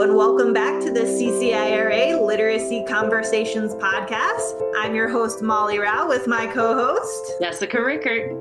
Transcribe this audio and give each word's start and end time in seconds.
And 0.00 0.16
welcome 0.16 0.54
back 0.54 0.80
to 0.80 0.90
the 0.90 1.02
CCIRA 1.02 2.26
Literacy 2.26 2.82
Conversations 2.88 3.74
podcast. 3.74 4.72
I'm 4.78 4.94
your 4.94 5.08
host, 5.08 5.42
Molly 5.42 5.78
Rao, 5.78 6.08
with 6.08 6.26
my 6.26 6.46
co 6.46 6.74
host, 6.74 7.34
Jessica 7.40 7.80
Rickert. 7.80 8.40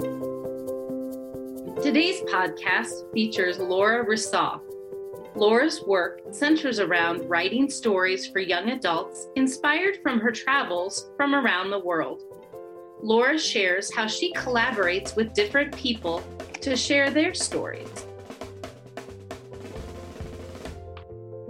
Today's 1.83 2.21
podcast 2.21 3.11
features 3.13 3.59
Laura 3.59 4.05
Resau. 4.05 4.61
Laura's 5.35 5.83
work 5.83 6.21
centers 6.31 6.79
around 6.79 7.29
writing 7.29 7.69
stories 7.69 8.25
for 8.25 8.39
young 8.39 8.69
adults 8.69 9.27
inspired 9.35 9.97
from 10.01 10.21
her 10.21 10.31
travels 10.31 11.11
from 11.17 11.35
around 11.35 11.69
the 11.69 11.79
world. 11.79 12.21
Laura 13.03 13.37
shares 13.37 13.93
how 13.93 14.07
she 14.07 14.33
collaborates 14.33 15.17
with 15.17 15.33
different 15.33 15.75
people 15.75 16.23
to 16.61 16.77
share 16.77 17.11
their 17.11 17.33
stories. 17.33 18.05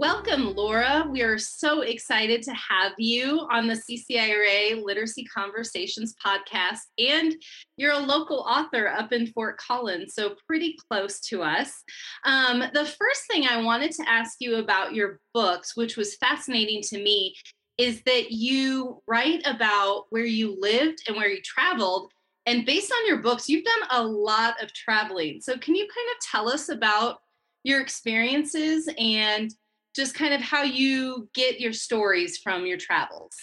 Welcome, 0.02 0.56
Laura. 0.56 1.06
We 1.08 1.22
are 1.22 1.38
so 1.38 1.82
excited 1.82 2.42
to 2.42 2.52
have 2.54 2.90
you 2.98 3.46
on 3.52 3.68
the 3.68 3.74
CCIRA 3.74 4.82
Literacy 4.82 5.22
Conversations 5.26 6.16
podcast. 6.26 6.80
And 6.98 7.36
you're 7.76 7.92
a 7.92 8.00
local 8.00 8.38
author 8.38 8.88
up 8.88 9.12
in 9.12 9.28
Fort 9.28 9.58
Collins, 9.58 10.14
so 10.16 10.34
pretty 10.44 10.76
close 10.90 11.20
to 11.28 11.44
us. 11.44 11.84
Um, 12.24 12.64
the 12.74 12.84
first 12.84 13.28
thing 13.30 13.46
I 13.46 13.62
wanted 13.62 13.92
to 13.92 14.08
ask 14.08 14.38
you 14.40 14.56
about 14.56 14.92
your 14.92 15.20
books, 15.34 15.76
which 15.76 15.96
was 15.96 16.16
fascinating 16.16 16.82
to 16.88 17.00
me, 17.00 17.36
is 17.78 18.02
that 18.02 18.32
you 18.32 19.00
write 19.06 19.46
about 19.46 20.06
where 20.10 20.24
you 20.24 20.56
lived 20.58 21.04
and 21.06 21.16
where 21.16 21.28
you 21.28 21.40
traveled. 21.42 22.10
And 22.46 22.66
based 22.66 22.90
on 22.90 23.06
your 23.06 23.18
books, 23.18 23.48
you've 23.48 23.64
done 23.64 23.88
a 23.92 24.02
lot 24.02 24.60
of 24.60 24.72
traveling. 24.72 25.40
So, 25.40 25.56
can 25.56 25.76
you 25.76 25.86
kind 25.86 26.08
of 26.10 26.28
tell 26.28 26.48
us 26.48 26.70
about 26.70 27.18
your 27.62 27.80
experiences 27.80 28.88
and 28.98 29.54
just 29.94 30.14
kind 30.14 30.34
of 30.34 30.40
how 30.40 30.62
you 30.62 31.28
get 31.34 31.60
your 31.60 31.72
stories 31.72 32.38
from 32.38 32.66
your 32.66 32.78
travels. 32.78 33.34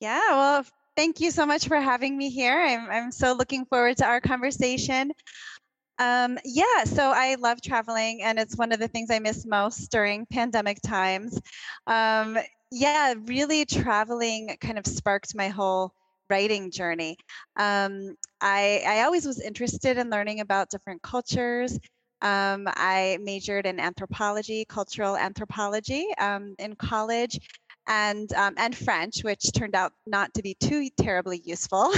Yeah, 0.00 0.20
well, 0.30 0.64
thank 0.96 1.20
you 1.20 1.30
so 1.30 1.44
much 1.44 1.66
for 1.66 1.80
having 1.80 2.16
me 2.16 2.30
here. 2.30 2.60
I'm, 2.60 2.90
I'm 2.90 3.12
so 3.12 3.32
looking 3.32 3.64
forward 3.66 3.96
to 3.98 4.06
our 4.06 4.20
conversation. 4.20 5.12
Um, 5.98 6.38
yeah, 6.44 6.84
so 6.84 7.10
I 7.10 7.34
love 7.36 7.60
traveling, 7.60 8.22
and 8.22 8.38
it's 8.38 8.56
one 8.56 8.70
of 8.70 8.78
the 8.78 8.86
things 8.86 9.10
I 9.10 9.18
miss 9.18 9.44
most 9.44 9.90
during 9.90 10.26
pandemic 10.26 10.80
times. 10.80 11.40
Um, 11.88 12.38
yeah, 12.70 13.14
really 13.24 13.64
traveling 13.64 14.56
kind 14.60 14.78
of 14.78 14.86
sparked 14.86 15.34
my 15.34 15.48
whole 15.48 15.92
writing 16.30 16.70
journey. 16.70 17.16
Um, 17.56 18.16
I, 18.40 18.82
I 18.86 19.02
always 19.02 19.26
was 19.26 19.40
interested 19.40 19.98
in 19.98 20.10
learning 20.10 20.40
about 20.40 20.70
different 20.70 21.02
cultures 21.02 21.78
um, 22.22 22.66
I 22.66 23.18
majored 23.20 23.66
in 23.66 23.80
anthropology, 23.80 24.64
cultural 24.64 25.16
anthropology 25.16 26.08
um, 26.18 26.54
in 26.58 26.74
college, 26.74 27.38
and 27.86 28.32
um, 28.34 28.54
and 28.56 28.76
French, 28.76 29.22
which 29.22 29.52
turned 29.52 29.74
out 29.74 29.92
not 30.06 30.32
to 30.34 30.42
be 30.42 30.54
too 30.54 30.88
terribly 31.00 31.40
useful. 31.44 31.92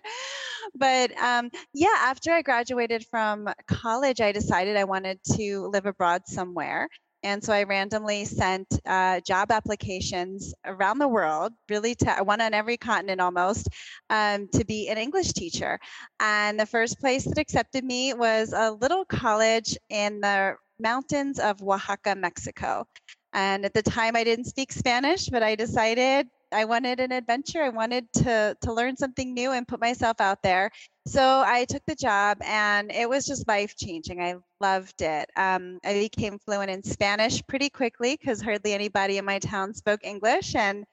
but 0.74 1.16
um, 1.20 1.50
yeah, 1.74 1.94
after 1.98 2.32
I 2.32 2.42
graduated 2.42 3.04
from 3.10 3.48
college, 3.66 4.20
I 4.20 4.32
decided 4.32 4.76
I 4.76 4.84
wanted 4.84 5.18
to 5.36 5.68
live 5.72 5.86
abroad 5.86 6.22
somewhere. 6.26 6.88
And 7.26 7.42
so 7.42 7.52
I 7.52 7.64
randomly 7.64 8.24
sent 8.24 8.68
uh, 8.86 9.18
job 9.18 9.50
applications 9.50 10.54
around 10.64 11.00
the 11.00 11.08
world, 11.08 11.52
really 11.68 11.96
to 11.96 12.22
one 12.22 12.40
on 12.40 12.54
every 12.54 12.76
continent 12.76 13.20
almost, 13.20 13.68
um, 14.10 14.46
to 14.52 14.64
be 14.64 14.88
an 14.90 14.96
English 14.96 15.32
teacher. 15.32 15.80
And 16.20 16.58
the 16.58 16.66
first 16.66 17.00
place 17.00 17.24
that 17.24 17.36
accepted 17.36 17.84
me 17.84 18.14
was 18.14 18.52
a 18.52 18.70
little 18.70 19.04
college 19.04 19.76
in 19.88 20.20
the 20.20 20.54
mountains 20.78 21.40
of 21.40 21.60
Oaxaca, 21.60 22.14
Mexico. 22.14 22.86
And 23.32 23.64
at 23.64 23.74
the 23.74 23.82
time, 23.82 24.14
I 24.14 24.22
didn't 24.22 24.44
speak 24.44 24.70
Spanish, 24.70 25.26
but 25.26 25.42
I 25.42 25.56
decided 25.56 26.28
I 26.52 26.64
wanted 26.64 27.00
an 27.00 27.12
adventure. 27.12 27.62
I 27.62 27.70
wanted 27.70 28.12
to 28.14 28.56
to 28.60 28.72
learn 28.72 28.96
something 28.96 29.34
new 29.34 29.52
and 29.52 29.66
put 29.66 29.80
myself 29.80 30.20
out 30.20 30.42
there. 30.42 30.70
So 31.06 31.42
I 31.46 31.64
took 31.64 31.82
the 31.86 31.94
job, 31.94 32.38
and 32.42 32.90
it 32.92 33.08
was 33.08 33.26
just 33.26 33.48
life 33.48 33.76
changing. 33.76 34.20
I 34.20 34.36
loved 34.60 35.02
it. 35.02 35.30
Um, 35.36 35.78
I 35.84 35.94
became 35.94 36.38
fluent 36.38 36.70
in 36.70 36.82
Spanish 36.82 37.46
pretty 37.46 37.70
quickly 37.70 38.16
because 38.20 38.40
hardly 38.40 38.72
anybody 38.72 39.18
in 39.18 39.24
my 39.24 39.38
town 39.38 39.74
spoke 39.74 40.00
English, 40.04 40.54
and 40.54 40.84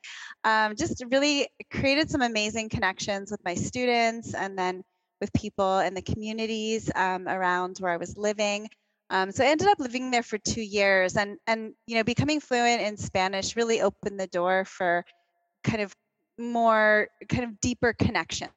um, 0.44 0.76
just 0.76 1.04
really 1.12 1.48
created 1.72 2.10
some 2.10 2.22
amazing 2.22 2.70
connections 2.70 3.32
with 3.32 3.44
my 3.46 3.56
students, 3.56 4.34
and 4.34 4.58
then 4.58 4.84
with 5.22 5.32
people 5.34 5.80
in 5.80 5.94
the 5.94 6.02
communities 6.02 6.92
um, 6.96 7.28
around 7.28 7.78
where 7.80 7.94
I 7.94 7.98
was 7.98 8.18
living. 8.18 8.70
Um, 9.10 9.32
so 9.32 9.44
I 9.44 9.48
ended 9.48 9.68
up 9.68 9.80
living 9.80 10.12
there 10.12 10.24
for 10.24 10.38
two 10.40 10.62
years, 10.62 11.16
and 11.18 11.38
and 11.48 11.74
you 11.88 11.96
know 11.96 12.04
becoming 12.04 12.40
fluent 12.40 12.82
in 12.82 12.98
Spanish 12.98 13.56
really 13.56 13.82
opened 13.82 14.20
the 14.20 14.28
door 14.28 14.66
for 14.66 15.06
kind 15.64 15.82
of 15.82 15.96
more 16.38 17.08
kind 17.30 17.44
of 17.44 17.60
deeper 17.62 17.94
connections 17.94 18.52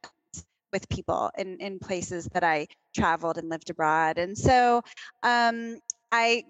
with 0.72 0.88
people 0.88 1.30
in, 1.38 1.58
in 1.58 1.78
places 1.78 2.26
that 2.32 2.44
I 2.44 2.66
traveled 2.94 3.38
and 3.38 3.48
lived 3.48 3.70
abroad. 3.70 4.18
And 4.18 4.36
so 4.36 4.82
um, 5.22 5.78
I 6.12 6.44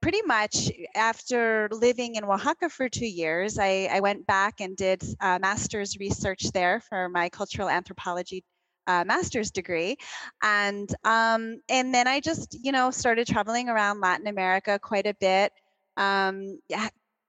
pretty 0.00 0.22
much 0.22 0.70
after 0.94 1.68
living 1.72 2.14
in 2.14 2.24
Oaxaca 2.24 2.68
for 2.68 2.88
two 2.88 3.06
years, 3.06 3.58
I, 3.58 3.88
I 3.90 4.00
went 4.00 4.26
back 4.26 4.60
and 4.60 4.76
did 4.76 5.02
uh, 5.20 5.38
master's 5.40 5.98
research 5.98 6.52
there 6.52 6.80
for 6.80 7.08
my 7.08 7.28
cultural 7.28 7.68
anthropology 7.68 8.44
uh, 8.86 9.04
master's 9.04 9.50
degree, 9.50 9.96
and 10.42 10.88
um, 11.02 11.60
and 11.68 11.92
then 11.92 12.06
I 12.06 12.20
just 12.20 12.56
you 12.62 12.70
know 12.70 12.92
started 12.92 13.26
traveling 13.26 13.68
around 13.68 14.00
Latin 14.00 14.28
America 14.28 14.78
quite 14.80 15.06
a 15.06 15.14
bit. 15.18 15.52
Um, 15.96 16.60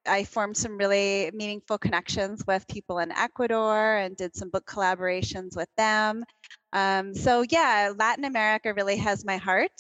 I 0.08 0.24
formed 0.24 0.58
some 0.58 0.78
really 0.78 1.32
meaningful 1.34 1.78
connections 1.78 2.44
with 2.48 2.68
people 2.68 3.00
in 3.00 3.12
Ecuador 3.12 3.98
and 3.98 4.16
did 4.16 4.36
some 4.36 4.50
book 4.50 4.66
collaborations 4.66 5.56
with 5.56 5.70
them. 5.78 6.24
Um, 6.74 7.14
so, 7.14 7.44
yeah, 7.50 7.92
Latin 7.98 8.26
America 8.26 8.74
really 8.74 8.98
has 8.98 9.26
my 9.26 9.38
heart. 9.38 9.72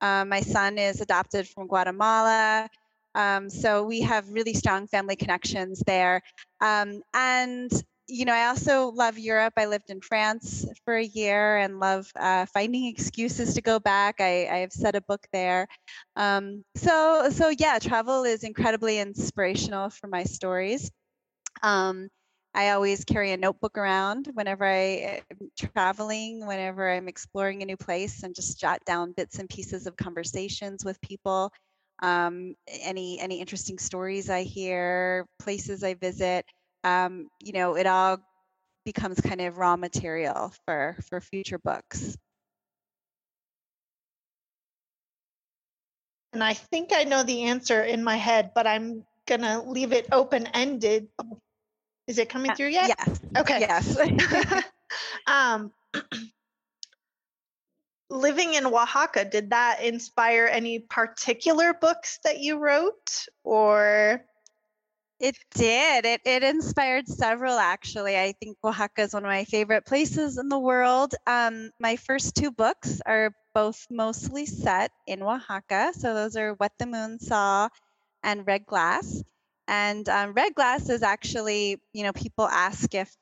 Um, 0.00 0.28
my 0.28 0.40
son 0.40 0.78
is 0.78 1.00
adopted 1.00 1.48
from 1.48 1.68
Guatemala. 1.68 2.68
Um, 3.14 3.50
so, 3.50 3.84
we 3.84 4.00
have 4.02 4.28
really 4.28 4.54
strong 4.54 4.86
family 4.86 5.16
connections 5.16 5.82
there. 5.86 6.22
Um, 6.60 7.02
and 7.14 7.70
you 8.12 8.26
know, 8.26 8.34
I 8.34 8.48
also 8.48 8.90
love 8.90 9.18
Europe. 9.18 9.54
I 9.56 9.64
lived 9.64 9.88
in 9.88 10.02
France 10.02 10.66
for 10.84 10.94
a 10.94 11.04
year 11.04 11.56
and 11.56 11.80
love 11.80 12.10
uh, 12.14 12.44
finding 12.44 12.86
excuses 12.86 13.54
to 13.54 13.62
go 13.62 13.80
back. 13.80 14.16
I, 14.20 14.48
I've 14.48 14.72
set 14.72 14.94
a 14.94 15.00
book 15.00 15.26
there. 15.32 15.66
Um, 16.14 16.62
so, 16.74 17.30
so 17.30 17.48
yeah, 17.48 17.78
travel 17.78 18.24
is 18.24 18.44
incredibly 18.44 18.98
inspirational 18.98 19.88
for 19.88 20.08
my 20.08 20.24
stories. 20.24 20.90
Um, 21.62 22.08
I 22.54 22.70
always 22.70 23.02
carry 23.06 23.32
a 23.32 23.38
notebook 23.38 23.78
around 23.78 24.28
whenever 24.34 24.66
I 24.66 24.76
am 24.76 25.22
eh, 25.40 25.66
traveling, 25.74 26.46
whenever 26.46 26.90
I'm 26.90 27.08
exploring 27.08 27.62
a 27.62 27.66
new 27.66 27.78
place, 27.78 28.24
and 28.24 28.34
just 28.34 28.60
jot 28.60 28.84
down 28.84 29.12
bits 29.12 29.38
and 29.38 29.48
pieces 29.48 29.86
of 29.86 29.96
conversations 29.96 30.84
with 30.84 31.00
people. 31.00 31.50
Um, 32.02 32.56
any 32.68 33.18
any 33.20 33.40
interesting 33.40 33.78
stories 33.78 34.28
I 34.28 34.42
hear, 34.42 35.24
places 35.38 35.82
I 35.82 35.94
visit 35.94 36.44
um, 36.84 37.28
you 37.42 37.52
know, 37.52 37.74
it 37.76 37.86
all 37.86 38.18
becomes 38.84 39.20
kind 39.20 39.40
of 39.40 39.58
raw 39.58 39.76
material 39.76 40.52
for 40.64 40.96
for 41.08 41.20
future 41.20 41.58
books. 41.58 42.16
And 46.32 46.42
I 46.42 46.54
think 46.54 46.90
I 46.92 47.04
know 47.04 47.22
the 47.22 47.42
answer 47.44 47.82
in 47.82 48.02
my 48.02 48.16
head, 48.16 48.52
but 48.54 48.66
I'm 48.66 49.04
gonna 49.26 49.62
leave 49.64 49.92
it 49.92 50.08
open 50.12 50.46
ended. 50.48 51.08
Is 52.06 52.18
it 52.18 52.28
coming 52.28 52.52
through 52.54 52.68
yet? 52.68 52.94
Yes. 52.98 53.20
Okay. 53.36 53.60
Yes. 53.60 54.64
um, 55.26 55.72
living 58.10 58.54
in 58.54 58.66
Oaxaca, 58.66 59.24
did 59.24 59.50
that 59.50 59.82
inspire 59.82 60.46
any 60.46 60.78
particular 60.78 61.74
books 61.74 62.18
that 62.24 62.40
you 62.40 62.58
wrote, 62.58 63.26
or 63.44 64.24
it 65.22 65.38
did. 65.54 66.04
It, 66.04 66.20
it 66.24 66.42
inspired 66.42 67.06
several, 67.06 67.56
actually. 67.56 68.18
I 68.18 68.32
think 68.32 68.58
Oaxaca 68.64 69.02
is 69.02 69.14
one 69.14 69.24
of 69.24 69.30
my 69.30 69.44
favorite 69.44 69.86
places 69.86 70.36
in 70.36 70.48
the 70.48 70.58
world. 70.58 71.14
Um, 71.28 71.70
my 71.78 71.94
first 71.94 72.34
two 72.34 72.50
books 72.50 73.00
are 73.06 73.32
both 73.54 73.86
mostly 73.88 74.46
set 74.46 74.90
in 75.06 75.22
Oaxaca. 75.22 75.92
So 75.94 76.12
those 76.12 76.34
are 76.36 76.54
What 76.54 76.72
the 76.80 76.86
Moon 76.86 77.20
Saw 77.20 77.68
and 78.24 78.44
Red 78.44 78.66
Glass. 78.66 79.22
And 79.68 80.08
um, 80.08 80.32
Red 80.32 80.56
Glass 80.56 80.88
is 80.88 81.04
actually, 81.04 81.80
you 81.92 82.02
know, 82.02 82.12
people 82.12 82.48
ask 82.48 82.92
if 82.92 83.14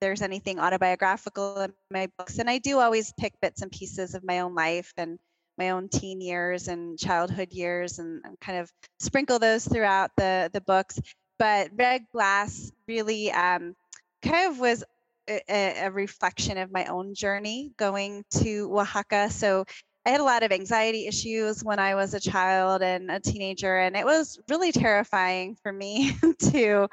there's 0.00 0.22
anything 0.22 0.60
autobiographical 0.60 1.62
in 1.62 1.72
my 1.90 2.08
books. 2.16 2.38
And 2.38 2.48
I 2.48 2.58
do 2.58 2.78
always 2.78 3.12
pick 3.18 3.34
bits 3.42 3.60
and 3.60 3.72
pieces 3.72 4.14
of 4.14 4.22
my 4.22 4.38
own 4.38 4.54
life 4.54 4.92
and 4.96 5.18
my 5.58 5.70
own 5.70 5.88
teen 5.88 6.20
years 6.20 6.68
and 6.68 6.96
childhood 6.96 7.52
years 7.52 7.98
and, 7.98 8.22
and 8.24 8.38
kind 8.40 8.58
of 8.60 8.70
sprinkle 9.00 9.40
those 9.40 9.66
throughout 9.66 10.10
the, 10.16 10.48
the 10.52 10.60
books 10.60 10.98
but 11.40 11.70
Red 11.74 12.02
Glass 12.12 12.70
really 12.86 13.32
um, 13.32 13.74
kind 14.22 14.52
of 14.52 14.60
was 14.60 14.84
a, 15.26 15.86
a, 15.86 15.90
reflection 15.90 16.58
of 16.58 16.70
my 16.70 16.84
own 16.84 17.14
journey 17.14 17.72
going 17.78 18.24
to 18.42 18.70
Oaxaca. 18.78 19.30
So 19.30 19.64
I 20.04 20.10
had 20.10 20.20
a 20.20 20.24
lot 20.24 20.42
of 20.42 20.52
anxiety 20.52 21.06
issues 21.06 21.64
when 21.64 21.78
I 21.78 21.94
was 21.94 22.12
a 22.12 22.20
child 22.20 22.82
and 22.82 23.10
a 23.10 23.20
teenager, 23.20 23.78
and 23.78 23.96
it 23.96 24.04
was 24.04 24.38
really 24.50 24.70
terrifying 24.70 25.56
for 25.62 25.72
me 25.72 26.14
to 26.52 26.88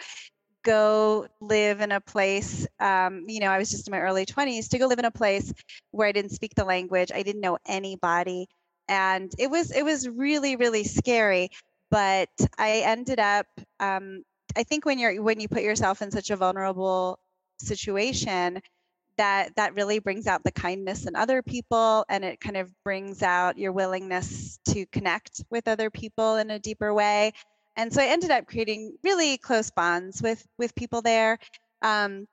go 0.64 1.28
live 1.42 1.82
in 1.82 1.92
a 1.92 2.00
place. 2.00 2.66
Um, 2.80 3.26
you 3.28 3.42
know, 3.42 3.50
I 3.50 3.58
was 3.58 3.70
just 3.70 3.90
in 3.90 3.92
my 3.92 4.00
early 4.00 4.26
20s 4.26 4.70
to 4.70 4.78
go 4.78 4.88
live 4.88 5.00
in 5.00 5.06
a 5.06 5.12
place 5.12 5.54
where 5.92 6.08
I 6.08 6.14
didn't 6.14 6.32
speak 6.32 6.56
the 6.56 6.64
language, 6.64 7.12
I 7.14 7.22
didn't 7.22 7.42
know 7.42 7.58
anybody, 7.66 8.48
and 8.88 9.30
it 9.38 9.50
was 9.50 9.72
it 9.72 9.84
was 9.84 10.08
really 10.08 10.56
really 10.56 10.86
scary. 10.86 11.50
But 11.92 12.30
I 12.58 12.84
ended 12.86 13.20
up. 13.20 13.48
Um, 13.82 14.24
I 14.58 14.64
think 14.64 14.86
when 14.86 14.98
you're 14.98 15.22
when 15.22 15.40
you 15.40 15.48
put 15.48 15.62
yourself 15.62 16.02
in 16.02 16.10
such 16.10 16.32
a 16.32 16.36
vulnerable 16.36 17.20
situation, 17.60 18.60
that 19.18 19.56
that 19.56 19.76
really 19.76 20.00
brings 20.00 20.26
out 20.26 20.44
the 20.44 20.52
kindness 20.52 21.06
in 21.06 21.16
other 21.16 21.42
people 21.42 22.06
and 22.10 22.24
it 22.26 22.40
kind 22.40 22.58
of 22.58 22.72
brings 22.84 23.22
out 23.22 23.58
your 23.58 23.72
willingness 23.72 24.60
to 24.70 24.86
connect 24.88 25.44
with 25.52 25.68
other 25.68 25.90
people 25.90 26.38
in 26.38 26.52
a 26.52 26.60
deeper 26.60 26.94
way. 26.94 27.34
And 27.76 27.94
so 27.94 28.02
i 28.02 28.08
ended 28.08 28.32
up 28.32 28.48
creating 28.48 28.98
really 29.04 29.38
close 29.38 29.70
bonds 29.70 30.22
with 30.22 30.44
with 30.58 30.74
people 30.76 31.02
there. 31.02 31.38
Um, 31.84 32.26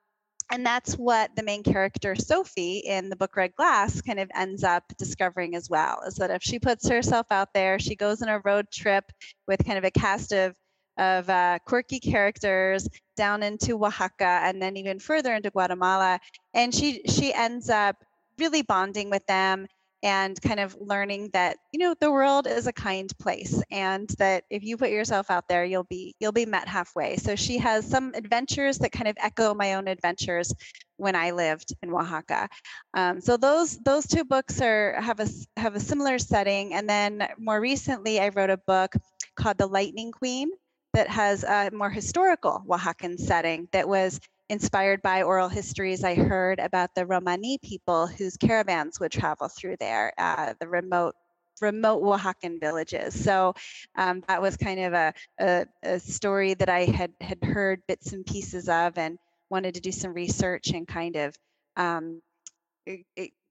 and 0.51 0.65
that's 0.65 0.95
what 0.95 1.35
the 1.37 1.43
main 1.43 1.63
character 1.63 2.15
sophie 2.15 2.79
in 2.79 3.09
the 3.09 3.17
book 3.17 3.37
red 3.37 3.55
glass 3.55 4.01
kind 4.03 4.21
of 4.21 4.31
ends 4.35 4.63
up 4.63 4.85
discovering 4.99 5.55
as 5.55 5.71
well 5.71 6.01
is 6.07 6.17
that 6.17 6.31
if 6.31 6.43
she 6.43 6.59
puts 6.59 6.87
herself 6.87 7.27
out 7.31 7.49
there 7.55 7.79
she 7.79 7.97
goes 7.97 8.21
on 8.21 8.29
a 8.29 8.41
road 8.45 8.67
trip 8.71 9.05
with 9.49 9.65
kind 9.65 9.79
of 9.79 9.85
a 9.85 9.91
cast 9.91 10.33
of 10.33 10.55
of 10.97 11.29
uh, 11.29 11.59
quirky 11.67 12.01
characters 12.01 12.89
down 13.17 13.43
into 13.43 13.83
Oaxaca 13.85 14.41
and 14.43 14.61
then 14.61 14.77
even 14.77 14.99
further 14.99 15.35
into 15.35 15.51
Guatemala. 15.51 16.21
And 16.53 16.75
she 16.75 17.03
she 17.07 17.33
ends 17.33 17.71
up 17.71 17.97
really 18.39 18.63
bonding 18.63 19.11
with 19.11 19.25
them 19.27 19.67
and 20.05 20.41
kind 20.43 20.61
of 20.61 20.77
learning 20.79 21.31
that 21.33 21.57
you 21.73 21.79
know 21.79 21.95
the 21.99 22.13
world 22.13 22.47
is 22.47 22.67
a 22.67 22.73
kind 22.73 23.11
place 23.19 23.63
and 23.71 24.11
that 24.19 24.45
if 24.51 24.63
you 24.63 24.77
put 24.77 24.91
yourself 24.91 25.31
out 25.31 25.49
there 25.49 25.65
you'll 25.65 25.85
be 25.85 26.15
you'll 26.21 26.31
be 26.31 26.47
met 26.47 26.69
halfway. 26.69 27.17
So 27.17 27.35
she 27.35 27.57
has 27.59 27.89
some 27.89 28.13
adventures 28.15 28.79
that 28.79 28.93
kind 28.93 29.09
of 29.09 29.17
echo 29.19 29.55
my 29.55 29.75
own 29.75 29.89
adventures 29.89 30.55
when 30.97 31.17
i 31.17 31.33
lived 31.33 31.75
in 31.83 31.93
oaxaca. 31.93 32.49
Um, 32.93 33.21
so 33.21 33.37
those 33.37 33.79
those 33.79 34.07
two 34.07 34.25
books 34.25 34.61
are 34.61 35.01
have 35.01 35.21
a 35.21 35.29
have 35.57 35.75
a 35.75 35.81
similar 35.81 36.19
setting. 36.19 36.75
And 36.75 36.89
then 36.89 37.27
more 37.39 37.61
recently 37.61 38.21
i 38.21 38.29
wrote 38.29 38.51
a 38.51 38.59
book 38.59 38.95
called 39.37 39.59
the 39.59 39.67
lightning 39.67 40.13
queen 40.13 40.51
that 40.95 41.09
has 41.09 41.45
a 41.45 41.71
more 41.73 41.91
historical 41.91 42.65
Oaxacan 42.69 43.19
setting 43.19 43.69
that 43.73 43.89
was 43.89 44.21
inspired 44.49 45.03
by 45.03 45.23
oral 45.23 45.49
histories 45.49 46.05
I 46.05 46.15
heard 46.15 46.61
about 46.61 46.95
the 46.95 47.05
Romani 47.05 47.59
people 47.59 48.07
whose 48.07 48.37
caravans 48.37 49.01
would 49.01 49.11
travel 49.11 49.49
through 49.49 49.77
there, 49.81 50.13
uh, 50.19 50.55
the 50.61 50.69
remote 50.69 51.15
remote 51.61 52.03
Oaxacan 52.03 52.61
villages. 52.61 53.23
So 53.23 53.55
um, 53.97 54.23
that 54.27 54.43
was 54.43 54.57
kind 54.57 54.81
of 54.81 54.93
a, 54.93 55.15
a, 55.41 55.67
a, 55.85 56.01
story 56.01 56.55
that 56.55 56.69
I 56.69 56.85
had 56.85 57.13
had 57.21 57.43
heard 57.45 57.81
bits 57.87 58.13
and 58.13 58.27
pieces 58.27 58.69
of 58.69 58.99
and 58.99 59.19
wanted 59.51 59.75
to 59.75 59.81
do 59.81 59.93
some 59.93 60.13
research 60.13 60.71
and 60.71 60.87
kind 60.87 61.17
of 61.17 61.37
um, 61.77 62.21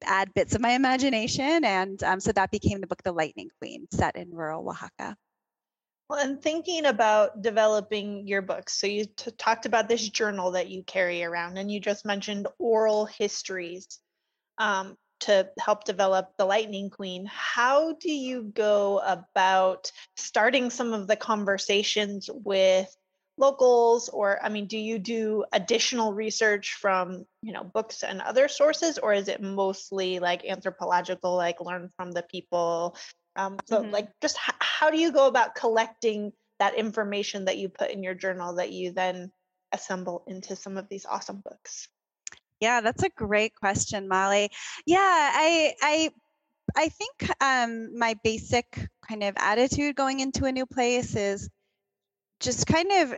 add 0.03 0.33
bits 0.33 0.53
of 0.53 0.61
my 0.61 0.71
imagination. 0.71 1.63
And 1.63 2.01
um, 2.03 2.19
so 2.19 2.31
that 2.33 2.51
became 2.51 2.81
the 2.81 2.87
book 2.87 3.03
The 3.03 3.13
Lightning 3.13 3.49
Queen, 3.59 3.87
set 3.91 4.15
in 4.15 4.31
rural 4.31 4.67
Oaxaca. 4.69 5.15
Well, 6.13 6.21
and 6.23 6.39
thinking 6.39 6.85
about 6.85 7.41
developing 7.41 8.27
your 8.27 8.43
books, 8.43 8.79
so 8.79 8.85
you 8.85 9.05
t- 9.05 9.31
talked 9.31 9.65
about 9.65 9.89
this 9.89 10.07
journal 10.07 10.51
that 10.51 10.69
you 10.69 10.83
carry 10.83 11.23
around, 11.23 11.57
and 11.57 11.71
you 11.71 11.79
just 11.79 12.05
mentioned 12.05 12.47
oral 12.59 13.05
histories 13.07 13.87
um, 14.59 14.95
to 15.21 15.49
help 15.59 15.85
develop 15.85 16.29
the 16.37 16.45
Lightning 16.45 16.91
Queen. 16.91 17.25
How 17.25 17.93
do 17.93 18.11
you 18.11 18.43
go 18.43 18.99
about 19.03 19.91
starting 20.15 20.69
some 20.69 20.93
of 20.93 21.07
the 21.07 21.15
conversations 21.15 22.29
with 22.31 22.95
locals, 23.39 24.07
or 24.09 24.39
I 24.45 24.49
mean, 24.49 24.67
do 24.67 24.77
you 24.77 24.99
do 24.99 25.45
additional 25.51 26.13
research 26.13 26.75
from 26.79 27.25
you 27.41 27.53
know 27.53 27.63
books 27.63 28.03
and 28.03 28.21
other 28.21 28.47
sources, 28.49 28.99
or 28.99 29.13
is 29.13 29.29
it 29.29 29.41
mostly 29.41 30.19
like 30.19 30.45
anthropological, 30.45 31.35
like 31.35 31.59
learn 31.59 31.89
from 31.97 32.11
the 32.11 32.21
people? 32.21 32.95
Um, 33.35 33.57
so, 33.65 33.81
mm-hmm. 33.81 33.91
like, 33.91 34.09
just 34.21 34.37
h- 34.37 34.55
how 34.59 34.89
do 34.89 34.97
you 34.97 35.11
go 35.11 35.27
about 35.27 35.55
collecting 35.55 36.33
that 36.59 36.75
information 36.75 37.45
that 37.45 37.57
you 37.57 37.69
put 37.69 37.91
in 37.91 38.03
your 38.03 38.13
journal 38.13 38.55
that 38.55 38.71
you 38.71 38.91
then 38.91 39.31
assemble 39.71 40.23
into 40.27 40.55
some 40.55 40.77
of 40.77 40.87
these 40.89 41.05
awesome 41.05 41.41
books? 41.43 41.87
Yeah, 42.59 42.81
that's 42.81 43.03
a 43.03 43.09
great 43.09 43.55
question, 43.55 44.07
Molly. 44.07 44.49
Yeah, 44.85 44.99
I 44.99 45.73
I 45.81 46.09
I 46.75 46.89
think 46.89 47.29
um, 47.41 47.97
my 47.97 48.15
basic 48.23 48.65
kind 49.07 49.23
of 49.23 49.33
attitude 49.37 49.95
going 49.95 50.21
into 50.21 50.45
a 50.45 50.51
new 50.51 50.65
place 50.65 51.15
is 51.15 51.49
just 52.39 52.65
kind 52.67 52.91
of 52.91 53.15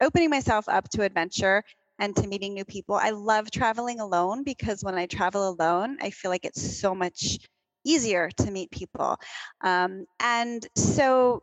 opening 0.00 0.30
myself 0.30 0.68
up 0.68 0.88
to 0.90 1.02
adventure 1.02 1.62
and 1.98 2.14
to 2.16 2.26
meeting 2.26 2.54
new 2.54 2.64
people. 2.64 2.94
I 2.94 3.10
love 3.10 3.50
traveling 3.50 4.00
alone 4.00 4.44
because 4.44 4.82
when 4.82 4.94
I 4.94 5.06
travel 5.06 5.48
alone, 5.48 5.98
I 6.00 6.10
feel 6.10 6.30
like 6.30 6.44
it's 6.44 6.80
so 6.80 6.94
much 6.94 7.38
easier 7.88 8.30
to 8.36 8.50
meet 8.50 8.70
people. 8.70 9.16
Um, 9.62 10.04
and 10.20 10.66
so, 10.76 11.42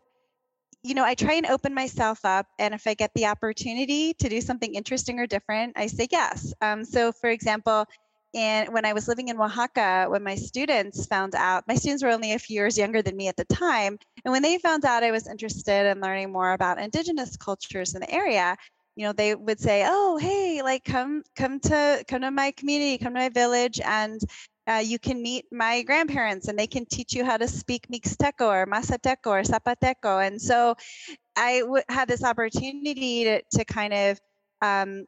you 0.84 0.94
know, 0.94 1.04
I 1.04 1.16
try 1.16 1.34
and 1.34 1.48
open 1.48 1.74
myself 1.74 2.20
up. 2.24 2.46
And 2.60 2.74
if 2.74 2.86
I 2.86 2.94
get 2.94 3.12
the 3.16 3.26
opportunity 3.26 4.14
to 4.14 4.30
do 4.30 4.40
something 4.42 4.76
interesting 4.76 5.20
or 5.20 5.28
different, 5.28 5.74
I 5.76 5.88
say 5.88 6.08
yes. 6.12 6.54
Um, 6.62 6.86
so, 6.86 7.12
for 7.12 7.30
example, 7.30 7.86
and 8.36 8.74
when 8.74 8.86
I 8.86 8.92
was 8.92 9.08
living 9.08 9.30
in 9.30 9.40
Oaxaca, 9.40 10.08
when 10.10 10.22
my 10.22 10.36
students 10.36 11.06
found 11.06 11.36
out, 11.36 11.64
my 11.70 11.76
students 11.76 12.04
were 12.04 12.10
only 12.10 12.34
a 12.34 12.40
few 12.40 12.56
years 12.56 12.78
younger 12.78 13.02
than 13.02 13.16
me 13.16 13.30
at 13.30 13.38
the 13.38 13.46
time, 13.46 13.98
and 14.26 14.32
when 14.34 14.42
they 14.42 14.58
found 14.58 14.84
out 14.84 15.04
I 15.04 15.12
was 15.12 15.26
interested 15.26 15.90
in 15.90 16.02
learning 16.02 16.34
more 16.34 16.52
about 16.52 16.78
indigenous 16.78 17.38
cultures 17.38 17.96
in 17.96 18.02
the 18.02 18.12
area, 18.12 18.58
you 18.98 19.06
know, 19.06 19.14
they 19.14 19.36
would 19.36 19.60
say, 19.60 19.86
"Oh, 19.88 20.18
hey, 20.18 20.62
like 20.62 20.84
come 20.84 21.24
come 21.38 21.62
to 21.62 22.04
come 22.10 22.22
to 22.22 22.32
my 22.32 22.52
community, 22.52 22.98
come 22.98 23.14
to 23.14 23.20
my 23.22 23.30
village, 23.30 23.80
and 23.80 24.20
uh, 24.68 24.82
you 24.84 24.98
can 24.98 25.22
meet 25.22 25.46
my 25.52 25.84
grandparents 25.84 26.48
and 26.48 26.58
they 26.58 26.68
can 26.68 26.86
teach 26.86 27.14
you 27.14 27.24
how 27.24 27.38
to 27.38 27.48
speak 27.48 27.88
Mixteco 27.88 28.48
or 28.48 28.66
Mazateco 28.66 29.28
or 29.28 29.42
Zapoteco. 29.44 30.26
And 30.26 30.42
so 30.42 30.76
I 31.36 31.60
w- 31.60 31.84
had 31.90 32.08
this 32.08 32.24
opportunity 32.24 33.26
to, 33.26 33.42
to 33.52 33.66
kind 33.66 33.94
of 33.94 34.20
um, 34.62 35.06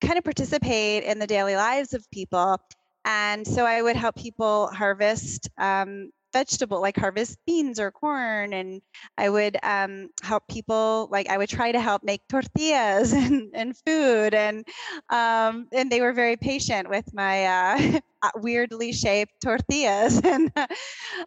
kind 0.00 0.18
of 0.18 0.24
participate 0.24 1.04
in 1.04 1.18
the 1.18 1.26
daily 1.26 1.56
lives 1.56 1.94
of 1.94 2.08
people. 2.10 2.58
And 3.04 3.46
so 3.46 3.64
I 3.64 3.80
would 3.80 3.96
help 3.96 4.16
people 4.16 4.68
harvest 4.68 5.48
um, 5.56 6.10
vegetable 6.32 6.80
like 6.80 6.96
harvest 6.96 7.38
beans 7.46 7.80
or 7.80 7.90
corn 7.90 8.52
and 8.52 8.82
i 9.16 9.28
would 9.28 9.56
um, 9.62 10.08
help 10.22 10.46
people 10.48 11.08
like 11.10 11.28
i 11.28 11.38
would 11.38 11.48
try 11.48 11.72
to 11.72 11.80
help 11.80 12.02
make 12.02 12.20
tortillas 12.28 13.12
and, 13.24 13.50
and 13.54 13.76
food 13.86 14.34
and 14.34 14.66
um, 15.10 15.66
and 15.72 15.90
they 15.90 16.00
were 16.00 16.12
very 16.12 16.36
patient 16.36 16.88
with 16.88 17.12
my 17.14 17.44
uh, 17.46 18.00
uh 18.22 18.30
weirdly 18.36 18.92
shaped 18.92 19.32
tortillas. 19.42 20.20
And 20.28 20.52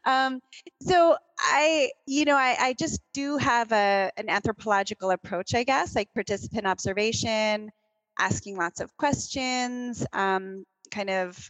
um, 0.05 0.39
so 0.81 1.17
i 1.39 1.89
you 2.05 2.25
know 2.25 2.35
I, 2.35 2.55
I 2.59 2.73
just 2.73 3.01
do 3.13 3.37
have 3.37 3.71
a, 3.71 4.11
an 4.17 4.29
anthropological 4.29 5.09
approach 5.11 5.55
i 5.55 5.63
guess 5.63 5.95
like 5.95 6.13
participant 6.13 6.67
observation 6.67 7.71
asking 8.19 8.57
lots 8.57 8.79
of 8.79 8.95
questions 8.97 10.05
um, 10.13 10.65
kind 10.91 11.09
of 11.09 11.49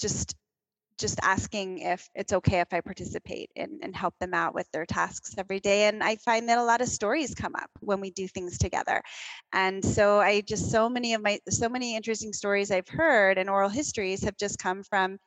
just 0.00 0.36
just 0.98 1.18
asking 1.22 1.78
if 1.78 2.08
it's 2.14 2.32
okay 2.32 2.60
if 2.60 2.72
I 2.72 2.80
participate 2.80 3.50
and, 3.56 3.80
and 3.82 3.94
help 3.94 4.14
them 4.18 4.34
out 4.34 4.54
with 4.54 4.70
their 4.72 4.86
tasks 4.86 5.34
every 5.38 5.60
day. 5.60 5.84
And 5.84 6.02
I 6.02 6.16
find 6.16 6.48
that 6.48 6.58
a 6.58 6.64
lot 6.64 6.80
of 6.80 6.88
stories 6.88 7.34
come 7.34 7.54
up 7.54 7.70
when 7.80 8.00
we 8.00 8.10
do 8.10 8.28
things 8.28 8.58
together. 8.58 9.02
And 9.52 9.84
so 9.84 10.20
I 10.20 10.40
just 10.42 10.70
so 10.70 10.88
many 10.88 11.14
of 11.14 11.22
my 11.22 11.38
so 11.48 11.68
many 11.68 11.96
interesting 11.96 12.32
stories 12.32 12.70
I've 12.70 12.88
heard 12.88 13.38
and 13.38 13.50
oral 13.50 13.68
histories 13.68 14.24
have 14.24 14.36
just 14.36 14.58
come 14.58 14.82
from 14.82 15.18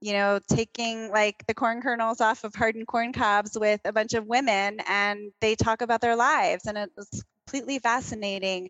you 0.00 0.12
know, 0.12 0.38
taking 0.48 1.10
like 1.10 1.42
the 1.46 1.54
corn 1.54 1.80
kernels 1.80 2.20
off 2.20 2.44
of 2.44 2.54
hardened 2.54 2.86
corn 2.86 3.12
cobs 3.12 3.56
with 3.58 3.80
a 3.86 3.92
bunch 3.92 4.14
of 4.14 4.26
women 4.26 4.78
and 4.86 5.32
they 5.40 5.54
talk 5.54 5.80
about 5.80 6.00
their 6.00 6.16
lives. 6.16 6.66
And 6.66 6.76
it 6.76 6.90
was 6.96 7.08
completely 7.46 7.78
fascinating 7.78 8.68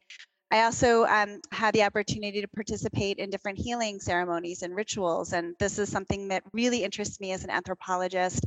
I 0.50 0.62
also 0.62 1.04
um, 1.04 1.40
had 1.50 1.74
the 1.74 1.82
opportunity 1.82 2.40
to 2.40 2.48
participate 2.48 3.18
in 3.18 3.30
different 3.30 3.58
healing 3.58 3.98
ceremonies 3.98 4.62
and 4.62 4.76
rituals. 4.76 5.32
And 5.32 5.54
this 5.58 5.78
is 5.78 5.90
something 5.90 6.28
that 6.28 6.44
really 6.52 6.84
interests 6.84 7.20
me 7.20 7.32
as 7.32 7.42
an 7.42 7.50
anthropologist. 7.50 8.44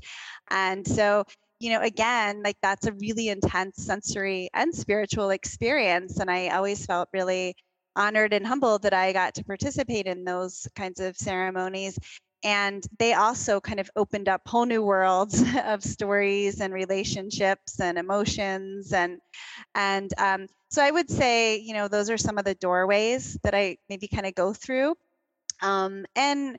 And 0.49 0.87
so, 0.87 1.25
you 1.59 1.71
know, 1.71 1.81
again, 1.81 2.41
like 2.41 2.57
that's 2.61 2.87
a 2.87 2.93
really 2.93 3.27
intense 3.27 3.83
sensory 3.85 4.49
and 4.53 4.73
spiritual 4.73 5.31
experience. 5.31 6.19
And 6.19 6.31
I 6.31 6.49
always 6.49 6.85
felt 6.85 7.09
really 7.11 7.55
honored 7.97 8.31
and 8.33 8.47
humbled 8.47 8.83
that 8.83 8.93
I 8.93 9.11
got 9.11 9.33
to 9.35 9.43
participate 9.43 10.05
in 10.05 10.23
those 10.23 10.67
kinds 10.75 11.01
of 11.01 11.17
ceremonies 11.17 11.99
and 12.43 12.85
they 12.99 13.13
also 13.13 13.59
kind 13.59 13.79
of 13.79 13.89
opened 13.95 14.29
up 14.29 14.41
whole 14.45 14.65
new 14.65 14.81
worlds 14.81 15.43
of 15.65 15.83
stories 15.83 16.61
and 16.61 16.73
relationships 16.73 17.79
and 17.79 17.97
emotions 17.97 18.93
and 18.93 19.19
and 19.75 20.13
um, 20.17 20.47
so 20.69 20.83
i 20.83 20.91
would 20.91 21.09
say 21.09 21.57
you 21.57 21.73
know 21.73 21.87
those 21.87 22.09
are 22.09 22.17
some 22.17 22.37
of 22.37 22.45
the 22.45 22.55
doorways 22.55 23.37
that 23.43 23.53
i 23.53 23.77
maybe 23.89 24.07
kind 24.07 24.25
of 24.25 24.35
go 24.35 24.53
through 24.53 24.95
um, 25.61 26.05
and 26.15 26.57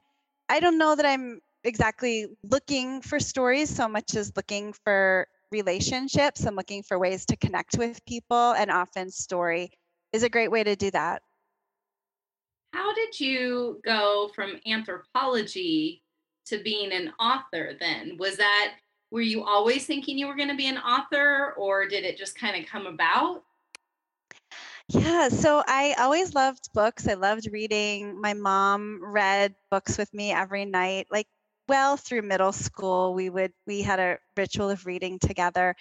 i 0.48 0.60
don't 0.60 0.78
know 0.78 0.94
that 0.94 1.06
i'm 1.06 1.40
exactly 1.64 2.26
looking 2.42 3.00
for 3.02 3.20
stories 3.20 3.74
so 3.74 3.88
much 3.88 4.14
as 4.14 4.32
looking 4.36 4.72
for 4.84 5.26
relationships 5.50 6.44
and 6.44 6.56
looking 6.56 6.82
for 6.82 6.98
ways 6.98 7.26
to 7.26 7.36
connect 7.36 7.76
with 7.76 8.04
people. 8.06 8.52
And 8.52 8.70
often 8.70 9.10
story 9.10 9.70
is 10.12 10.22
a 10.22 10.28
great 10.28 10.50
way 10.50 10.64
to 10.64 10.76
do 10.76 10.90
that. 10.92 11.22
How 12.72 12.94
did 12.94 13.18
you 13.18 13.80
go 13.84 14.30
from 14.34 14.60
anthropology 14.66 16.02
to 16.46 16.62
being 16.62 16.92
an 16.92 17.12
author 17.18 17.72
then? 17.78 18.16
Was 18.18 18.36
that, 18.36 18.74
were 19.10 19.20
you 19.20 19.44
always 19.44 19.86
thinking 19.86 20.18
you 20.18 20.28
were 20.28 20.36
going 20.36 20.48
to 20.48 20.56
be 20.56 20.68
an 20.68 20.78
author 20.78 21.54
or 21.56 21.86
did 21.86 22.04
it 22.04 22.16
just 22.16 22.38
kind 22.38 22.62
of 22.62 22.70
come 22.70 22.86
about? 22.86 23.42
Yeah, 24.92 25.28
so 25.28 25.62
I 25.66 25.94
always 25.98 26.34
loved 26.34 26.72
books. 26.74 27.06
I 27.06 27.14
loved 27.14 27.48
reading. 27.52 28.20
My 28.20 28.34
mom 28.34 29.00
read 29.02 29.54
books 29.70 29.96
with 29.96 30.12
me 30.12 30.32
every 30.32 30.64
night. 30.64 31.06
Like 31.10 31.26
well 31.68 31.96
through 31.96 32.22
middle 32.22 32.52
school, 32.52 33.14
we 33.14 33.30
would 33.30 33.52
we 33.66 33.82
had 33.82 34.00
a 34.00 34.18
ritual 34.36 34.70
of 34.70 34.86
reading 34.86 35.18
together. 35.20 35.76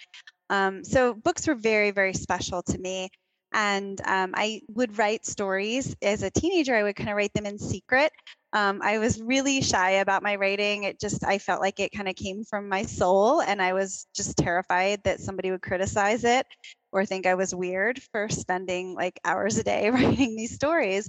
Um, 0.50 0.84
so 0.84 1.14
books 1.14 1.46
were 1.48 1.54
very 1.56 1.92
very 1.92 2.14
special 2.14 2.62
to 2.64 2.78
me, 2.78 3.10
and 3.52 4.00
um, 4.06 4.32
I 4.36 4.62
would 4.68 4.98
write 4.98 5.26
stories 5.26 5.96
as 6.02 6.22
a 6.22 6.30
teenager. 6.30 6.76
I 6.76 6.84
would 6.84 6.96
kind 6.96 7.10
of 7.10 7.16
write 7.16 7.34
them 7.34 7.46
in 7.46 7.58
secret. 7.58 8.12
Um, 8.52 8.80
I 8.82 8.98
was 8.98 9.20
really 9.20 9.62
shy 9.62 9.90
about 9.92 10.22
my 10.22 10.36
writing. 10.36 10.84
It 10.84 11.00
just 11.00 11.24
I 11.24 11.38
felt 11.38 11.60
like 11.60 11.78
it 11.78 11.92
kind 11.92 12.08
of 12.08 12.16
came 12.16 12.44
from 12.44 12.68
my 12.68 12.82
soul, 12.82 13.40
and 13.40 13.62
I 13.62 13.72
was 13.72 14.06
just 14.14 14.36
terrified 14.36 15.02
that 15.04 15.20
somebody 15.20 15.50
would 15.50 15.62
criticize 15.62 16.24
it 16.24 16.46
or 16.92 17.04
think 17.04 17.26
I 17.26 17.34
was 17.34 17.54
weird 17.54 18.02
for 18.02 18.28
spending 18.28 18.94
like 18.94 19.20
hours 19.24 19.58
a 19.58 19.62
day 19.62 19.90
writing 19.90 20.36
these 20.36 20.54
stories. 20.54 21.08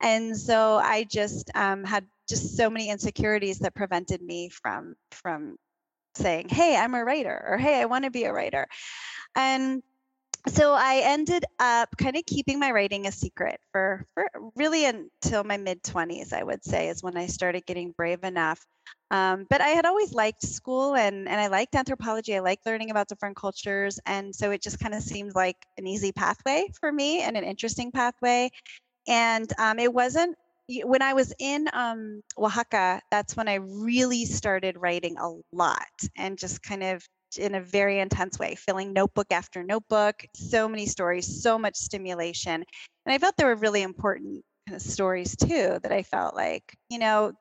And 0.00 0.36
so 0.36 0.76
I 0.76 1.04
just 1.04 1.50
um, 1.54 1.84
had 1.84 2.06
just 2.28 2.56
so 2.56 2.70
many 2.70 2.90
insecurities 2.90 3.58
that 3.60 3.74
prevented 3.74 4.22
me 4.22 4.48
from 4.50 4.94
from 5.10 5.56
saying, 6.14 6.48
"Hey, 6.48 6.76
I'm 6.76 6.94
a 6.94 7.04
writer," 7.04 7.44
or 7.48 7.58
"Hey, 7.58 7.80
I 7.80 7.86
want 7.86 8.04
to 8.04 8.10
be 8.10 8.24
a 8.24 8.32
writer," 8.32 8.66
and 9.34 9.82
so 10.48 10.74
I 10.74 11.00
ended 11.04 11.44
up 11.58 11.88
kind 11.96 12.16
of 12.16 12.24
keeping 12.26 12.58
my 12.58 12.70
writing 12.70 13.06
a 13.06 13.12
secret 13.12 13.58
for, 13.72 14.04
for 14.14 14.28
really 14.54 14.84
until 14.84 15.44
my 15.44 15.56
mid 15.56 15.82
20s, 15.82 16.32
I 16.32 16.42
would 16.42 16.64
say, 16.64 16.88
is 16.88 17.02
when 17.02 17.16
I 17.16 17.26
started 17.26 17.66
getting 17.66 17.92
brave 17.92 18.22
enough. 18.24 18.64
Um, 19.10 19.46
but 19.50 19.60
I 19.60 19.68
had 19.68 19.86
always 19.86 20.12
liked 20.12 20.42
school 20.42 20.94
and, 20.94 21.28
and 21.28 21.40
I 21.40 21.48
liked 21.48 21.74
anthropology. 21.74 22.36
I 22.36 22.40
liked 22.40 22.66
learning 22.66 22.90
about 22.90 23.08
different 23.08 23.36
cultures. 23.36 23.98
And 24.06 24.34
so 24.34 24.50
it 24.50 24.62
just 24.62 24.78
kind 24.78 24.94
of 24.94 25.02
seemed 25.02 25.34
like 25.34 25.56
an 25.78 25.86
easy 25.86 26.12
pathway 26.12 26.68
for 26.78 26.92
me 26.92 27.22
and 27.22 27.36
an 27.36 27.44
interesting 27.44 27.90
pathway. 27.90 28.50
And 29.08 29.52
um, 29.58 29.78
it 29.78 29.92
wasn't 29.92 30.36
when 30.84 31.02
I 31.02 31.12
was 31.12 31.32
in 31.38 31.68
um, 31.72 32.22
Oaxaca, 32.36 33.00
that's 33.10 33.36
when 33.36 33.48
I 33.48 33.54
really 33.54 34.24
started 34.24 34.76
writing 34.76 35.16
a 35.18 35.32
lot 35.52 35.86
and 36.16 36.36
just 36.36 36.62
kind 36.62 36.82
of 36.82 37.06
in 37.38 37.54
a 37.54 37.60
very 37.60 38.00
intense 38.00 38.38
way, 38.38 38.54
filling 38.54 38.92
notebook 38.92 39.28
after 39.30 39.62
notebook, 39.62 40.24
so 40.34 40.68
many 40.68 40.86
stories, 40.86 41.42
so 41.42 41.58
much 41.58 41.76
stimulation. 41.76 42.64
And 43.04 43.12
I 43.12 43.18
felt 43.18 43.36
there 43.36 43.48
were 43.48 43.56
really 43.56 43.82
important 43.82 44.44
kind 44.68 44.76
of 44.76 44.82
stories 44.82 45.36
too 45.36 45.78
that 45.82 45.92
I 45.92 46.02
felt 46.02 46.34
like, 46.34 46.74
you 46.90 46.98
know, 46.98 47.32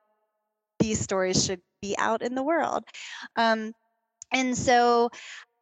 these 0.80 1.00
stories 1.00 1.44
should 1.44 1.62
be 1.82 1.96
out 1.98 2.22
in 2.22 2.36
the 2.36 2.44
world. 2.44 2.84
Um, 3.36 3.74
and 4.32 4.58
so 4.58 5.10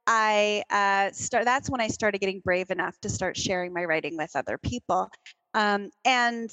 I 0.07 0.63
uh, 0.69 1.11
start. 1.13 1.45
That's 1.45 1.69
when 1.69 1.81
I 1.81 1.87
started 1.87 2.19
getting 2.19 2.41
brave 2.43 2.71
enough 2.71 2.99
to 3.01 3.09
start 3.09 3.37
sharing 3.37 3.73
my 3.73 3.85
writing 3.85 4.17
with 4.17 4.35
other 4.35 4.57
people. 4.57 5.09
Um, 5.53 5.89
and 6.05 6.49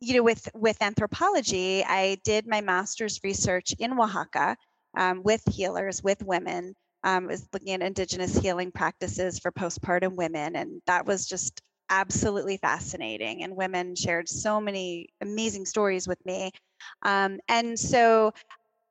you 0.00 0.14
know, 0.14 0.22
with 0.22 0.48
with 0.54 0.80
anthropology, 0.80 1.84
I 1.84 2.18
did 2.24 2.46
my 2.46 2.60
master's 2.60 3.20
research 3.22 3.74
in 3.78 3.98
Oaxaca 3.98 4.56
um, 4.96 5.22
with 5.22 5.42
healers, 5.50 6.02
with 6.02 6.22
women. 6.24 6.74
Um, 7.02 7.26
was 7.26 7.48
looking 7.52 7.72
at 7.72 7.82
indigenous 7.82 8.36
healing 8.36 8.70
practices 8.70 9.38
for 9.38 9.50
postpartum 9.50 10.16
women, 10.16 10.56
and 10.56 10.82
that 10.86 11.06
was 11.06 11.26
just 11.26 11.60
absolutely 11.88 12.58
fascinating. 12.58 13.42
And 13.42 13.56
women 13.56 13.96
shared 13.96 14.28
so 14.28 14.60
many 14.60 15.08
amazing 15.20 15.64
stories 15.64 16.06
with 16.06 16.24
me. 16.26 16.52
Um, 17.02 17.40
and 17.48 17.78
so, 17.78 18.32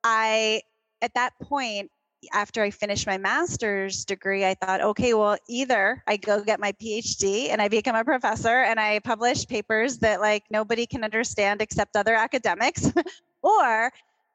I 0.04 0.62
at 1.01 1.13
that 1.16 1.34
point 1.42 1.92
after 2.34 2.62
I 2.62 2.70
finished 2.70 3.08
my 3.08 3.18
master's 3.18 4.04
degree, 4.04 4.46
I 4.46 4.54
thought, 4.54 4.82
okay, 4.82 5.13
well, 5.13 5.38
either 5.48 6.04
I 6.06 6.18
go 6.18 6.44
get 6.44 6.60
my 6.60 6.74
PhD 6.74 7.50
and 7.50 7.62
I 7.62 7.70
become 7.70 7.96
a 7.96 8.04
professor 8.04 8.63
and 8.63 8.80
I 8.80 9.00
publish 9.00 9.48
papers 9.48 10.00
that 10.00 10.20
like 10.20 10.44
nobody 10.50 10.86
can 10.86 11.04
understand 11.04 11.62
except 11.62 11.96
other 11.96 12.16
academics, 12.16 12.92
or 13.42 13.92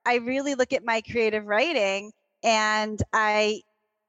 I 0.07 0.15
really 0.17 0.55
look 0.55 0.73
at 0.73 0.85
my 0.85 1.03
creative 1.03 1.45
writing 1.45 2.13
and 2.45 3.03
I 3.13 3.63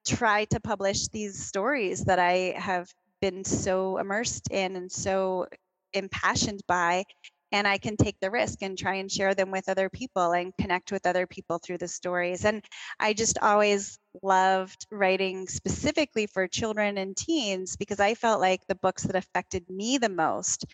try 0.05 0.45
to 0.45 0.59
publish 0.59 1.07
these 1.07 1.43
stories 1.43 2.05
that 2.05 2.19
I 2.19 2.53
have 2.57 2.87
been 3.21 3.43
so 3.43 3.97
immersed 3.97 4.51
in 4.51 4.75
and 4.75 4.91
so 4.91 5.47
impassioned 5.93 6.61
by 6.67 7.05
and 7.51 7.67
I 7.67 7.77
can 7.77 7.95
take 7.95 8.19
the 8.19 8.31
risk 8.31 8.61
and 8.61 8.77
try 8.77 8.95
and 8.95 9.09
share 9.09 9.33
them 9.33 9.49
with 9.49 9.69
other 9.69 9.89
people 9.89 10.33
and 10.33 10.51
connect 10.59 10.91
with 10.91 11.05
other 11.05 11.25
people 11.25 11.57
through 11.57 11.77
the 11.77 11.87
stories. 11.87 12.43
And 12.43 12.63
I 12.99 13.13
just 13.13 13.37
always 13.41 13.97
loved 14.21 14.85
writing 14.91 15.47
specifically 15.47 16.27
for 16.27 16.47
children 16.47 16.97
and 16.97 17.15
teens 17.15 17.77
because 17.77 18.01
I 18.01 18.15
felt 18.15 18.41
like 18.41 18.67
the 18.67 18.75
books 18.75 19.03
that 19.03 19.15
affected 19.15 19.69
me 19.69 19.97
the 19.97 20.09
most 20.09 20.65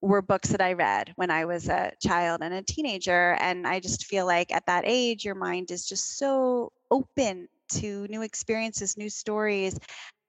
were 0.00 0.22
books 0.22 0.48
that 0.50 0.60
I 0.60 0.72
read 0.72 1.12
when 1.16 1.30
I 1.30 1.44
was 1.44 1.68
a 1.68 1.92
child 2.02 2.40
and 2.42 2.54
a 2.54 2.62
teenager. 2.62 3.36
And 3.40 3.66
I 3.66 3.78
just 3.80 4.06
feel 4.06 4.26
like 4.26 4.52
at 4.52 4.66
that 4.66 4.84
age, 4.86 5.24
your 5.24 5.34
mind 5.34 5.70
is 5.70 5.86
just 5.86 6.18
so 6.18 6.72
open 6.90 7.48
to 7.68 8.06
new 8.08 8.22
experiences, 8.22 8.96
new 8.96 9.10
stories. 9.10 9.78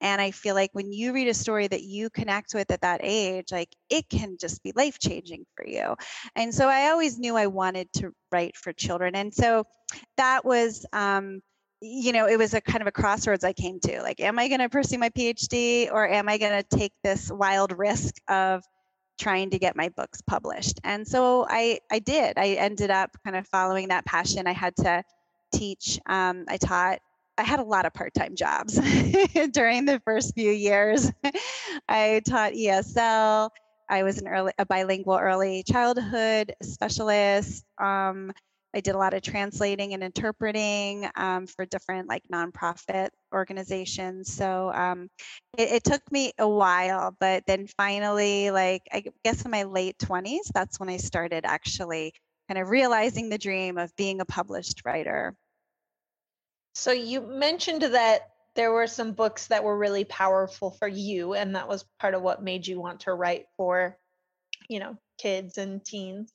And 0.01 0.21
I 0.21 0.31
feel 0.31 0.55
like 0.55 0.69
when 0.73 0.91
you 0.91 1.13
read 1.13 1.27
a 1.27 1.33
story 1.33 1.67
that 1.67 1.83
you 1.83 2.09
connect 2.09 2.53
with 2.53 2.71
at 2.71 2.81
that 2.81 3.01
age, 3.03 3.51
like 3.51 3.69
it 3.89 4.07
can 4.09 4.37
just 4.39 4.63
be 4.63 4.71
life 4.75 4.97
changing 4.99 5.45
for 5.55 5.67
you. 5.67 5.95
And 6.35 6.53
so 6.53 6.69
I 6.69 6.89
always 6.89 7.19
knew 7.19 7.35
I 7.35 7.47
wanted 7.47 7.91
to 7.93 8.11
write 8.31 8.55
for 8.55 8.71
children. 8.71 9.15
And 9.15 9.33
so 9.33 9.65
that 10.17 10.45
was, 10.45 10.85
um, 10.93 11.41
you 11.81 12.11
know, 12.13 12.27
it 12.27 12.37
was 12.37 12.53
a 12.53 12.61
kind 12.61 12.81
of 12.81 12.87
a 12.87 12.91
crossroads 12.91 13.43
I 13.43 13.53
came 13.53 13.79
to. 13.81 14.01
Like, 14.01 14.19
am 14.19 14.39
I 14.39 14.47
going 14.47 14.59
to 14.59 14.69
pursue 14.69 14.97
my 14.97 15.09
PhD 15.09 15.91
or 15.91 16.07
am 16.07 16.29
I 16.29 16.37
going 16.37 16.63
to 16.63 16.77
take 16.77 16.93
this 17.03 17.31
wild 17.31 17.77
risk 17.77 18.15
of 18.27 18.63
trying 19.17 19.49
to 19.49 19.59
get 19.59 19.75
my 19.75 19.89
books 19.89 20.21
published? 20.21 20.79
And 20.83 21.05
so 21.07 21.45
I, 21.49 21.79
I 21.91 21.99
did. 21.99 22.37
I 22.37 22.49
ended 22.53 22.89
up 22.89 23.11
kind 23.23 23.35
of 23.35 23.47
following 23.47 23.89
that 23.89 24.05
passion. 24.05 24.47
I 24.47 24.53
had 24.53 24.75
to 24.77 25.03
teach. 25.51 25.99
Um, 26.05 26.45
I 26.47 26.57
taught 26.57 26.99
I 27.37 27.43
had 27.43 27.59
a 27.59 27.63
lot 27.63 27.85
of 27.85 27.93
part-time 27.93 28.35
jobs 28.35 28.73
during 29.51 29.85
the 29.85 30.01
first 30.03 30.33
few 30.33 30.51
years. 30.51 31.09
I 31.87 32.21
taught 32.27 32.51
ESL. 32.51 33.49
I 33.89 34.03
was 34.03 34.19
an 34.19 34.27
early, 34.27 34.51
a 34.57 34.65
bilingual 34.65 35.17
early 35.17 35.63
childhood 35.63 36.53
specialist. 36.61 37.63
Um, 37.77 38.33
I 38.75 38.81
did 38.81 38.93
a 38.93 38.97
lot 38.97 39.13
of 39.13 39.21
translating 39.21 39.93
and 39.93 40.03
interpreting 40.03 41.09
um, 41.15 41.47
for 41.47 41.65
different 41.65 42.07
like 42.07 42.23
nonprofit 42.31 43.09
organizations. 43.33 44.31
So 44.31 44.71
um, 44.73 45.09
it, 45.57 45.71
it, 45.71 45.83
took 45.83 46.01
me 46.11 46.33
a 46.37 46.47
while, 46.47 47.15
but 47.19 47.43
then 47.47 47.67
finally, 47.77 48.51
like 48.51 48.83
I 48.91 49.05
guess 49.23 49.43
in 49.43 49.49
my 49.49 49.63
late 49.63 49.97
20s, 49.97 50.51
that's 50.53 50.79
when 50.79 50.89
I 50.89 50.97
started 50.97 51.45
actually 51.45 52.13
kind 52.49 52.59
of 52.59 52.69
realizing 52.69 53.29
the 53.29 53.37
dream 53.37 53.77
of 53.77 53.95
being 53.95 54.21
a 54.21 54.25
published 54.25 54.81
writer. 54.83 55.35
So 56.73 56.91
you 56.91 57.21
mentioned 57.21 57.83
that 57.83 58.21
there 58.55 58.71
were 58.71 58.87
some 58.87 59.11
books 59.11 59.47
that 59.47 59.63
were 59.63 59.77
really 59.77 60.03
powerful 60.03 60.71
for 60.71 60.87
you, 60.87 61.35
and 61.35 61.55
that 61.55 61.67
was 61.67 61.85
part 61.99 62.15
of 62.15 62.23
what 62.23 62.43
made 62.43 62.65
you 62.65 62.81
want 62.81 63.01
to 63.01 63.13
write 63.13 63.45
for, 63.55 63.97
you 64.67 64.79
know, 64.79 64.97
kids 65.19 65.59
and 65.59 65.85
teens. 65.85 66.31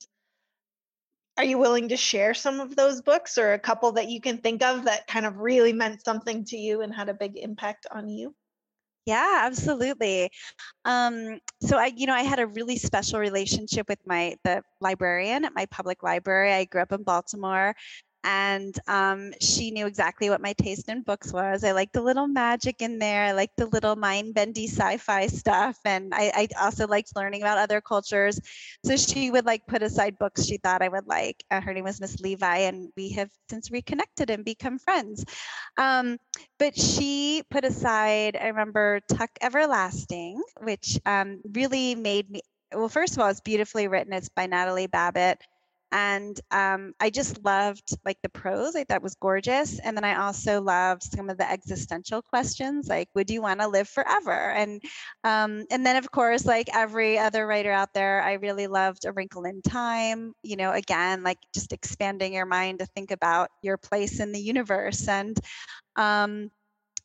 Are 1.37 1.45
you 1.45 1.59
willing 1.59 1.89
to 1.89 1.97
share 1.97 2.33
some 2.33 2.61
of 2.61 2.77
those 2.77 3.03
books 3.03 3.37
or 3.37 3.53
a 3.53 3.59
couple 3.59 3.93
that 3.93 4.09
you 4.09 4.21
can 4.21 4.39
think 4.39 4.63
of 4.63 4.85
that 4.85 5.09
kind 5.09 5.27
of 5.27 5.39
really 5.39 5.73
meant 5.73 6.05
something 6.05 6.45
to 6.47 6.57
you 6.57 6.83
and 6.83 6.95
had 6.95 7.09
a 7.09 7.15
big 7.15 7.37
impact 7.37 7.89
on 7.91 8.09
you? 8.09 8.37
Yeah, 9.07 9.43
absolutely. 9.45 10.31
Um, 10.85 11.41
so 11.63 11.79
I, 11.79 11.93
you 11.97 12.07
know, 12.07 12.15
I 12.15 12.23
had 12.23 12.39
a 12.41 12.47
really 12.47 12.77
special 12.79 13.21
relationship 13.21 13.89
with 13.89 14.01
my 14.07 14.37
the 14.45 14.63
librarian 14.81 15.45
at 15.45 15.55
my 15.55 15.67
public 15.67 16.03
library. 16.03 16.53
I 16.55 16.65
grew 16.67 16.83
up 16.83 16.93
in 16.93 17.03
Baltimore 17.05 17.75
and 18.25 18.75
um, 18.89 19.33
she 19.39 19.71
knew 19.71 19.87
exactly 19.87 20.31
what 20.31 20.41
my 20.41 20.55
taste 20.55 20.89
in 20.89 21.03
books 21.03 21.31
was. 21.31 21.63
I 21.63 21.73
liked 21.73 21.93
the 21.93 22.01
little 22.01 22.27
magic 22.27 22.81
in 22.81 22.99
there. 22.99 23.25
I 23.25 23.33
liked 23.33 23.59
the 23.59 23.67
little 23.67 23.97
mind-bendy 23.97 24.67
sci-fi 24.67 25.27
stuff, 25.27 25.79
and 25.85 26.15
I, 26.15 26.33
I, 26.35 26.65
also 26.65 26.87
liked 26.87 27.15
learning 27.15 27.43
about 27.43 27.59
other 27.59 27.83
cultures. 27.83 28.41
So 28.85 28.97
she 28.97 29.31
would 29.31 29.45
like 29.45 29.67
put 29.67 29.83
aside 29.83 30.19
books 30.19 30.47
she 30.47 30.57
thought 30.57 30.81
I 30.81 30.89
would 30.89 31.07
like. 31.07 31.45
Uh, 31.51 31.61
her 31.61 31.75
name 31.75 31.85
was 31.85 32.01
Miss 32.01 32.19
Levi, 32.21 32.59
and 32.61 32.89
we 32.97 33.11
have 33.11 33.31
since 33.51 33.71
reconnected 33.71 34.31
and 34.31 34.43
become 34.43 34.79
friends. 34.79 35.25
Um, 35.77 36.19
but 36.59 36.79
she 36.79 37.43
put 37.51 37.65
aside, 37.65 38.39
I 38.41 38.49
remember 38.49 39.01
Tuck 39.09 39.31
Everlasting, 39.43 40.43
which 40.63 40.99
um, 41.05 41.43
really 41.53 41.95
made 41.95 42.31
me. 42.31 42.41
Well, 42.73 42.89
first 42.89 43.13
of 43.13 43.21
all, 43.21 43.29
it's 43.29 43.41
beautifully 43.41 43.87
written. 43.87 44.15
It's 44.15 44.31
by 44.31 44.47
Natalie 44.47 44.87
Babbitt 44.87 45.39
and 45.95 46.41
um, 46.51 46.93
I 46.99 47.09
just 47.09 47.45
loved 47.45 47.97
like 48.05 48.19
the 48.21 48.29
prose. 48.29 48.75
I 48.75 48.83
thought 48.83 49.01
was 49.01 49.15
gorgeous, 49.15 49.79
and 49.79 49.97
then 49.97 50.03
I 50.05 50.17
also 50.27 50.61
loved 50.61 51.05
some 51.05 51.31
of 51.31 51.39
the 51.39 51.49
existential 51.49 52.21
questions, 52.21 52.89
like 52.89 53.09
would 53.15 53.31
you 53.31 53.41
want 53.41 53.61
to 53.61 53.69
live 53.69 53.89
forever? 53.89 54.51
And 54.51 54.83
um, 55.23 55.65
and 55.71 55.87
then 55.87 55.95
of 55.95 56.11
course, 56.11 56.45
like 56.45 56.69
every 56.75 57.17
other 57.17 57.47
writer 57.47 57.71
out 57.71 57.95
there, 57.95 58.21
I 58.23 58.35
really 58.35 58.67
loved 58.67 59.05
A 59.05 59.13
Wrinkle 59.13 59.45
in 59.45 59.63
Time. 59.63 60.33
You 60.43 60.57
know, 60.57 60.73
again, 60.73 61.23
like 61.23 61.39
just 61.55 61.73
expanding 61.73 62.35
your 62.35 62.47
mind 62.47 62.81
to 62.81 62.87
think 62.87 63.13
about 63.13 63.51
your 63.63 63.77
place 63.79 64.19
in 64.19 64.33
the 64.33 64.41
universe, 64.41 65.07
and 65.07 65.39
um, 65.95 66.51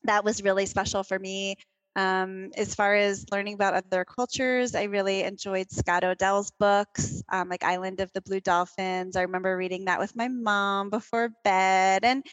that 0.05 0.23
was 0.25 0.41
really 0.41 0.65
special 0.65 1.03
for 1.03 1.19
me. 1.19 1.55
Um, 1.99 2.51
as 2.55 2.75
far 2.75 2.95
as 2.95 3.25
learning 3.31 3.55
about 3.55 3.73
other 3.73 4.05
cultures, 4.05 4.73
I 4.75 4.83
really 4.83 5.23
enjoyed 5.23 5.69
Scott 5.71 6.03
O'Dell's 6.05 6.51
books, 6.51 7.21
um, 7.29 7.49
like 7.49 7.63
Island 7.63 7.99
of 7.99 8.11
the 8.13 8.21
Blue 8.21 8.39
Dolphins. 8.39 9.15
I 9.17 9.23
remember 9.23 9.57
reading 9.57 9.85
that 9.85 9.99
with 9.99 10.15
my 10.15 10.29
mom 10.29 10.89
before 10.89 11.29
bed, 11.43 12.05
and 12.05 12.25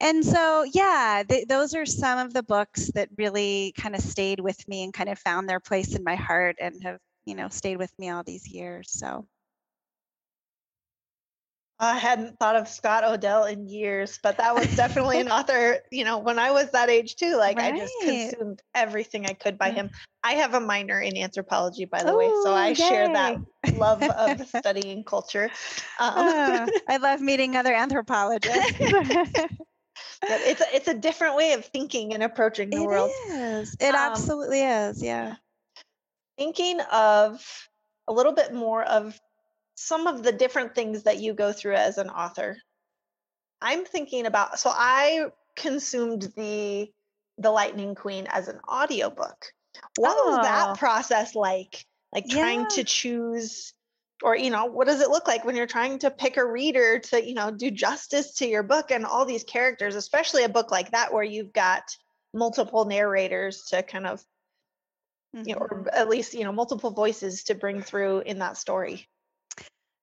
and 0.00 0.24
so 0.24 0.64
yeah, 0.74 1.22
th- 1.28 1.46
those 1.48 1.74
are 1.74 1.86
some 1.86 2.18
of 2.18 2.34
the 2.34 2.42
books 2.42 2.90
that 2.94 3.08
really 3.16 3.72
kind 3.76 3.94
of 3.94 4.00
stayed 4.02 4.40
with 4.40 4.66
me 4.68 4.82
and 4.84 4.92
kind 4.92 5.08
of 5.08 5.18
found 5.18 5.48
their 5.48 5.60
place 5.60 5.94
in 5.94 6.02
my 6.04 6.16
heart 6.16 6.56
and 6.60 6.82
have 6.82 6.98
you 7.24 7.34
know 7.36 7.48
stayed 7.48 7.76
with 7.78 7.92
me 7.98 8.10
all 8.10 8.24
these 8.24 8.48
years. 8.48 8.90
So 8.90 9.26
I 11.82 11.98
hadn't 11.98 12.38
thought 12.38 12.54
of 12.54 12.68
Scott 12.68 13.02
O'Dell 13.02 13.44
in 13.46 13.66
years, 13.66 14.20
but 14.22 14.38
that 14.38 14.54
was 14.54 14.76
definitely 14.76 15.18
an 15.18 15.28
author, 15.32 15.80
you 15.90 16.04
know, 16.04 16.18
when 16.18 16.38
I 16.38 16.52
was 16.52 16.70
that 16.70 16.88
age 16.88 17.16
too. 17.16 17.34
Like 17.36 17.56
right. 17.56 17.74
I 17.74 17.76
just 17.76 17.92
consumed 18.00 18.62
everything 18.72 19.26
I 19.26 19.32
could 19.32 19.58
by 19.58 19.70
him. 19.70 19.90
I 20.22 20.34
have 20.34 20.54
a 20.54 20.60
minor 20.60 21.00
in 21.00 21.16
anthropology, 21.16 21.84
by 21.84 22.04
the 22.04 22.12
Ooh, 22.12 22.18
way, 22.18 22.30
so 22.44 22.54
I 22.54 22.68
yay. 22.68 22.74
share 22.74 23.08
that 23.08 23.36
love 23.76 24.00
of 24.00 24.46
studying 24.60 25.02
culture. 25.02 25.50
Um, 25.98 26.12
uh, 26.16 26.68
I 26.88 26.98
love 26.98 27.20
meeting 27.20 27.56
other 27.56 27.74
anthropologists. 27.74 28.76
it's 30.22 30.60
a, 30.60 30.66
it's 30.72 30.86
a 30.86 30.94
different 30.94 31.34
way 31.34 31.54
of 31.54 31.64
thinking 31.64 32.14
and 32.14 32.22
approaching 32.22 32.70
the 32.70 32.80
it 32.80 32.86
world. 32.86 33.10
Is. 33.32 33.76
It 33.80 33.92
um, 33.92 34.12
absolutely 34.12 34.62
is. 34.62 35.02
Yeah. 35.02 35.34
Thinking 36.38 36.80
of 36.92 37.44
a 38.06 38.12
little 38.12 38.32
bit 38.32 38.54
more 38.54 38.84
of 38.84 39.20
some 39.82 40.06
of 40.06 40.22
the 40.22 40.32
different 40.32 40.74
things 40.74 41.04
that 41.04 41.18
you 41.18 41.34
go 41.34 41.52
through 41.52 41.74
as 41.74 41.98
an 41.98 42.08
author. 42.08 42.56
I'm 43.60 43.84
thinking 43.84 44.26
about 44.26 44.58
so 44.58 44.70
I 44.72 45.26
consumed 45.56 46.32
the 46.36 46.90
the 47.38 47.50
Lightning 47.50 47.94
Queen 47.94 48.26
as 48.28 48.48
an 48.48 48.60
audiobook. 48.68 49.46
What 49.96 50.16
oh. 50.18 50.30
was 50.30 50.46
that 50.46 50.68
oh. 50.70 50.74
process 50.74 51.34
like? 51.34 51.84
Like 52.14 52.28
trying 52.28 52.66
to 52.68 52.84
choose 52.84 53.72
or 54.22 54.36
you 54.36 54.50
know, 54.50 54.66
what 54.66 54.86
does 54.86 55.00
it 55.00 55.10
look 55.10 55.26
like 55.26 55.44
when 55.44 55.56
you're 55.56 55.66
trying 55.66 55.98
to 56.00 56.10
pick 56.10 56.36
a 56.36 56.44
reader 56.44 56.98
to, 56.98 57.26
you 57.26 57.34
know, 57.34 57.50
do 57.50 57.70
justice 57.70 58.34
to 58.34 58.46
your 58.46 58.62
book 58.62 58.90
and 58.90 59.04
all 59.04 59.24
these 59.24 59.44
characters, 59.44 59.96
especially 59.96 60.44
a 60.44 60.48
book 60.48 60.70
like 60.70 60.92
that 60.92 61.12
where 61.12 61.24
you've 61.24 61.52
got 61.52 61.82
multiple 62.34 62.84
narrators 62.84 63.64
to 63.70 63.82
kind 63.82 64.06
of 64.06 64.20
mm-hmm. 65.34 65.48
you 65.48 65.54
know, 65.54 65.60
or 65.62 65.68
mm-hmm. 65.68 65.88
at 65.92 66.08
least, 66.08 66.34
you 66.34 66.44
know, 66.44 66.52
multiple 66.52 66.90
voices 66.90 67.44
to 67.44 67.54
bring 67.54 67.82
through 67.82 68.20
in 68.20 68.38
that 68.38 68.56
story. 68.56 69.08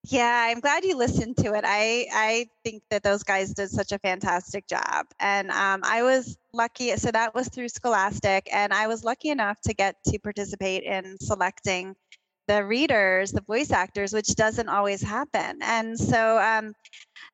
Yeah, 0.09 0.47
I'm 0.49 0.59
glad 0.59 0.85
you 0.85 0.97
listened 0.97 1.37
to 1.37 1.53
it. 1.53 1.63
I 1.65 2.07
I 2.11 2.47
think 2.63 2.83
that 2.89 3.03
those 3.03 3.23
guys 3.23 3.53
did 3.53 3.69
such 3.69 3.91
a 3.91 3.99
fantastic 3.99 4.67
job, 4.67 5.05
and 5.19 5.51
um, 5.51 5.81
I 5.83 6.03
was 6.03 6.37
lucky. 6.53 6.95
So 6.97 7.11
that 7.11 7.35
was 7.35 7.49
through 7.49 7.69
Scholastic, 7.69 8.47
and 8.51 8.73
I 8.73 8.87
was 8.87 9.03
lucky 9.03 9.29
enough 9.29 9.61
to 9.61 9.73
get 9.73 9.95
to 10.07 10.17
participate 10.19 10.83
in 10.83 11.17
selecting 11.21 11.95
the 12.47 12.65
readers, 12.65 13.31
the 13.31 13.41
voice 13.41 13.71
actors, 13.71 14.13
which 14.13 14.35
doesn't 14.35 14.69
always 14.69 15.01
happen. 15.03 15.59
And 15.61 15.99
so, 15.99 16.39
um, 16.39 16.73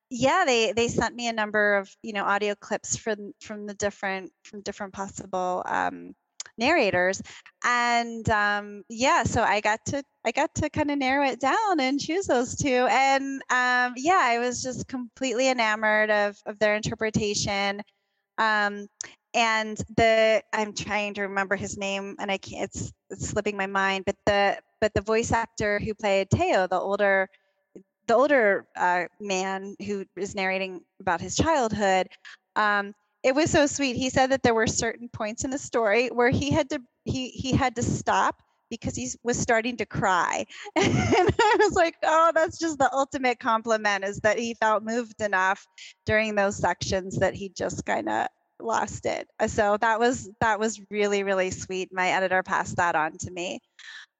yeah, 0.09 0.43
they 0.45 0.73
they 0.73 0.87
sent 0.89 1.15
me 1.15 1.27
a 1.29 1.33
number 1.33 1.77
of 1.77 1.89
you 2.03 2.13
know 2.13 2.25
audio 2.25 2.55
clips 2.55 2.97
from 2.97 3.33
from 3.41 3.67
the 3.67 3.75
different 3.75 4.31
from 4.43 4.61
different 4.61 4.93
possible 4.93 5.63
um, 5.67 6.15
narrators 6.57 7.21
and 7.65 8.29
um, 8.29 8.83
yeah 8.89 9.23
so 9.23 9.41
i 9.41 9.59
got 9.59 9.79
to 9.85 10.03
i 10.25 10.31
got 10.31 10.53
to 10.55 10.69
kind 10.69 10.91
of 10.91 10.97
narrow 10.97 11.25
it 11.25 11.39
down 11.39 11.79
and 11.79 11.99
choose 11.99 12.25
those 12.25 12.55
two 12.55 12.87
and 12.89 13.41
um, 13.49 13.93
yeah 13.97 14.21
i 14.21 14.39
was 14.39 14.61
just 14.61 14.87
completely 14.87 15.49
enamored 15.49 16.09
of 16.09 16.37
of 16.45 16.57
their 16.59 16.75
interpretation 16.75 17.81
um, 18.37 18.87
and 19.33 19.77
the 19.97 20.41
i'm 20.53 20.73
trying 20.73 21.13
to 21.13 21.23
remember 21.23 21.55
his 21.55 21.77
name 21.77 22.15
and 22.19 22.31
i 22.31 22.37
can't 22.37 22.63
it's, 22.63 22.91
it's 23.09 23.29
slipping 23.29 23.57
my 23.57 23.67
mind 23.67 24.03
but 24.05 24.15
the 24.25 24.57
but 24.81 24.93
the 24.93 25.01
voice 25.01 25.31
actor 25.31 25.79
who 25.79 25.93
played 25.93 26.29
teo 26.29 26.67
the 26.67 26.79
older 26.79 27.27
the 28.07 28.13
older 28.13 28.67
uh, 28.75 29.05
man 29.19 29.75
who 29.85 30.05
is 30.15 30.35
narrating 30.35 30.81
about 31.01 31.19
his 31.19 31.35
childhood 31.35 32.07
um, 32.55 32.93
it 33.25 33.33
was 33.33 33.49
so 33.49 33.65
sweet. 33.65 33.95
He 33.95 34.11
said 34.11 34.29
that 34.29 34.43
there 34.43 34.53
were 34.53 34.67
certain 34.67 35.09
points 35.09 35.43
in 35.43 35.49
the 35.49 35.57
story 35.57 36.09
where 36.09 36.29
he 36.29 36.51
had 36.51 36.69
to 36.69 36.79
he 37.05 37.29
he 37.29 37.53
had 37.53 37.75
to 37.75 37.81
stop 37.81 38.39
because 38.69 38.95
he 38.95 39.09
was 39.23 39.35
starting 39.35 39.77
to 39.77 39.85
cry. 39.85 40.45
and 40.75 40.87
I 41.41 41.55
was 41.59 41.73
like, 41.73 41.95
oh, 42.03 42.31
that's 42.35 42.59
just 42.59 42.77
the 42.77 42.93
ultimate 42.93 43.39
compliment 43.39 44.03
is 44.03 44.19
that 44.19 44.37
he 44.37 44.53
felt 44.53 44.83
moved 44.83 45.21
enough 45.21 45.65
during 46.05 46.35
those 46.35 46.55
sections 46.57 47.17
that 47.17 47.33
he 47.33 47.49
just 47.49 47.83
kind 47.83 48.09
of 48.09 48.27
lost 48.59 49.07
it. 49.07 49.27
So 49.47 49.77
that 49.81 49.99
was 49.99 50.29
that 50.39 50.59
was 50.59 50.79
really 50.91 51.23
really 51.23 51.49
sweet. 51.49 51.89
My 51.91 52.09
editor 52.09 52.43
passed 52.43 52.77
that 52.77 52.95
on 52.95 53.17
to 53.17 53.31
me. 53.31 53.59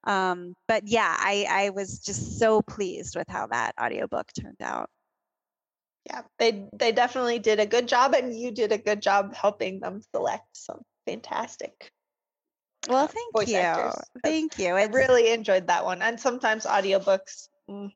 Um, 0.02 0.54
but 0.66 0.82
yeah, 0.84 1.14
I 1.16 1.46
I 1.48 1.70
was 1.70 2.00
just 2.00 2.40
so 2.40 2.60
pleased 2.60 3.14
with 3.14 3.28
how 3.28 3.46
that 3.48 3.76
audiobook 3.80 4.32
turned 4.36 4.60
out 4.60 4.90
yeah 6.06 6.22
they 6.38 6.68
they 6.72 6.92
definitely 6.92 7.38
did 7.38 7.60
a 7.60 7.66
good 7.66 7.88
job 7.88 8.14
and 8.14 8.38
you 8.38 8.50
did 8.50 8.72
a 8.72 8.78
good 8.78 9.02
job 9.02 9.34
helping 9.34 9.80
them 9.80 10.00
select 10.14 10.46
some 10.52 10.80
fantastic 11.06 11.90
well 12.88 13.04
uh, 13.04 13.06
thank 13.08 13.48
you. 13.48 13.56
actors. 13.56 13.94
thank 14.22 14.58
you. 14.58 14.74
I 14.74 14.84
really 14.84 15.30
enjoyed 15.32 15.66
that 15.66 15.84
one 15.84 16.02
and 16.02 16.20
sometimes 16.20 16.64
audiobooks 16.64 17.48
mm, 17.68 17.90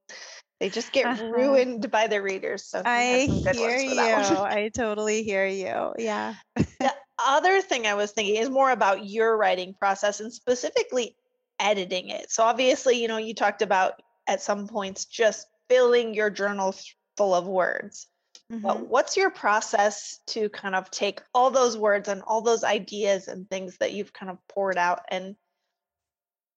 they 0.59 0.69
just 0.69 0.93
get 0.93 1.07
uh-huh. 1.07 1.25
ruined 1.33 1.91
by 1.91 2.09
the 2.09 2.21
readers 2.21 2.65
so 2.65 2.83
i 2.85 3.29
hear 3.53 3.77
you. 3.79 3.93
I 3.95 4.71
totally 4.75 5.23
hear 5.23 5.47
you. 5.47 5.93
Yeah. 5.99 6.35
The 6.57 6.93
other 7.19 7.61
thing 7.61 7.87
i 7.87 7.95
was 7.95 8.13
thinking 8.13 8.37
is 8.37 8.51
more 8.51 8.71
about 8.71 9.07
your 9.07 9.37
writing 9.37 9.75
process 9.79 10.21
and 10.21 10.33
specifically 10.33 11.15
editing 11.61 12.09
it. 12.09 12.31
So 12.31 12.43
obviously 12.43 13.01
you 13.01 13.07
know 13.07 13.19
you 13.19 13.35
talked 13.35 13.63
about 13.63 14.03
at 14.27 14.43
some 14.43 14.67
points 14.67 15.05
just 15.05 15.47
filling 15.69 16.15
your 16.15 16.31
journal 16.31 16.75
full 17.17 17.35
of 17.35 17.47
words. 17.47 18.07
Mm-hmm. 18.53 18.63
But 18.63 18.89
what's 18.89 19.17
your 19.17 19.31
process 19.31 20.21
to 20.29 20.49
kind 20.49 20.75
of 20.75 20.91
take 20.91 21.21
all 21.35 21.51
those 21.51 21.77
words 21.77 22.09
and 22.09 22.23
all 22.23 22.43
those 22.43 22.65
ideas 22.65 23.29
and 23.29 23.49
things 23.49 23.77
that 23.79 23.93
you've 23.93 24.13
kind 24.13 24.31
of 24.31 24.39
poured 24.49 24.77
out 24.77 25.03
and 25.09 25.37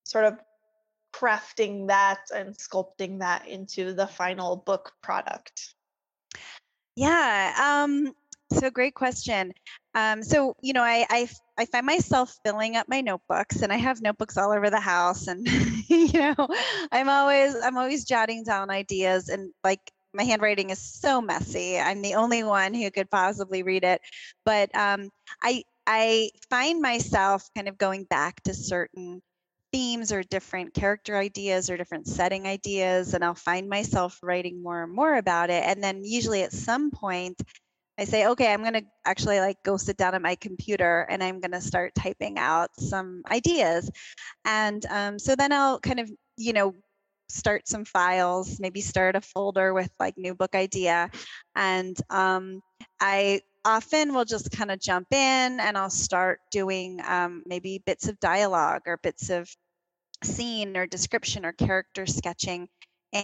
sort 0.04 0.24
of 0.24 0.38
crafting 1.14 1.88
that 1.88 2.20
and 2.34 2.56
sculpting 2.56 3.20
that 3.20 3.46
into 3.46 3.92
the 3.92 4.06
final 4.06 4.56
book 4.56 4.92
product? 5.02 5.74
Yeah, 6.96 7.82
um, 7.84 8.12
so 8.52 8.70
great 8.70 8.94
question. 8.94 9.52
Um, 9.94 10.22
so 10.22 10.56
you 10.60 10.72
know, 10.72 10.82
I, 10.82 11.06
I 11.08 11.28
I 11.56 11.64
find 11.66 11.86
myself 11.86 12.36
filling 12.44 12.76
up 12.76 12.88
my 12.88 13.00
notebooks, 13.00 13.62
and 13.62 13.72
I 13.72 13.76
have 13.76 14.02
notebooks 14.02 14.36
all 14.36 14.52
over 14.52 14.70
the 14.70 14.80
house, 14.80 15.28
and 15.28 15.46
you 15.88 16.12
know, 16.12 16.48
I'm 16.92 17.08
always 17.08 17.54
I'm 17.54 17.78
always 17.78 18.04
jotting 18.04 18.44
down 18.44 18.70
ideas, 18.70 19.28
and 19.28 19.52
like 19.62 19.92
my 20.14 20.24
handwriting 20.24 20.70
is 20.70 20.78
so 20.78 21.20
messy. 21.20 21.78
I'm 21.78 22.02
the 22.02 22.14
only 22.14 22.44
one 22.44 22.72
who 22.74 22.90
could 22.90 23.10
possibly 23.10 23.62
read 23.62 23.84
it. 23.84 24.00
But 24.44 24.74
um, 24.74 25.10
I 25.42 25.64
I 25.86 26.30
find 26.48 26.80
myself 26.80 27.48
kind 27.54 27.68
of 27.68 27.76
going 27.76 28.04
back 28.04 28.42
to 28.44 28.54
certain 28.54 29.20
themes 29.72 30.12
or 30.12 30.22
different 30.22 30.72
character 30.72 31.16
ideas 31.16 31.68
or 31.68 31.76
different 31.76 32.06
setting 32.06 32.46
ideas, 32.46 33.12
and 33.12 33.24
I'll 33.24 33.34
find 33.34 33.68
myself 33.68 34.18
writing 34.22 34.62
more 34.62 34.84
and 34.84 34.92
more 34.92 35.16
about 35.16 35.50
it. 35.50 35.64
And 35.64 35.82
then 35.82 36.04
usually 36.04 36.42
at 36.42 36.52
some 36.52 36.90
point, 36.90 37.42
I 37.98 38.04
say, 38.04 38.26
okay, 38.26 38.52
I'm 38.52 38.62
going 38.62 38.74
to 38.74 38.84
actually 39.04 39.40
like 39.40 39.62
go 39.64 39.76
sit 39.76 39.96
down 39.96 40.14
at 40.14 40.22
my 40.22 40.34
computer 40.36 41.06
and 41.08 41.22
I'm 41.22 41.40
going 41.40 41.52
to 41.52 41.60
start 41.60 41.94
typing 41.94 42.38
out 42.38 42.70
some 42.78 43.22
ideas. 43.30 43.90
And 44.44 44.84
um, 44.86 45.18
so 45.18 45.36
then 45.36 45.52
I'll 45.52 45.78
kind 45.78 46.00
of, 46.00 46.10
you 46.36 46.52
know, 46.52 46.74
start 47.28 47.68
some 47.68 47.84
files, 47.84 48.60
maybe 48.60 48.80
start 48.80 49.16
a 49.16 49.20
folder 49.20 49.74
with 49.74 49.90
like 49.98 50.16
new 50.16 50.34
book 50.34 50.54
idea. 50.54 51.10
And 51.56 51.96
um, 52.10 52.60
I 53.00 53.40
often 53.64 54.12
will 54.12 54.24
just 54.24 54.50
kind 54.50 54.70
of 54.70 54.80
jump 54.80 55.06
in 55.10 55.60
and 55.60 55.76
I'll 55.76 55.90
start 55.90 56.40
doing 56.50 57.00
um, 57.06 57.42
maybe 57.46 57.82
bits 57.86 58.08
of 58.08 58.20
dialogue 58.20 58.82
or 58.86 58.98
bits 59.02 59.30
of 59.30 59.48
scene 60.22 60.76
or 60.76 60.86
description 60.86 61.44
or 61.44 61.52
character 61.52 62.06
sketching. 62.06 62.68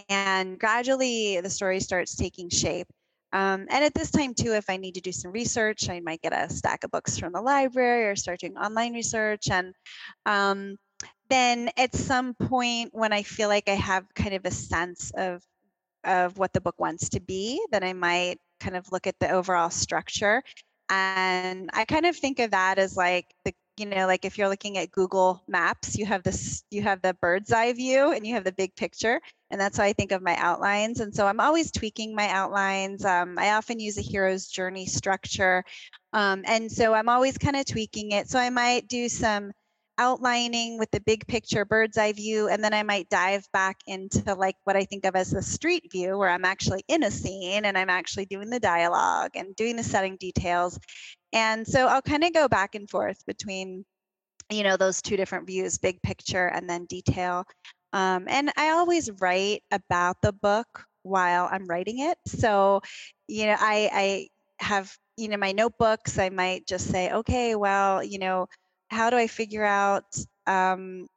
And 0.09 0.59
gradually 0.59 1.41
the 1.41 1.49
story 1.49 1.79
starts 1.79 2.15
taking 2.15 2.49
shape. 2.49 2.87
Um, 3.33 3.67
and 3.69 3.85
at 3.85 3.93
this 3.93 4.11
time, 4.11 4.33
too, 4.33 4.53
if 4.53 4.69
I 4.69 4.75
need 4.75 4.95
to 4.95 5.01
do 5.01 5.11
some 5.11 5.31
research, 5.31 5.89
I 5.89 6.01
might 6.01 6.21
get 6.21 6.33
a 6.33 6.53
stack 6.53 6.83
of 6.83 6.91
books 6.91 7.17
from 7.17 7.31
the 7.31 7.41
library 7.41 8.09
or 8.09 8.15
start 8.15 8.41
doing 8.41 8.57
online 8.57 8.93
research. 8.93 9.49
And 9.49 9.73
um, 10.25 10.75
then 11.31 11.69
at 11.77 11.95
some 11.95 12.33
point 12.33 12.89
when 12.93 13.13
I 13.13 13.23
feel 13.23 13.47
like 13.49 13.69
I 13.69 13.75
have 13.75 14.05
kind 14.13 14.33
of 14.33 14.45
a 14.45 14.51
sense 14.51 15.11
of 15.15 15.43
of 16.03 16.37
what 16.37 16.51
the 16.53 16.61
book 16.61 16.79
wants 16.79 17.09
to 17.09 17.19
be, 17.19 17.63
then 17.71 17.83
I 17.83 17.93
might 17.93 18.39
kind 18.59 18.75
of 18.75 18.91
look 18.91 19.07
at 19.07 19.19
the 19.19 19.29
overall 19.29 19.69
structure. 19.69 20.43
And 20.89 21.69
I 21.73 21.85
kind 21.85 22.05
of 22.05 22.15
think 22.15 22.39
of 22.39 22.51
that 22.51 22.79
as 22.79 22.97
like 22.97 23.27
the 23.45 23.53
you 23.77 23.85
know 23.85 24.05
like 24.05 24.25
if 24.25 24.37
you're 24.37 24.49
looking 24.49 24.77
at 24.77 24.91
google 24.91 25.41
maps 25.47 25.97
you 25.97 26.05
have 26.05 26.23
this 26.23 26.63
you 26.71 26.81
have 26.81 27.01
the 27.01 27.13
bird's 27.21 27.53
eye 27.53 27.71
view 27.71 28.11
and 28.11 28.27
you 28.27 28.33
have 28.33 28.43
the 28.43 28.51
big 28.51 28.75
picture 28.75 29.19
and 29.49 29.59
that's 29.59 29.77
how 29.77 29.83
i 29.83 29.93
think 29.93 30.11
of 30.11 30.21
my 30.21 30.35
outlines. 30.35 30.99
And 30.99 31.15
so 31.15 31.25
i'm 31.25 31.39
always 31.39 31.71
tweaking 31.71 32.13
my 32.13 32.27
outlines. 32.29 33.05
Um, 33.05 33.37
i 33.39 33.51
often 33.51 33.79
use 33.79 33.97
a 33.97 34.01
hero's 34.01 34.47
journey 34.47 34.85
structure. 34.85 35.63
Um, 36.13 36.43
and 36.45 36.71
so 36.71 36.93
i'm 36.93 37.09
always 37.09 37.37
kind 37.37 37.55
of 37.55 37.65
tweaking 37.65 38.11
it. 38.11 38.29
So 38.29 38.37
i 38.39 38.49
might 38.49 38.87
do 38.87 39.07
some 39.09 39.51
outlining 40.01 40.79
with 40.79 40.89
the 40.89 40.99
big 41.01 41.27
picture 41.27 41.63
bird's 41.63 41.95
eye 41.95 42.11
view 42.11 42.47
and 42.47 42.63
then 42.63 42.73
i 42.73 42.81
might 42.81 43.07
dive 43.09 43.47
back 43.53 43.77
into 43.85 44.33
like 44.33 44.55
what 44.63 44.75
i 44.75 44.83
think 44.83 45.05
of 45.05 45.15
as 45.15 45.29
the 45.29 45.43
street 45.43 45.83
view 45.91 46.17
where 46.17 46.29
i'm 46.29 46.43
actually 46.43 46.83
in 46.87 47.03
a 47.03 47.11
scene 47.11 47.65
and 47.65 47.77
i'm 47.77 47.89
actually 47.89 48.25
doing 48.25 48.49
the 48.49 48.59
dialogue 48.59 49.29
and 49.35 49.55
doing 49.55 49.75
the 49.75 49.83
setting 49.83 50.17
details. 50.17 50.79
And 51.33 51.67
so 51.67 51.85
i'll 51.87 52.01
kind 52.01 52.23
of 52.23 52.33
go 52.33 52.47
back 52.47 52.73
and 52.73 52.89
forth 52.89 53.23
between 53.27 53.85
you 54.49 54.63
know 54.63 54.75
those 54.75 55.03
two 55.03 55.17
different 55.17 55.45
views 55.45 55.77
big 55.77 56.01
picture 56.01 56.47
and 56.47 56.67
then 56.67 56.85
detail. 56.85 57.45
Um, 57.93 58.25
and 58.27 58.51
i 58.57 58.69
always 58.71 59.11
write 59.21 59.61
about 59.71 60.17
the 60.23 60.33
book 60.33 60.85
while 61.03 61.47
i'm 61.51 61.67
writing 61.67 61.99
it. 61.99 62.17
So 62.25 62.81
you 63.27 63.45
know 63.45 63.57
i 63.59 63.89
i 63.93 64.27
have 64.63 64.91
you 65.17 65.27
know 65.29 65.37
my 65.37 65.51
notebooks. 65.51 66.17
I 66.17 66.29
might 66.29 66.65
just 66.67 66.87
say 66.89 67.11
okay 67.11 67.55
well 67.55 68.03
you 68.03 68.17
know 68.17 68.47
how 68.91 69.09
do 69.09 69.17
I 69.17 69.27
figure 69.27 69.63
out 69.65 70.05
um, 70.47 71.07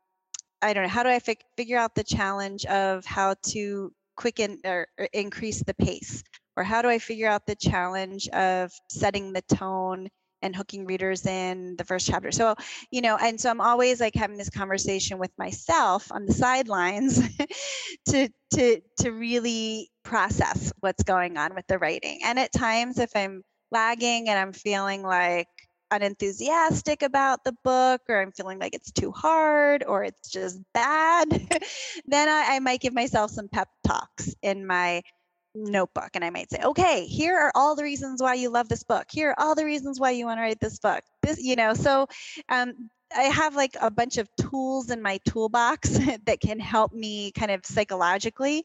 I 0.63 0.73
don't 0.73 0.85
know 0.85 0.89
how 0.89 1.03
do 1.03 1.11
I 1.11 1.19
fi- 1.19 1.37
figure 1.57 1.77
out 1.77 1.95
the 1.95 2.05
challenge 2.05 2.65
of 2.67 3.05
how 3.05 3.35
to 3.49 3.93
quicken 4.17 4.61
or, 4.65 4.87
or 4.99 5.09
increase 5.13 5.63
the 5.63 5.75
pace 5.75 6.23
or 6.57 6.63
how 6.63 6.83
do 6.83 6.89
I 6.89 6.99
figure 6.99 7.29
out 7.29 7.47
the 7.47 7.57
challenge 7.57 8.29
of 8.29 8.71
setting 8.89 9.33
the 9.33 9.43
tone 9.43 10.09
and 10.41 10.55
hooking 10.55 10.87
readers 10.87 11.27
in 11.27 11.75
the 11.77 11.85
first 11.85 12.07
chapter. 12.07 12.31
So, 12.31 12.55
you 12.91 13.01
know, 13.01 13.17
and 13.17 13.41
so 13.41 13.51
I'm 13.51 13.61
always 13.61 14.01
like 14.01 14.15
having 14.15 14.37
this 14.37 14.51
conversation 14.51 15.19
with 15.19 15.31
myself 15.39 16.13
on 16.13 16.27
the 16.27 16.33
sidelines 16.33 17.21
to 18.11 18.29
to 18.55 18.81
to 19.01 19.11
really 19.11 19.91
process 20.05 20.73
what's 20.81 21.03
going 21.03 21.37
on 21.39 21.55
with 21.55 21.67
the 21.67 21.79
writing. 21.79 22.21
And 22.25 22.39
at 22.39 22.53
times 22.53 22.99
if 22.99 23.11
I'm 23.17 23.43
lagging 23.73 24.29
and 24.29 24.39
I'm 24.39 24.53
feeling 24.53 25.03
like 25.03 25.49
unenthusiastic 25.91 27.03
about 27.03 27.45
the 27.45 27.55
book 27.65 28.03
or 28.09 28.21
I'm 28.21 28.33
feeling 28.33 28.59
like 28.59 28.75
it's 28.75 28.91
too 28.91 29.13
hard 29.13 29.85
or 29.85 30.05
it's 30.05 30.31
just 30.31 30.61
bad, 30.73 31.29
then 32.07 32.29
I, 32.29 32.57
I, 32.57 32.59
might 32.61 32.81
give 32.81 32.95
myself 32.95 33.31
some 33.31 33.49
pep 33.49 33.69
talks 33.87 34.35
in 34.43 34.67
my 34.67 35.03
notebook 35.55 36.11
and 36.15 36.25
I 36.25 36.31
might 36.31 36.51
say, 36.51 36.61
okay, 36.63 37.07
here 37.07 37.37
are 37.37 37.53
all 37.55 37.77
the 37.77 37.85
reasons 37.85 38.21
why 38.21 38.35
you 38.35 38.51
love 38.51 38.69
this 38.69 38.83
book. 38.83 39.07
Here 39.11 39.31
are 39.31 39.41
all 39.41 39.55
the 39.55 39.65
reasons 39.65 40.01
why 40.01 40.11
you 40.11 40.27
want 40.27 40.39
to 40.39 40.43
write 40.43 40.61
this 40.61 40.79
book. 40.79 41.03
This, 41.23 41.41
you 41.41 41.57
know, 41.57 41.75
so 41.75 42.09
um, 42.49 42.91
I 43.15 43.25
have 43.25 43.55
like 43.55 43.77
a 43.81 43.91
bunch 43.91 44.19
of 44.19 44.29
tools 44.37 44.91
in 44.91 45.01
my 45.01 45.21
toolbox 45.29 45.91
that 46.27 46.41
can 46.41 46.59
help 46.59 46.93
me 46.93 47.33
kind 47.33 47.51
of 47.51 47.65
psychologically 47.65 48.65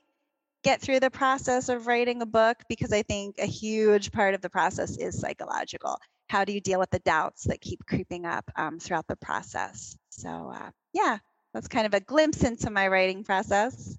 get 0.64 0.82
through 0.82 1.00
the 1.00 1.12
process 1.12 1.70
of 1.70 1.88
writing 1.88 2.22
a 2.22 2.26
book 2.26 2.58
because 2.68 2.92
I 2.92 3.04
think 3.04 3.36
a 3.40 3.46
huge 3.46 4.12
part 4.12 4.34
of 4.34 4.42
the 4.42 4.50
process 4.50 4.98
is 4.98 5.20
psychological 5.20 5.98
how 6.30 6.46
do 6.46 6.54
you 6.54 6.62
deal 6.62 6.80
with 6.80 6.92
the 6.92 7.00
doubts 7.00 7.46
that 7.46 7.60
keep 7.60 7.86
creeping 7.86 8.26
up 8.26 8.50
um, 8.56 8.80
throughout 8.80 9.08
the 9.08 9.16
process? 9.16 9.98
So, 10.10 10.52
uh, 10.54 10.70
yeah, 10.94 11.18
that's 11.54 11.68
kind 11.68 11.88
of 11.88 11.94
a 11.94 12.00
glimpse 12.00 12.44
into 12.44 12.70
my 12.70 12.88
writing 12.88 13.24
process. 13.24 13.98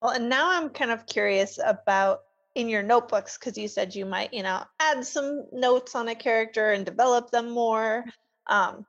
Well, 0.00 0.12
and 0.12 0.28
now 0.28 0.50
I'm 0.50 0.70
kind 0.70 0.90
of 0.90 1.06
curious 1.06 1.58
about 1.64 2.22
in 2.54 2.68
your 2.68 2.82
notebooks 2.82 3.36
because 3.36 3.58
you 3.58 3.66
said 3.66 3.94
you 3.94 4.06
might, 4.06 4.32
you 4.32 4.44
know, 4.44 4.62
add 4.78 5.04
some 5.04 5.46
notes 5.52 5.96
on 5.96 6.08
a 6.08 6.14
character 6.14 6.70
and 6.70 6.86
develop 6.86 7.30
them 7.30 7.50
more. 7.50 8.04
Um, 8.46 8.86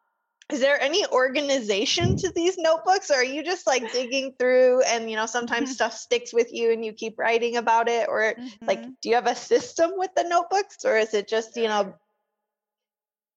is 0.51 0.59
there 0.59 0.79
any 0.79 1.05
organization 1.07 2.15
to 2.17 2.31
these 2.35 2.57
notebooks 2.57 3.09
or 3.09 3.15
are 3.15 3.23
you 3.23 3.43
just 3.43 3.65
like 3.65 3.91
digging 3.91 4.33
through 4.37 4.81
and 4.83 5.09
you 5.09 5.15
know 5.15 5.25
sometimes 5.25 5.69
mm-hmm. 5.69 5.73
stuff 5.73 5.93
sticks 5.93 6.33
with 6.33 6.53
you 6.53 6.71
and 6.71 6.85
you 6.85 6.93
keep 6.93 7.17
writing 7.17 7.57
about 7.57 7.87
it 7.87 8.07
or 8.07 8.21
mm-hmm. 8.21 8.65
like 8.65 8.83
do 9.01 9.09
you 9.09 9.15
have 9.15 9.27
a 9.27 9.35
system 9.35 9.91
with 9.95 10.11
the 10.15 10.23
notebooks 10.23 10.85
or 10.85 10.97
is 10.97 11.13
it 11.13 11.27
just 11.27 11.55
you 11.55 11.67
know 11.67 11.93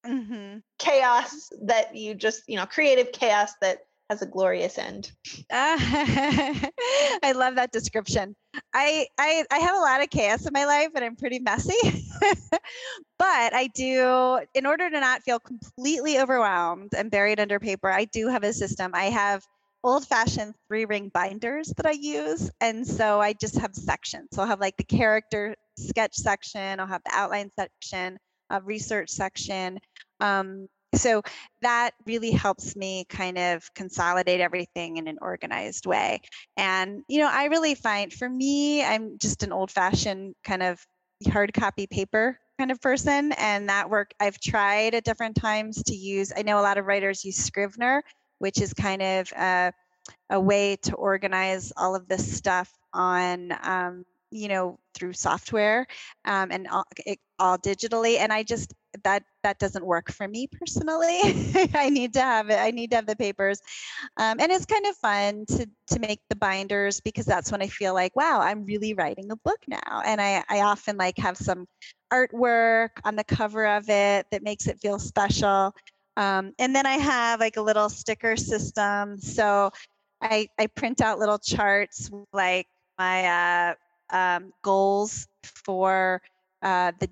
mm-hmm. 0.07 0.59
chaos 0.79 1.51
that 1.62 1.97
you 1.97 2.14
just 2.14 2.42
you 2.47 2.57
know 2.57 2.66
creative 2.66 3.11
chaos 3.12 3.53
that 3.62 3.79
has 4.11 4.23
a 4.23 4.27
glorious 4.27 4.79
end. 4.79 5.12
Uh, 5.51 5.77
I 5.81 7.33
love 7.35 7.57
that 7.57 7.73
description. 7.73 8.35
I, 8.75 9.07
I 9.18 9.44
I 9.51 9.59
have 9.59 9.77
a 9.77 9.81
lot 9.81 10.03
of 10.03 10.11
chaos 10.11 10.47
in 10.47 10.53
my 10.53 10.64
life 10.64 10.88
and 10.94 11.05
I'm 11.05 11.16
pretty 11.16 11.38
messy. 11.38 11.77
but 13.18 13.55
I 13.55 13.68
do 13.75 14.40
in 14.55 14.66
order 14.66 14.88
to 14.88 15.01
not 15.01 15.23
feel 15.23 15.38
completely 15.38 16.18
overwhelmed 16.18 16.92
and 16.97 17.11
buried 17.11 17.40
under 17.40 17.59
paper, 17.59 17.90
I 17.90 18.07
do 18.07 18.29
have 18.29 18.44
a 18.44 18.53
system. 18.53 18.92
I 18.94 19.07
have 19.07 19.44
old-fashioned 19.85 20.55
three-ring 20.66 21.11
binders 21.14 21.73
that 21.77 21.87
I 21.87 21.92
use 21.92 22.51
and 22.61 22.87
so 22.87 23.21
I 23.21 23.35
just 23.35 23.59
have 23.59 23.75
sections. 23.75 24.29
So 24.33 24.42
I'll 24.42 24.49
have 24.49 24.61
like 24.61 24.77
the 24.77 24.85
character 24.85 25.55
sketch 25.79 26.14
section, 26.16 26.81
I'll 26.81 26.87
have 26.87 27.03
the 27.05 27.12
outline 27.14 27.51
section, 27.57 28.18
a 28.51 28.61
research 28.61 29.11
section. 29.11 29.79
Um, 30.21 30.68
so 30.94 31.22
that 31.62 31.90
really 32.07 32.31
helps 32.31 32.74
me 32.74 33.05
kind 33.09 33.38
of 33.38 33.72
consolidate 33.74 34.40
everything 34.40 34.96
in 34.96 35.07
an 35.07 35.18
organized 35.20 35.87
way. 35.87 36.20
And 36.57 37.03
you 37.09 37.20
know 37.20 37.29
i 37.31 37.46
really 37.46 37.74
find 37.74 38.12
for 38.12 38.29
me 38.29 38.85
i'm 38.85 39.18
just 39.18 39.42
an 39.42 39.53
old 39.53 39.70
fashioned 39.70 40.35
kind 40.44 40.62
of 40.62 40.85
hard 41.31 41.53
copy 41.53 41.87
paper 41.87 42.38
kind 42.59 42.70
of 42.70 42.81
person 42.81 43.33
and 43.33 43.68
that 43.68 43.90
work 43.90 44.12
i've 44.20 44.38
tried 44.40 44.94
at 44.94 45.05
different 45.05 45.37
times 45.37 45.83
to 45.83 45.94
use 45.94 46.33
i 46.37 46.42
know 46.42 46.59
a 46.59 46.62
lot 46.62 46.79
of 46.79 46.87
writers 46.87 47.24
use 47.24 47.37
scrivener 47.37 48.03
which 48.38 48.61
is 48.61 48.72
kind 48.72 49.03
of 49.03 49.33
a, 49.33 49.72
a 50.31 50.40
way 50.40 50.77
to 50.77 50.94
organize 50.94 51.72
all 51.77 51.94
of 51.94 52.09
this 52.09 52.37
stuff 52.37 52.72
on 52.92 53.53
um, 53.62 54.05
you 54.31 54.48
know 54.48 54.79
through 54.99 55.13
software 55.13 55.87
um, 56.25 56.51
and 56.51 56.67
all, 56.69 56.85
it, 57.07 57.19
all 57.39 57.57
digitally 57.57 58.19
and 58.19 58.33
i 58.33 58.43
just 58.43 58.75
that 59.05 59.23
that 59.43 59.59
doesn't 59.59 59.85
work 59.85 60.11
for 60.11 60.27
me 60.27 60.47
personally. 60.47 61.21
I 61.75 61.89
need 61.91 62.15
to 62.15 62.21
have 62.21 62.51
it 62.51 62.59
i 62.59 62.71
need 62.71 62.91
to 62.91 62.97
have 62.97 63.07
the 63.07 63.17
papers. 63.17 63.61
Um, 64.17 64.39
and 64.41 64.51
it's 64.51 64.67
kind 64.67 64.87
of 64.87 64.97
fun 64.97 65.45
to 65.49 65.67
to 65.89 65.99
make 66.01 66.21
the 66.29 66.37
binders 66.37 67.01
because 67.01 67.27
that's 67.27 67.53
when 67.53 67.63
i 67.63 67.69
feel 67.69 67.95
like 67.95 68.15
wow 68.17 68.41
i'm 68.41 68.65
really 68.65 68.95
writing 68.95 69.31
a 69.31 69.37
book 69.37 69.59
now. 69.67 70.03
And 70.05 70.21
i 70.21 70.43
i 70.49 70.61
often 70.61 70.97
like 70.97 71.19
have 71.19 71.37
some 71.37 71.67
artwork 72.13 72.91
on 73.05 73.17
the 73.17 73.25
cover 73.25 73.67
of 73.67 73.89
it 73.89 74.27
that 74.31 74.43
makes 74.43 74.67
it 74.67 74.81
feel 74.81 74.99
special. 74.99 75.75
Um, 76.17 76.53
and 76.59 76.75
then 76.75 76.87
i 76.87 76.95
have 76.95 77.41
like 77.41 77.57
a 77.57 77.63
little 77.63 77.89
sticker 77.89 78.37
system. 78.37 79.19
So 79.19 79.71
i 80.23 80.49
i 80.59 80.67
print 80.67 81.01
out 81.01 81.19
little 81.19 81.39
charts 81.39 82.11
like 82.33 82.67
my 82.99 83.27
uh, 83.27 83.75
um, 84.11 84.53
goals 84.62 85.27
for 85.42 86.23
uh, 86.62 86.92
the 87.01 87.09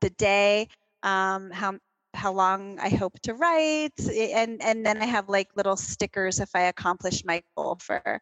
the 0.00 0.10
day, 0.10 0.68
um, 1.02 1.50
how 1.50 1.78
how 2.14 2.32
long 2.32 2.78
I 2.80 2.88
hope 2.88 3.20
to 3.22 3.34
write, 3.34 3.98
and 4.08 4.62
and 4.62 4.84
then 4.84 5.02
I 5.02 5.06
have 5.06 5.28
like 5.28 5.48
little 5.56 5.76
stickers 5.76 6.40
if 6.40 6.50
I 6.54 6.62
accomplish 6.62 7.24
my 7.24 7.42
goal 7.56 7.78
for 7.80 8.20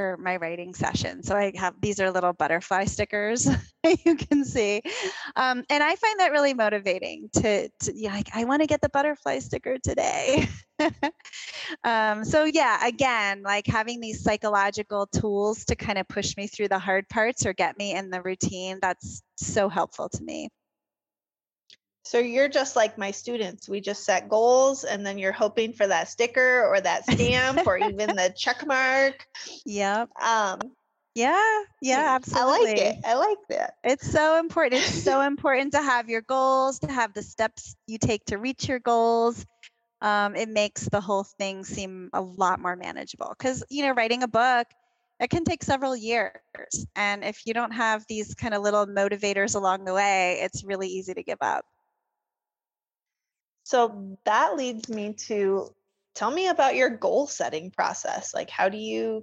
for 0.00 0.16
my 0.16 0.36
writing 0.36 0.72
session. 0.72 1.22
So 1.22 1.36
I 1.36 1.52
have 1.56 1.74
these 1.82 2.00
are 2.00 2.10
little 2.10 2.32
butterfly 2.32 2.86
stickers 2.86 3.46
you 4.06 4.16
can 4.16 4.46
see, 4.46 4.80
um, 5.36 5.62
and 5.68 5.82
I 5.82 5.94
find 5.94 6.20
that 6.20 6.32
really 6.32 6.54
motivating 6.54 7.28
to, 7.34 7.68
to 7.68 7.94
you 7.94 8.08
know, 8.08 8.14
like 8.14 8.30
I 8.34 8.44
want 8.44 8.62
to 8.62 8.66
get 8.66 8.80
the 8.80 8.88
butterfly 8.88 9.40
sticker 9.40 9.76
today. 9.84 10.48
um, 11.84 12.24
so 12.24 12.44
yeah, 12.44 12.86
again, 12.86 13.42
like 13.42 13.66
having 13.66 14.00
these 14.00 14.22
psychological 14.22 15.06
tools 15.06 15.66
to 15.66 15.76
kind 15.76 15.98
of 15.98 16.08
push 16.08 16.34
me 16.38 16.46
through 16.46 16.68
the 16.68 16.78
hard 16.78 17.06
parts 17.10 17.44
or 17.44 17.52
get 17.52 17.76
me 17.76 17.94
in 17.94 18.08
the 18.08 18.22
routine. 18.22 18.78
That's 18.80 19.22
so 19.36 19.68
helpful 19.68 20.08
to 20.08 20.22
me. 20.22 20.48
So 22.04 22.18
you're 22.18 22.48
just 22.48 22.76
like 22.76 22.98
my 22.98 23.10
students. 23.10 23.68
We 23.68 23.80
just 23.80 24.04
set 24.04 24.28
goals 24.28 24.84
and 24.84 25.04
then 25.04 25.18
you're 25.18 25.32
hoping 25.32 25.72
for 25.72 25.86
that 25.86 26.08
sticker 26.08 26.66
or 26.66 26.80
that 26.80 27.04
stamp 27.04 27.66
or 27.66 27.78
even 27.78 28.08
the 28.16 28.32
check 28.36 28.66
mark. 28.66 29.26
Yeah. 29.64 30.06
Um 30.20 30.60
yeah, 31.14 31.62
yeah, 31.82 32.14
absolutely. 32.14 32.52
I 32.52 32.64
like 32.64 32.78
it. 32.78 32.96
I 33.04 33.14
like 33.14 33.38
that. 33.48 33.74
It's 33.82 34.10
so 34.10 34.38
important. 34.38 34.82
It's 34.82 35.02
so 35.02 35.20
important 35.26 35.72
to 35.72 35.82
have 35.82 36.08
your 36.08 36.22
goals, 36.22 36.78
to 36.80 36.92
have 36.92 37.12
the 37.14 37.22
steps 37.22 37.74
you 37.86 37.98
take 37.98 38.24
to 38.26 38.38
reach 38.38 38.68
your 38.68 38.78
goals. 38.78 39.44
Um, 40.00 40.36
it 40.36 40.48
makes 40.48 40.88
the 40.88 41.00
whole 41.00 41.24
thing 41.24 41.64
seem 41.64 42.10
a 42.12 42.22
lot 42.22 42.60
more 42.60 42.76
manageable 42.76 43.34
because, 43.36 43.64
you 43.70 43.84
know, 43.84 43.92
writing 43.92 44.22
a 44.22 44.28
book, 44.28 44.66
it 45.18 45.28
can 45.28 45.44
take 45.44 45.62
several 45.62 45.94
years. 45.94 46.86
And 46.96 47.24
if 47.24 47.44
you 47.44 47.54
don't 47.54 47.72
have 47.72 48.04
these 48.08 48.34
kind 48.34 48.54
of 48.54 48.62
little 48.62 48.86
motivators 48.86 49.56
along 49.56 49.84
the 49.84 49.92
way, 49.92 50.40
it's 50.42 50.64
really 50.64 50.88
easy 50.88 51.12
to 51.12 51.22
give 51.22 51.38
up. 51.42 51.66
So 53.70 54.18
that 54.24 54.56
leads 54.56 54.88
me 54.88 55.12
to 55.28 55.68
tell 56.16 56.32
me 56.32 56.48
about 56.48 56.74
your 56.74 56.90
goal 56.90 57.28
setting 57.28 57.70
process. 57.70 58.34
Like, 58.34 58.50
how 58.50 58.68
do 58.68 58.76
you 58.76 59.22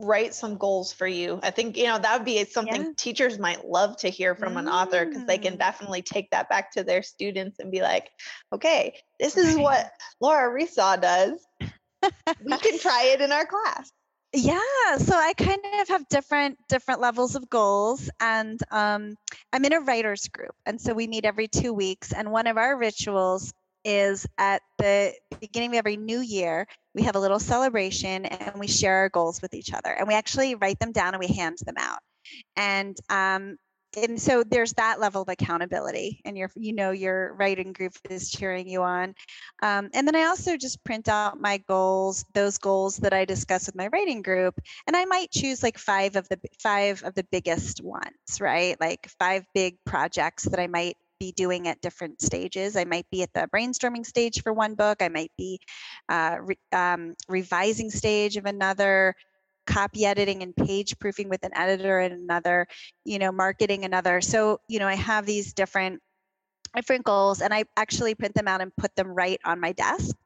write 0.00 0.34
some 0.34 0.56
goals 0.56 0.92
for 0.92 1.06
you. 1.06 1.38
I 1.42 1.50
think, 1.50 1.76
you 1.76 1.84
know, 1.84 1.98
that 1.98 2.16
would 2.16 2.24
be 2.24 2.42
something 2.46 2.82
yeah. 2.82 2.90
teachers 2.96 3.38
might 3.38 3.66
love 3.66 3.98
to 3.98 4.08
hear 4.08 4.34
from 4.34 4.54
mm. 4.54 4.60
an 4.60 4.68
author 4.68 5.04
because 5.04 5.26
they 5.26 5.38
can 5.38 5.54
mm. 5.54 5.58
definitely 5.58 6.02
take 6.02 6.30
that 6.30 6.48
back 6.48 6.72
to 6.72 6.82
their 6.82 7.02
students 7.02 7.58
and 7.58 7.70
be 7.70 7.82
like, 7.82 8.10
okay, 8.52 8.96
this 9.20 9.36
is 9.36 9.56
what 9.56 9.92
Laura 10.20 10.50
Resau 10.50 11.00
does. 11.00 11.46
we 11.60 12.58
can 12.58 12.78
try 12.80 13.10
it 13.12 13.20
in 13.20 13.30
our 13.30 13.46
class. 13.46 13.92
Yeah, 14.34 14.96
so 14.96 15.14
I 15.14 15.34
kind 15.34 15.60
of 15.80 15.88
have 15.88 16.08
different 16.08 16.56
different 16.66 17.02
levels 17.02 17.36
of 17.36 17.50
goals, 17.50 18.08
and 18.18 18.58
um, 18.70 19.14
I'm 19.52 19.64
in 19.66 19.74
a 19.74 19.80
writers 19.80 20.26
group, 20.28 20.54
and 20.64 20.80
so 20.80 20.94
we 20.94 21.06
meet 21.06 21.26
every 21.26 21.48
two 21.48 21.74
weeks. 21.74 22.14
And 22.14 22.32
one 22.32 22.46
of 22.46 22.56
our 22.56 22.78
rituals 22.78 23.52
is 23.84 24.26
at 24.38 24.62
the 24.78 25.14
beginning 25.40 25.70
of 25.70 25.76
every 25.76 25.96
new 25.96 26.20
year, 26.20 26.66
we 26.94 27.02
have 27.02 27.16
a 27.16 27.20
little 27.20 27.40
celebration 27.40 28.26
and 28.26 28.58
we 28.58 28.66
share 28.66 28.96
our 28.96 29.08
goals 29.08 29.42
with 29.42 29.54
each 29.54 29.72
other. 29.72 29.90
And 29.90 30.06
we 30.06 30.14
actually 30.14 30.54
write 30.54 30.78
them 30.78 30.92
down 30.92 31.14
and 31.14 31.20
we 31.20 31.34
hand 31.34 31.58
them 31.64 31.76
out. 31.78 32.00
And 32.56 32.96
um, 33.10 33.56
and 33.96 34.20
so 34.20 34.42
there's 34.42 34.72
that 34.74 35.00
level 35.00 35.22
of 35.22 35.28
accountability 35.28 36.20
and 36.24 36.36
your 36.36 36.50
you 36.56 36.72
know 36.72 36.90
your 36.90 37.34
writing 37.34 37.72
group 37.72 37.92
is 38.08 38.30
cheering 38.30 38.68
you 38.68 38.82
on 38.82 39.14
um, 39.62 39.90
and 39.92 40.06
then 40.06 40.16
i 40.16 40.24
also 40.24 40.56
just 40.56 40.82
print 40.84 41.08
out 41.08 41.40
my 41.40 41.58
goals 41.68 42.24
those 42.32 42.58
goals 42.58 42.96
that 42.98 43.12
i 43.12 43.24
discuss 43.24 43.66
with 43.66 43.74
my 43.74 43.88
writing 43.88 44.22
group 44.22 44.58
and 44.86 44.96
i 44.96 45.04
might 45.04 45.30
choose 45.30 45.62
like 45.62 45.78
five 45.78 46.16
of 46.16 46.28
the 46.28 46.38
five 46.58 47.02
of 47.02 47.14
the 47.14 47.26
biggest 47.30 47.82
ones 47.82 48.40
right 48.40 48.80
like 48.80 49.08
five 49.18 49.44
big 49.54 49.76
projects 49.84 50.44
that 50.44 50.60
i 50.60 50.66
might 50.66 50.96
be 51.22 51.30
doing 51.30 51.68
at 51.68 51.80
different 51.80 52.20
stages. 52.20 52.76
I 52.76 52.84
might 52.84 53.06
be 53.12 53.22
at 53.22 53.32
the 53.32 53.48
brainstorming 53.54 54.04
stage 54.04 54.42
for 54.42 54.52
one 54.52 54.74
book. 54.74 55.00
I 55.00 55.08
might 55.08 55.30
be 55.38 55.60
uh, 56.08 56.38
re- 56.40 56.58
um, 56.72 57.14
revising 57.28 57.90
stage 57.90 58.36
of 58.36 58.46
another 58.46 59.14
copy 59.64 60.04
editing 60.04 60.42
and 60.42 60.56
page 60.56 60.98
proofing 60.98 61.28
with 61.28 61.44
an 61.44 61.52
editor 61.54 62.00
and 62.00 62.12
another 62.12 62.66
you 63.04 63.20
know 63.20 63.30
marketing 63.30 63.84
another 63.84 64.20
so 64.20 64.58
you 64.66 64.80
know 64.80 64.88
i 64.88 64.96
have 64.96 65.24
these 65.24 65.52
different 65.52 66.02
different 66.74 67.04
goals 67.04 67.40
and 67.40 67.54
i 67.54 67.62
actually 67.76 68.12
print 68.12 68.34
them 68.34 68.48
out 68.48 68.60
and 68.60 68.74
put 68.76 68.92
them 68.96 69.06
right 69.06 69.38
on 69.44 69.60
my 69.60 69.70
desk 69.70 70.16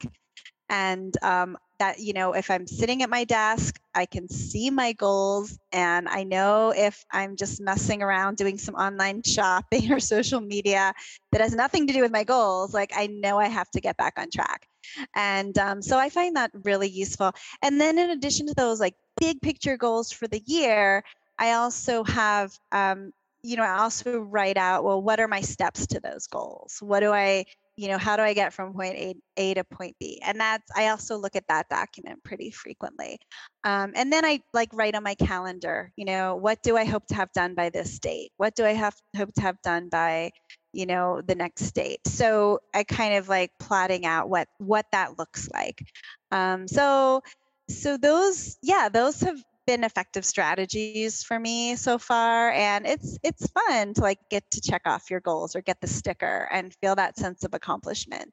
and 0.71 1.15
um, 1.23 1.59
that 1.79 1.99
you 1.99 2.13
know 2.13 2.33
if 2.33 2.51
i'm 2.51 2.67
sitting 2.67 3.03
at 3.03 3.11
my 3.11 3.25
desk 3.25 3.79
i 3.95 4.07
can 4.07 4.29
see 4.29 4.71
my 4.71 4.93
goals 4.93 5.59
and 5.73 6.09
i 6.09 6.23
know 6.23 6.73
if 6.77 7.05
i'm 7.13 7.37
just 7.37 7.61
messing 7.61 8.03
around 8.03 8.37
doing 8.37 8.59
some 8.59 8.75
online 8.75 9.23
shopping 9.23 9.93
or 9.93 10.01
social 10.01 10.41
media 10.41 10.93
that 11.33 11.41
has 11.41 11.55
nothing 11.55 11.87
to 11.87 11.93
do 11.93 12.01
with 12.01 12.13
my 12.13 12.25
goals 12.25 12.73
like 12.75 12.91
i 12.97 13.07
know 13.07 13.39
i 13.39 13.49
have 13.49 13.71
to 13.71 13.81
get 13.81 13.97
back 13.97 14.15
on 14.17 14.31
track. 14.31 14.67
And 15.15 15.57
um, 15.59 15.83
so 15.83 15.99
i 15.99 16.09
find 16.09 16.37
that 16.37 16.51
really 16.65 16.89
useful. 16.89 17.33
And 17.63 17.81
then 17.81 17.99
in 17.99 18.11
addition 18.11 18.47
to 18.47 18.55
those 18.55 18.81
like 18.81 18.95
big 19.21 19.41
picture 19.41 19.77
goals 19.77 20.13
for 20.13 20.29
the 20.29 20.43
year 20.47 21.03
i 21.39 21.53
also 21.53 22.05
have 22.05 22.53
um, 22.73 23.13
you 23.43 23.57
know 23.57 23.63
i 23.63 23.79
also 23.79 24.19
write 24.19 24.57
out 24.57 24.85
well 24.85 25.03
what 25.03 25.21
are 25.21 25.29
my 25.29 25.41
steps 25.41 25.87
to 25.89 26.01
those 26.01 26.27
goals? 26.27 26.79
What 26.81 27.01
do 27.01 27.13
i 27.13 27.45
you 27.77 27.89
know 27.89 27.99
how 27.99 28.17
do 28.17 28.23
i 28.23 28.33
get 28.33 28.53
from 28.53 28.73
point 28.73 28.95
a, 28.95 29.15
a 29.37 29.55
to 29.55 29.65
point 29.65 29.97
b? 30.01 30.21
And 30.25 30.41
that's 30.41 30.71
i 30.77 30.89
also 30.89 31.17
look 31.17 31.37
at 31.37 31.45
that 31.49 31.69
document 31.69 32.23
pretty 32.25 32.51
frequently. 32.51 33.19
Um, 33.65 33.93
and 33.95 34.13
then 34.13 34.25
i 34.25 34.41
like 34.55 34.71
write 34.73 34.95
on 34.95 35.03
my 35.03 35.15
calendar 35.15 35.93
you 35.97 36.05
know 36.05 36.37
what 36.37 36.63
do 36.63 36.77
i 36.77 36.85
hope 36.85 37.07
to 37.09 37.15
have 37.15 37.33
done 37.33 37.55
by 37.55 37.71
this 37.71 37.99
date? 37.99 38.31
What 38.37 38.55
do 38.55 38.65
i 38.65 38.73
have 38.73 38.95
hope 39.17 39.33
to 39.35 39.43
have 39.43 39.61
done 39.63 39.89
by 39.89 40.31
you 40.73 40.87
know 40.87 41.21
the 41.27 41.35
next 41.35 41.73
date? 41.73 42.01
So 42.07 42.61
i 42.75 42.85
kind 42.85 43.15
of 43.15 43.29
like 43.29 43.51
plotting 43.61 44.07
out 44.07 44.29
what 44.29 44.49
what 44.59 44.87
that 44.93 45.19
looks 45.19 45.49
like. 45.53 45.85
Um, 46.33 46.69
so 46.69 47.23
so 47.69 47.97
those 47.97 48.57
yeah 48.63 48.89
those 48.89 49.21
have 49.21 49.43
been 49.67 49.85
effective 49.85 50.25
strategies 50.25 51.23
for 51.23 51.39
me 51.39 51.77
so 51.77 51.99
far 51.99 52.51
and 52.53 52.87
it's 52.87 53.19
it's 53.23 53.51
fun 53.51 53.93
to 53.95 54.01
like 54.01 54.19
get 54.31 54.49
to 54.51 54.61
check 54.61 54.83
off 54.87 55.11
your 55.11 55.21
goals 55.21 55.57
or 55.57 55.61
get 55.63 55.81
the 55.81 55.87
sticker 55.87 56.49
and 56.53 56.75
feel 56.81 56.95
that 56.95 57.19
sense 57.19 57.45
of 57.45 57.55
accomplishment. 57.55 58.33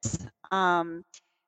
Um, 0.52 1.04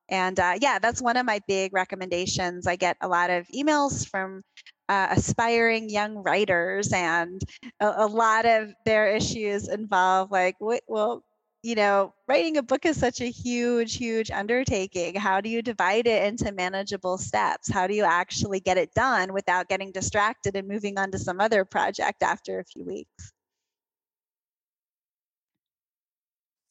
and 0.09 0.39
uh, 0.39 0.53
yeah 0.61 0.77
that's 0.79 1.01
one 1.01 1.17
of 1.17 1.25
my 1.25 1.39
big 1.47 1.73
recommendations. 1.73 2.67
I 2.67 2.75
get 2.75 2.97
a 3.01 3.07
lot 3.07 3.29
of 3.29 3.47
emails 3.55 4.07
from 4.07 4.43
uh, 4.89 5.07
aspiring 5.11 5.89
young 5.89 6.17
writers 6.17 6.91
and 6.93 7.41
a, 7.79 7.93
a, 7.97 8.07
lot 8.07 8.45
of 8.45 8.71
their 8.85 9.07
issues 9.07 9.67
involve 9.67 10.29
like 10.31 10.55
what 10.59 10.81
well 10.87 11.23
you 11.65 11.73
know, 11.73 12.13
writing 12.27 12.57
a 12.57 12.61
book 12.61 12.85
is 12.85 12.95
such 12.95 13.21
a 13.21 13.31
huge, 13.31 13.97
huge 13.97 14.29
undertaking. 14.29 15.15
How 15.15 15.41
do 15.41 15.49
you 15.49 15.63
divide 15.63 16.05
it 16.05 16.23
into 16.23 16.51
manageable 16.51 17.17
steps? 17.17 17.71
How 17.71 17.87
do 17.87 17.95
you 17.95 18.03
actually 18.03 18.59
get 18.59 18.77
it 18.77 18.93
done 18.93 19.33
without 19.33 19.67
getting 19.67 19.91
distracted 19.91 20.55
and 20.55 20.67
moving 20.67 20.99
on 20.99 21.09
to 21.09 21.17
some 21.17 21.41
other 21.41 21.65
project 21.65 22.21
after 22.21 22.59
a 22.59 22.65
few 22.65 22.83
weeks? 22.83 23.31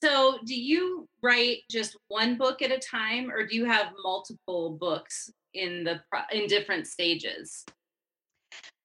So, 0.01 0.37
do 0.45 0.55
you 0.55 1.09
write 1.21 1.63
just 1.69 1.97
one 2.07 2.37
book 2.37 2.61
at 2.61 2.71
a 2.71 2.79
time, 2.79 3.29
or 3.29 3.45
do 3.45 3.53
you 3.53 3.65
have 3.65 3.87
multiple 4.01 4.77
books 4.79 5.29
in 5.53 5.83
the 5.83 5.99
in 6.31 6.47
different 6.47 6.87
stages? 6.87 7.65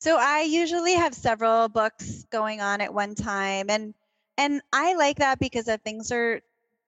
So, 0.00 0.16
I 0.18 0.40
usually 0.40 0.94
have 0.94 1.14
several 1.14 1.68
books 1.68 2.24
going 2.32 2.60
on 2.60 2.80
at 2.80 2.92
one 2.92 3.14
time, 3.14 3.70
and 3.70 3.94
and 4.40 4.62
I 4.72 4.94
like 4.94 5.18
that 5.18 5.38
because 5.38 5.68
if 5.68 5.82
things 5.82 6.10
are 6.10 6.40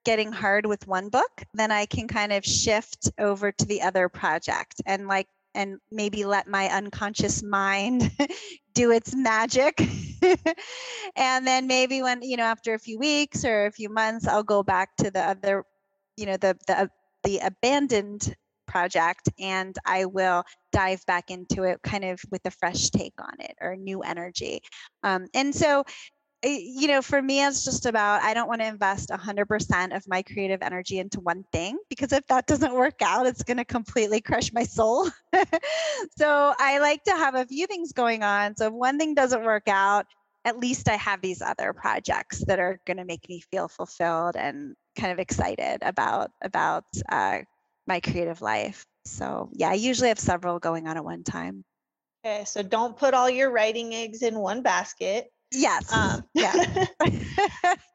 getting 0.04 0.32
hard 0.32 0.64
with 0.64 0.86
one 0.86 1.10
book, 1.10 1.44
then 1.52 1.70
I 1.70 1.84
can 1.84 2.08
kind 2.08 2.32
of 2.32 2.44
shift 2.46 3.10
over 3.18 3.52
to 3.52 3.64
the 3.66 3.82
other 3.82 4.08
project 4.08 4.80
and 4.86 5.06
like 5.06 5.28
and 5.54 5.78
maybe 5.90 6.24
let 6.24 6.48
my 6.48 6.70
unconscious 6.70 7.42
mind 7.42 8.10
do 8.74 8.90
its 8.90 9.14
magic. 9.14 9.78
and 11.16 11.46
then 11.46 11.66
maybe 11.66 12.00
when, 12.00 12.22
you 12.22 12.38
know, 12.38 12.44
after 12.44 12.72
a 12.72 12.78
few 12.78 12.98
weeks 12.98 13.44
or 13.44 13.66
a 13.66 13.70
few 13.70 13.90
months, 13.90 14.26
I'll 14.26 14.42
go 14.42 14.62
back 14.62 14.96
to 14.96 15.10
the 15.10 15.20
other, 15.20 15.64
you 16.16 16.24
know, 16.24 16.38
the 16.38 16.56
the 16.66 16.90
the 17.22 17.38
abandoned 17.40 18.34
project 18.66 19.28
and 19.38 19.76
I 19.84 20.06
will 20.06 20.44
dive 20.72 21.04
back 21.04 21.30
into 21.30 21.64
it 21.64 21.82
kind 21.82 22.04
of 22.04 22.18
with 22.30 22.40
a 22.46 22.50
fresh 22.50 22.88
take 22.88 23.12
on 23.20 23.34
it 23.40 23.54
or 23.60 23.76
new 23.76 24.00
energy. 24.00 24.62
Um, 25.02 25.26
and 25.34 25.54
so 25.54 25.84
you 26.42 26.88
know, 26.88 27.02
for 27.02 27.22
me, 27.22 27.44
it's 27.44 27.64
just 27.64 27.86
about 27.86 28.22
I 28.22 28.34
don't 28.34 28.48
want 28.48 28.60
to 28.60 28.66
invest 28.66 29.10
100% 29.10 29.96
of 29.96 30.08
my 30.08 30.22
creative 30.22 30.60
energy 30.62 30.98
into 30.98 31.20
one 31.20 31.44
thing 31.52 31.78
because 31.88 32.12
if 32.12 32.26
that 32.26 32.46
doesn't 32.46 32.74
work 32.74 33.00
out, 33.00 33.26
it's 33.26 33.42
going 33.42 33.58
to 33.58 33.64
completely 33.64 34.20
crush 34.20 34.52
my 34.52 34.64
soul. 34.64 35.08
so 36.16 36.54
I 36.58 36.78
like 36.80 37.04
to 37.04 37.12
have 37.12 37.34
a 37.34 37.46
few 37.46 37.66
things 37.66 37.92
going 37.92 38.22
on. 38.22 38.56
So 38.56 38.66
if 38.66 38.72
one 38.72 38.98
thing 38.98 39.14
doesn't 39.14 39.44
work 39.44 39.68
out, 39.68 40.06
at 40.44 40.58
least 40.58 40.88
I 40.88 40.96
have 40.96 41.20
these 41.20 41.42
other 41.42 41.72
projects 41.72 42.44
that 42.46 42.58
are 42.58 42.80
going 42.86 42.96
to 42.96 43.04
make 43.04 43.28
me 43.28 43.40
feel 43.40 43.68
fulfilled 43.68 44.34
and 44.36 44.74
kind 44.98 45.12
of 45.12 45.20
excited 45.20 45.78
about 45.82 46.30
about 46.42 46.84
uh, 47.08 47.38
my 47.86 48.00
creative 48.00 48.42
life. 48.42 48.84
So 49.04 49.50
yeah, 49.52 49.70
I 49.70 49.74
usually 49.74 50.08
have 50.08 50.18
several 50.18 50.58
going 50.58 50.88
on 50.88 50.96
at 50.96 51.04
one 51.04 51.22
time. 51.22 51.64
Okay, 52.24 52.44
so 52.44 52.62
don't 52.62 52.96
put 52.96 53.14
all 53.14 53.30
your 53.30 53.50
writing 53.50 53.94
eggs 53.94 54.22
in 54.22 54.38
one 54.38 54.62
basket. 54.62 55.28
Yes. 55.52 55.92
Um, 55.92 56.24
yeah. 56.34 56.52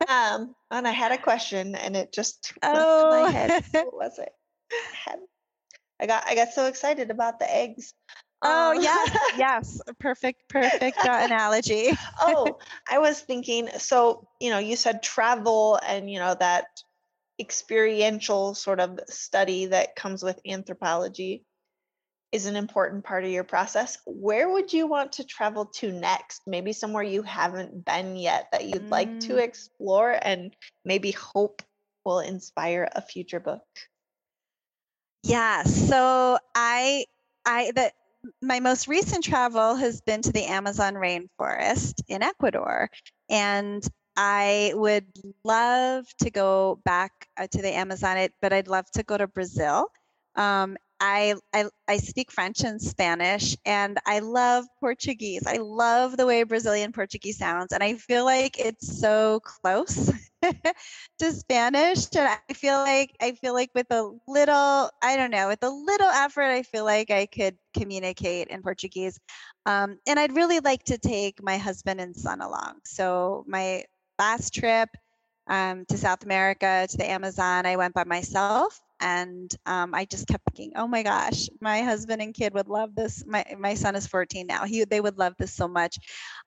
um, 0.07 0.55
and 0.71 0.87
I 0.87 0.91
had 0.91 1.11
a 1.11 1.17
question, 1.17 1.75
and 1.75 1.95
it 1.95 2.13
just 2.13 2.53
oh 2.63 3.09
my 3.09 3.31
head. 3.31 3.63
What 3.71 3.93
was 3.93 4.19
it? 4.19 4.29
I, 4.71 5.09
had, 5.09 5.19
I 5.99 6.05
got 6.07 6.23
I 6.27 6.35
got 6.35 6.49
so 6.49 6.65
excited 6.65 7.11
about 7.11 7.39
the 7.39 7.53
eggs. 7.53 7.93
Oh 8.43 8.71
um, 8.71 8.81
yes, 8.81 9.17
yes, 9.37 9.81
perfect, 9.99 10.47
perfect 10.49 10.99
uh, 10.99 11.21
analogy. 11.23 11.91
oh, 12.21 12.57
I 12.89 12.99
was 12.99 13.19
thinking. 13.19 13.69
So 13.79 14.27
you 14.39 14.51
know, 14.51 14.59
you 14.59 14.75
said 14.75 15.01
travel, 15.01 15.79
and 15.85 16.09
you 16.09 16.19
know 16.19 16.35
that 16.39 16.65
experiential 17.39 18.55
sort 18.55 18.79
of 18.79 18.99
study 19.07 19.67
that 19.67 19.95
comes 19.95 20.23
with 20.23 20.39
anthropology 20.47 21.43
is 22.31 22.45
an 22.45 22.55
important 22.55 23.03
part 23.03 23.23
of 23.23 23.31
your 23.31 23.43
process. 23.43 23.97
Where 24.05 24.49
would 24.49 24.73
you 24.73 24.87
want 24.87 25.13
to 25.13 25.23
travel 25.23 25.65
to 25.75 25.91
next? 25.91 26.41
Maybe 26.45 26.73
somewhere 26.73 27.03
you 27.03 27.23
haven't 27.23 27.85
been 27.85 28.17
yet 28.17 28.49
that 28.51 28.65
you'd 28.65 28.87
mm. 28.87 28.91
like 28.91 29.19
to 29.21 29.33
mm. 29.33 29.43
explore 29.43 30.17
and 30.21 30.55
maybe 30.83 31.11
hope 31.11 31.61
will 32.03 32.19
inspire 32.19 32.89
a 32.95 33.01
future 33.01 33.39
book. 33.39 33.63
Yeah, 35.23 35.63
so 35.63 36.37
I 36.55 37.05
I 37.45 37.71
the 37.75 37.91
my 38.41 38.59
most 38.59 38.87
recent 38.87 39.23
travel 39.23 39.75
has 39.75 40.01
been 40.01 40.21
to 40.21 40.31
the 40.31 40.45
Amazon 40.45 40.95
rainforest 40.95 42.01
in 42.07 42.23
Ecuador 42.23 42.89
and 43.29 43.87
I 44.17 44.71
would 44.73 45.05
love 45.43 46.05
to 46.21 46.31
go 46.31 46.81
back 46.83 47.27
uh, 47.37 47.45
to 47.51 47.61
the 47.61 47.71
Amazon, 47.71 48.27
but 48.41 48.51
I'd 48.51 48.67
love 48.67 48.89
to 48.91 49.03
go 49.03 49.15
to 49.15 49.27
Brazil. 49.27 49.87
Um, 50.35 50.75
I, 50.99 51.35
I, 51.53 51.65
I 51.87 51.97
speak 51.97 52.31
French 52.31 52.63
and 52.63 52.81
Spanish, 52.81 53.55
and 53.65 53.99
I 54.05 54.19
love 54.19 54.65
Portuguese. 54.79 55.45
I 55.45 55.57
love 55.57 56.17
the 56.17 56.25
way 56.25 56.43
Brazilian 56.43 56.91
Portuguese 56.91 57.37
sounds, 57.37 57.71
and 57.71 57.83
I 57.83 57.95
feel 57.95 58.25
like 58.25 58.59
it's 58.59 58.99
so 58.99 59.39
close 59.41 60.11
to 61.19 61.31
Spanish. 61.31 62.07
And 62.15 62.27
I 62.27 62.53
feel 62.53 62.77
like 62.77 63.15
I 63.21 63.33
feel 63.33 63.53
like 63.53 63.69
with 63.75 63.91
a 63.91 64.11
little, 64.27 64.89
I 65.03 65.15
don't 65.15 65.31
know, 65.31 65.49
with 65.49 65.63
a 65.63 65.69
little 65.69 66.07
effort, 66.07 66.43
I 66.43 66.63
feel 66.63 66.85
like 66.85 67.11
I 67.11 67.27
could 67.27 67.55
communicate 67.75 68.47
in 68.47 68.63
Portuguese. 68.63 69.19
Um, 69.65 69.97
and 70.07 70.19
I'd 70.19 70.35
really 70.35 70.59
like 70.61 70.83
to 70.85 70.97
take 70.97 71.43
my 71.43 71.57
husband 71.57 72.01
and 72.01 72.15
son 72.15 72.41
along. 72.41 72.79
So 72.85 73.45
my 73.47 73.83
last 74.17 74.53
trip 74.53 74.89
um, 75.47 75.85
to 75.89 75.97
South 75.97 76.23
America, 76.23 76.87
to 76.89 76.97
the 76.97 77.09
Amazon, 77.09 77.65
I 77.65 77.75
went 77.75 77.93
by 77.93 78.03
myself 78.03 78.79
and 78.99 79.53
um, 79.65 79.93
I 79.93 80.05
just 80.05 80.27
kept 80.27 80.43
thinking, 80.45 80.73
oh 80.75 80.87
my 80.87 81.03
gosh, 81.03 81.49
my 81.61 81.81
husband 81.81 82.21
and 82.21 82.33
kid 82.33 82.53
would 82.53 82.67
love 82.67 82.95
this. 82.95 83.23
My 83.25 83.45
my 83.57 83.73
son 83.73 83.95
is 83.95 84.07
14 84.07 84.47
now. 84.47 84.65
He 84.65 84.83
they 84.85 85.01
would 85.01 85.17
love 85.17 85.33
this 85.37 85.53
so 85.53 85.67
much. 85.67 85.97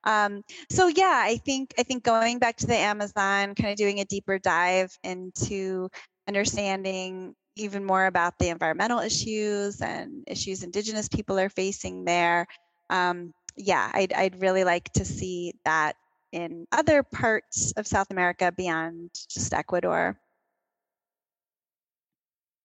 Um, 0.03 0.43
so 0.69 0.87
yeah, 0.87 1.21
I 1.23 1.37
think 1.37 1.73
I 1.77 1.83
think 1.83 2.03
going 2.03 2.39
back 2.39 2.57
to 2.57 2.67
the 2.67 2.77
Amazon, 2.77 3.55
kind 3.55 3.71
of 3.71 3.77
doing 3.77 3.99
a 3.99 4.05
deeper 4.05 4.39
dive 4.39 4.91
into 5.03 5.89
understanding 6.27 7.35
even 7.55 7.83
more 7.85 8.05
about 8.05 8.37
the 8.39 8.49
environmental 8.49 8.99
issues 8.99 9.81
and 9.81 10.23
issues 10.27 10.63
Indigenous 10.63 11.07
people 11.07 11.37
are 11.37 11.49
facing 11.49 12.05
there. 12.05 12.47
Um, 12.89 13.33
yeah, 13.55 13.91
I'd 13.93 14.13
I'd 14.13 14.41
really 14.41 14.63
like 14.63 14.91
to 14.93 15.05
see 15.05 15.53
that 15.65 15.95
in 16.31 16.65
other 16.71 17.03
parts 17.03 17.73
of 17.77 17.87
South 17.87 18.07
America 18.11 18.51
beyond 18.55 19.11
just 19.29 19.53
Ecuador. 19.53 20.17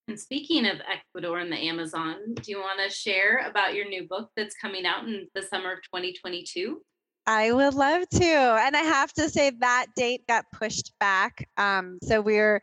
And 0.07 0.19
speaking 0.19 0.65
of 0.65 0.77
Ecuador 0.89 1.39
and 1.39 1.51
the 1.51 1.57
Amazon, 1.57 2.33
do 2.35 2.51
you 2.51 2.59
want 2.59 2.79
to 2.79 2.93
share 2.93 3.45
about 3.45 3.73
your 3.73 3.87
new 3.89 4.07
book 4.07 4.29
that's 4.37 4.55
coming 4.55 4.85
out 4.85 5.05
in 5.05 5.27
the 5.35 5.41
summer 5.41 5.73
of 5.73 5.79
2022? 5.83 6.81
I 7.25 7.51
would 7.51 7.73
love 7.73 8.07
to. 8.09 8.25
And 8.25 8.75
I 8.75 8.83
have 8.83 9.11
to 9.13 9.29
say 9.29 9.51
that 9.59 9.87
date 9.97 10.25
got 10.27 10.45
pushed 10.53 10.93
back. 10.99 11.45
Um, 11.57 11.99
so 12.01 12.21
we're 12.21 12.61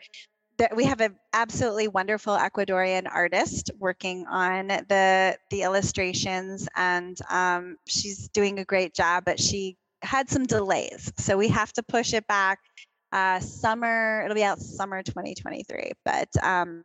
we 0.74 0.84
have 0.84 1.00
an 1.00 1.16
absolutely 1.32 1.88
wonderful 1.88 2.36
Ecuadorian 2.36 3.06
artist 3.12 3.70
working 3.78 4.24
on 4.26 4.68
the 4.68 5.36
the 5.50 5.62
illustrations, 5.62 6.68
and 6.76 7.18
um, 7.28 7.76
she's 7.88 8.28
doing 8.28 8.60
a 8.60 8.64
great 8.64 8.94
job. 8.94 9.24
But 9.26 9.40
she 9.40 9.76
had 10.02 10.30
some 10.30 10.46
delays, 10.46 11.12
so 11.18 11.36
we 11.36 11.48
have 11.48 11.72
to 11.74 11.82
push 11.82 12.14
it 12.14 12.26
back. 12.28 12.60
Uh, 13.12 13.40
summer, 13.40 14.22
it'll 14.24 14.34
be 14.34 14.44
out 14.44 14.60
summer 14.60 15.02
2023. 15.02 15.92
But 16.04 16.28
um, 16.42 16.84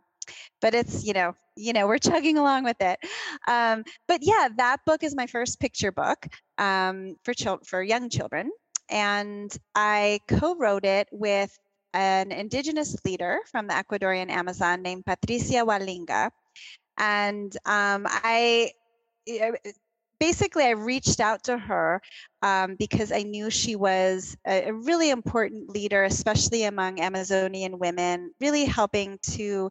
but 0.61 0.73
it's 0.73 1.03
you 1.05 1.13
know 1.13 1.33
you 1.55 1.73
know 1.73 1.87
we're 1.87 1.97
chugging 1.97 2.37
along 2.37 2.63
with 2.63 2.77
it. 2.79 2.99
Um, 3.47 3.83
but 4.07 4.19
yeah 4.23 4.49
that 4.57 4.77
book 4.85 5.03
is 5.03 5.15
my 5.15 5.27
first 5.27 5.59
picture 5.59 5.91
book 5.91 6.27
um, 6.57 7.15
for 7.23 7.33
children 7.33 7.65
for 7.65 7.81
young 7.81 8.09
children 8.09 8.51
and 8.89 9.55
i 9.75 10.19
co-wrote 10.27 10.85
it 10.85 11.07
with 11.11 11.57
an 11.93 12.31
indigenous 12.31 12.95
leader 13.05 13.39
from 13.51 13.67
the 13.67 13.73
ecuadorian 13.73 14.29
amazon 14.29 14.81
named 14.81 15.05
patricia 15.05 15.65
Gualinga 15.65 16.29
and 16.97 17.55
um, 17.65 18.05
i 18.07 18.71
basically 20.19 20.63
i 20.63 20.71
reached 20.71 21.19
out 21.19 21.43
to 21.43 21.57
her 21.57 22.01
um, 22.41 22.75
because 22.77 23.11
i 23.11 23.23
knew 23.23 23.49
she 23.49 23.75
was 23.75 24.35
a, 24.47 24.69
a, 24.69 24.73
really 24.73 25.09
important 25.09 25.69
leader 25.69 26.03
especially 26.03 26.63
among 26.63 26.99
amazonian 26.99 27.77
women 27.79 28.31
really 28.41 28.65
helping 28.65 29.17
to 29.21 29.69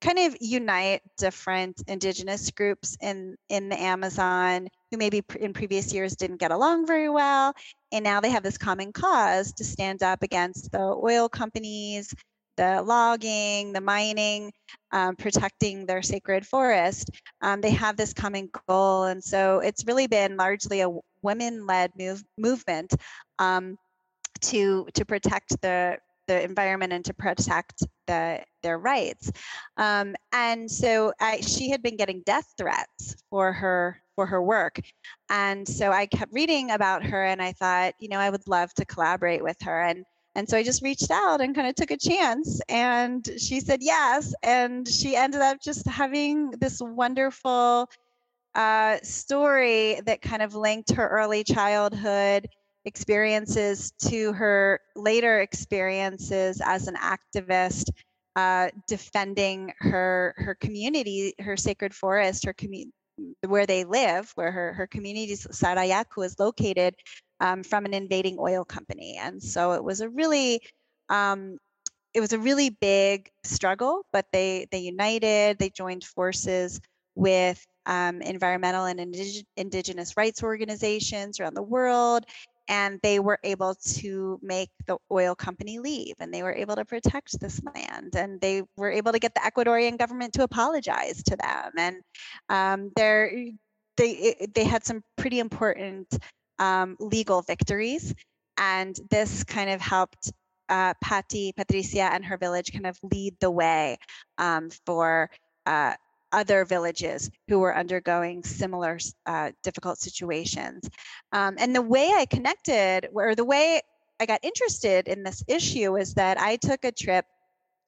kind 0.00 0.18
of 0.18 0.36
unite 0.40 1.02
different 1.16 1.82
indigenous 1.88 2.50
groups 2.50 2.96
in 3.00 3.36
in 3.48 3.68
the 3.68 3.80
Amazon 3.80 4.68
who 4.90 4.96
maybe 4.96 5.22
in 5.40 5.52
previous 5.52 5.92
years 5.92 6.14
didn't 6.14 6.38
get 6.38 6.52
along 6.52 6.86
very 6.86 7.08
well 7.08 7.52
and 7.92 8.04
now 8.04 8.20
they 8.20 8.30
have 8.30 8.42
this 8.42 8.58
common 8.58 8.92
cause 8.92 9.52
to 9.52 9.64
stand 9.64 10.02
up 10.02 10.22
against 10.22 10.70
the 10.72 10.78
oil 10.78 11.28
companies 11.28 12.14
the 12.56 12.82
logging 12.82 13.72
the 13.72 13.80
mining 13.80 14.52
um, 14.92 15.16
protecting 15.16 15.86
their 15.86 16.02
sacred 16.02 16.46
forest. 16.46 17.10
Um, 17.40 17.60
they 17.60 17.70
have 17.70 17.96
this 17.96 18.12
common 18.12 18.50
goal 18.66 19.04
and 19.04 19.22
so 19.22 19.60
it's 19.60 19.84
really 19.86 20.06
been 20.06 20.36
largely 20.36 20.80
a 20.80 20.90
women-led 21.22 21.92
move, 21.98 22.22
movement 22.36 22.94
um, 23.38 23.76
to 24.40 24.86
to 24.94 25.04
protect 25.04 25.60
the 25.62 25.98
the 26.28 26.42
environment 26.44 26.92
and 26.92 27.04
to 27.06 27.14
protect 27.14 27.82
the, 28.06 28.40
their 28.62 28.78
rights. 28.78 29.32
Um, 29.76 30.14
and 30.32 30.70
so 30.70 31.12
I, 31.20 31.40
she 31.40 31.70
had 31.70 31.82
been 31.82 31.96
getting 31.96 32.22
death 32.24 32.54
threats 32.56 33.16
for 33.28 33.52
her 33.52 34.00
for 34.14 34.26
her 34.26 34.42
work. 34.42 34.80
And 35.30 35.66
so 35.66 35.92
I 35.92 36.06
kept 36.06 36.32
reading 36.32 36.72
about 36.72 37.04
her 37.04 37.24
and 37.24 37.40
I 37.40 37.52
thought, 37.52 37.94
you 38.00 38.08
know, 38.08 38.18
I 38.18 38.30
would 38.30 38.48
love 38.48 38.74
to 38.74 38.84
collaborate 38.84 39.42
with 39.42 39.56
her. 39.62 39.82
And 39.82 40.04
and 40.34 40.48
so 40.48 40.56
I 40.56 40.62
just 40.62 40.82
reached 40.82 41.10
out 41.10 41.40
and 41.40 41.54
kind 41.54 41.66
of 41.66 41.74
took 41.74 41.90
a 41.90 41.96
chance. 41.96 42.60
And 42.68 43.28
she 43.38 43.60
said 43.60 43.80
yes. 43.80 44.34
And 44.42 44.86
she 44.86 45.16
ended 45.16 45.40
up 45.40 45.58
just 45.60 45.86
having 45.86 46.50
this 46.50 46.80
wonderful 46.80 47.88
uh, 48.54 48.98
story 49.02 50.00
that 50.06 50.22
kind 50.22 50.42
of 50.42 50.54
linked 50.54 50.92
her 50.92 51.08
early 51.08 51.44
childhood 51.44 52.48
experiences 52.88 53.92
to 54.08 54.32
her 54.32 54.80
later 54.96 55.40
experiences 55.40 56.60
as 56.64 56.88
an 56.88 56.96
activist 56.96 57.90
uh, 58.34 58.68
defending 58.86 59.72
her 59.78 60.34
her 60.36 60.54
community, 60.54 61.34
her 61.38 61.56
sacred 61.56 61.94
forest, 61.94 62.44
her 62.44 62.52
community 62.52 62.92
where 63.46 63.66
they 63.66 63.84
live, 63.84 64.30
where 64.34 64.52
her, 64.52 64.72
her 64.72 64.86
community, 64.86 65.34
Sarayaku, 65.34 66.24
is 66.24 66.38
located 66.38 66.94
um, 67.40 67.62
from 67.62 67.84
an 67.84 67.94
invading 67.94 68.36
oil 68.38 68.64
company. 68.64 69.18
And 69.20 69.42
so 69.42 69.72
it 69.72 69.82
was 69.82 70.00
a 70.00 70.08
really, 70.08 70.60
um, 71.08 71.58
it 72.14 72.20
was 72.20 72.32
a 72.32 72.38
really 72.38 72.70
big 72.70 73.30
struggle, 73.44 74.02
but 74.12 74.26
they, 74.32 74.66
they 74.70 74.78
united, 74.78 75.58
they 75.58 75.70
joined 75.70 76.04
forces 76.04 76.80
with 77.14 77.64
um, 77.86 78.22
environmental 78.22 78.84
and 78.84 79.00
indig- 79.00 79.44
indigenous 79.56 80.16
rights 80.16 80.42
organizations 80.42 81.40
around 81.40 81.54
the 81.54 81.62
world 81.62 82.24
and 82.68 83.00
they 83.02 83.18
were 83.18 83.38
able 83.44 83.74
to 83.74 84.38
make 84.42 84.70
the 84.86 84.96
oil 85.10 85.34
company 85.34 85.78
leave 85.78 86.14
and 86.20 86.32
they 86.32 86.42
were 86.42 86.52
able 86.52 86.76
to 86.76 86.84
protect 86.84 87.40
this 87.40 87.60
land 87.74 88.14
and 88.14 88.40
they 88.40 88.62
were 88.76 88.90
able 88.90 89.12
to 89.12 89.18
get 89.18 89.34
the 89.34 89.40
ecuadorian 89.40 89.98
government 89.98 90.32
to 90.34 90.42
apologize 90.42 91.22
to 91.22 91.36
them. 91.36 91.72
And 91.76 91.96
um, 92.48 92.92
they 92.96 94.46
they 94.54 94.64
had 94.64 94.84
some 94.84 95.02
pretty 95.16 95.38
important 95.40 96.18
um, 96.58 96.96
legal 97.00 97.42
victories 97.42 98.14
and 98.58 98.98
this 99.10 99.44
kind 99.44 99.70
of 99.70 99.80
helped 99.80 100.32
uh, 100.68 100.92
Patty, 101.02 101.52
Patricia, 101.56 102.02
and 102.12 102.24
her 102.24 102.36
village 102.36 102.72
kind 102.72 102.86
of 102.86 102.98
lead 103.02 103.34
the 103.40 103.50
way 103.50 103.96
um, 104.36 104.68
for 104.84 105.30
uh, 105.66 105.94
other 106.32 106.64
villages 106.64 107.30
who 107.48 107.58
were 107.58 107.76
undergoing 107.76 108.42
similar 108.42 108.98
uh, 109.26 109.50
difficult 109.62 109.98
situations. 109.98 110.88
Um, 111.32 111.56
and 111.58 111.74
the 111.74 111.82
way 111.82 112.12
I 112.14 112.26
connected, 112.26 113.08
or 113.12 113.34
the 113.34 113.44
way 113.44 113.80
I 114.20 114.26
got 114.26 114.40
interested 114.42 115.08
in 115.08 115.22
this 115.22 115.42
issue, 115.48 115.96
is 115.96 116.14
that 116.14 116.40
I 116.40 116.56
took 116.56 116.84
a 116.84 116.92
trip 116.92 117.24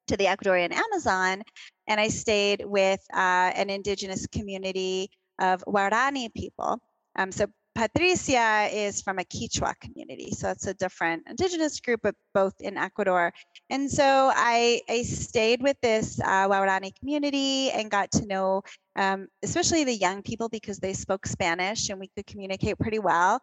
to 0.09 0.17
the 0.17 0.25
Ecuadorian 0.25 0.73
Amazon 0.73 1.43
and 1.87 2.01
I 2.01 2.09
stayed 2.09 2.65
with 2.65 3.01
uh, 3.13 3.53
an 3.55 3.71
indigenous 3.71 4.27
community 4.27 5.11
of 5.41 5.65
Waorani 5.67 6.33
people. 6.35 6.81
Um, 7.17 7.33
so 7.33 7.47
Patricia 7.81 8.69
is 8.71 9.01
from 9.01 9.19
a 9.19 9.25
Quechua 9.25 9.73
community, 9.81 10.33
so 10.33 10.51
it's 10.51 10.67
a 10.67 10.75
different 10.75 11.23
indigenous 11.27 11.81
group, 11.81 12.01
but 12.03 12.15
both 12.35 12.53
in 12.61 12.77
Ecuador. 12.77 13.33
And 13.71 13.91
so 13.91 14.31
I, 14.35 14.83
I 14.87 15.01
stayed 15.01 15.63
with 15.63 15.79
this 15.81 16.21
uh, 16.21 16.81
community 17.01 17.71
and 17.71 17.91
got 17.91 18.11
to 18.13 18.27
know, 18.27 18.61
um, 18.97 19.29
especially 19.43 19.85
the 19.85 19.95
young 19.95 20.21
people, 20.21 20.51
because 20.51 20.79
they 20.79 20.93
spoke 20.93 21.27
Spanish 21.27 21.89
and 21.89 21.99
we 21.99 22.09
could 22.15 22.27
communicate 22.27 22.79
pretty 22.79 22.99
well. 22.99 23.41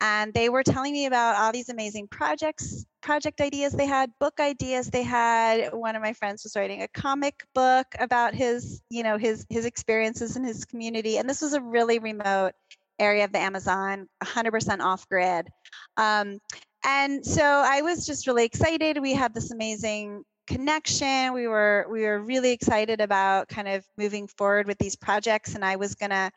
And 0.00 0.32
they 0.32 0.50
were 0.50 0.62
telling 0.62 0.92
me 0.92 1.06
about 1.06 1.34
all 1.34 1.50
these 1.50 1.68
amazing 1.68 2.06
projects, 2.06 2.86
project 3.02 3.40
ideas 3.40 3.72
they 3.72 3.86
had, 3.86 4.12
book 4.20 4.38
ideas 4.38 4.88
they 4.88 5.02
had. 5.02 5.72
One 5.72 5.96
of 5.96 6.02
my 6.02 6.12
friends 6.12 6.44
was 6.44 6.54
writing 6.54 6.82
a 6.82 6.88
comic 6.88 7.42
book 7.56 7.86
about 7.98 8.36
his, 8.36 8.82
you 8.88 9.02
know, 9.02 9.18
his 9.18 9.46
his 9.48 9.64
experiences 9.64 10.36
in 10.36 10.44
his 10.44 10.64
community. 10.64 11.16
And 11.16 11.28
this 11.28 11.42
was 11.42 11.54
a 11.54 11.60
really 11.60 11.98
remote 11.98 12.52
area 12.98 13.24
of 13.24 13.32
the 13.32 13.38
Amazon, 13.38 14.08
100% 14.22 14.80
off 14.80 15.08
grid. 15.08 15.48
Um, 15.96 16.38
and 16.84 17.24
so 17.24 17.42
I 17.42 17.82
was 17.82 18.06
just 18.06 18.26
really 18.26 18.44
excited. 18.44 19.00
We 19.00 19.14
had 19.14 19.34
this 19.34 19.50
amazing 19.50 20.24
connection. 20.46 21.32
We 21.32 21.48
were 21.48 21.86
we 21.90 22.02
were 22.02 22.20
really 22.20 22.52
excited 22.52 23.00
about 23.00 23.48
kind 23.48 23.68
of 23.68 23.84
moving 23.96 24.26
forward 24.26 24.66
with 24.66 24.78
these 24.78 24.94
projects, 24.94 25.54
and 25.54 25.64
I 25.64 25.76
was 25.76 25.94
gonna 25.94 26.30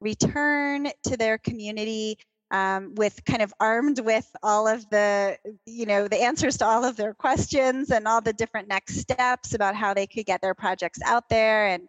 return 0.00 0.88
to 1.04 1.16
their 1.16 1.38
community 1.38 2.18
um, 2.50 2.94
with 2.94 3.22
kind 3.24 3.42
of 3.42 3.52
armed 3.60 4.00
with 4.00 4.26
all 4.42 4.66
of 4.68 4.88
the 4.90 5.36
you 5.66 5.86
know 5.86 6.08
the 6.08 6.22
answers 6.22 6.56
to 6.58 6.64
all 6.64 6.84
of 6.84 6.96
their 6.96 7.14
questions 7.14 7.90
and 7.90 8.06
all 8.06 8.20
the 8.20 8.32
different 8.32 8.68
next 8.68 8.98
steps 8.98 9.54
about 9.54 9.74
how 9.74 9.92
they 9.92 10.06
could 10.06 10.26
get 10.26 10.40
their 10.40 10.54
projects 10.54 11.00
out 11.04 11.28
there 11.28 11.66
and 11.66 11.88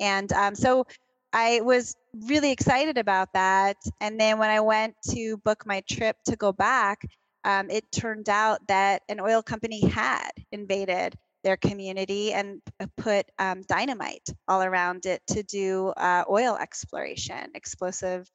and 0.00 0.32
um, 0.34 0.54
so 0.54 0.86
I 1.32 1.60
was 1.62 1.96
really 2.26 2.50
excited 2.52 2.98
about 2.98 3.32
that. 3.34 3.76
And 4.00 4.18
then 4.20 4.38
when 4.38 4.50
I 4.50 4.60
went 4.60 4.94
to 5.10 5.36
book 5.38 5.64
my 5.66 5.82
trip 5.90 6.16
to 6.26 6.36
go 6.36 6.52
back, 6.52 7.02
um, 7.44 7.70
it 7.70 7.84
turned 7.92 8.28
out 8.28 8.66
that 8.68 9.02
an 9.08 9.20
oil 9.20 9.42
company 9.42 9.86
had 9.86 10.30
invaded 10.50 11.16
their 11.44 11.56
community 11.56 12.32
and 12.32 12.60
put 12.96 13.24
um, 13.38 13.62
dynamite 13.68 14.28
all 14.48 14.62
around 14.62 15.06
it 15.06 15.22
to 15.28 15.44
do 15.44 15.88
uh, 15.96 16.24
oil 16.28 16.56
exploration, 16.56 17.50
explosive 17.54 18.28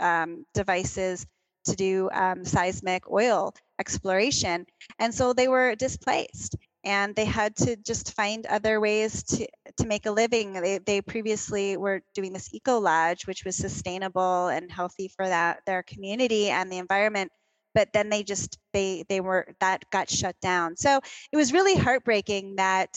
um, 0.00 0.44
devices 0.52 1.24
to 1.64 1.76
do 1.76 2.10
um, 2.12 2.44
seismic 2.44 3.08
oil 3.10 3.54
exploration. 3.78 4.66
And 4.98 5.14
so 5.14 5.32
they 5.32 5.48
were 5.48 5.76
displaced 5.76 6.56
and 6.84 7.14
they 7.14 7.24
had 7.24 7.54
to 7.56 7.76
just 7.76 8.14
find 8.14 8.44
other 8.46 8.80
ways 8.80 9.22
to, 9.24 9.46
to 9.76 9.86
make 9.86 10.06
a 10.06 10.10
living. 10.10 10.52
They, 10.52 10.78
they 10.78 11.00
previously 11.00 11.76
were 11.76 12.02
doing 12.14 12.32
this 12.32 12.52
eco 12.52 12.78
lodge, 12.78 13.26
which 13.26 13.44
was 13.44 13.56
sustainable 13.56 14.48
and 14.48 14.70
healthy 14.70 15.08
for 15.08 15.26
that 15.26 15.60
their 15.66 15.82
community 15.82 16.48
and 16.48 16.70
the 16.70 16.78
environment. 16.78 17.30
But 17.74 17.92
then 17.92 18.10
they 18.10 18.22
just 18.22 18.58
they 18.72 19.04
they 19.08 19.20
were 19.20 19.54
that 19.60 19.84
got 19.90 20.10
shut 20.10 20.36
down. 20.40 20.76
So 20.76 21.00
it 21.32 21.36
was 21.36 21.52
really 21.52 21.74
heartbreaking 21.76 22.56
that 22.56 22.94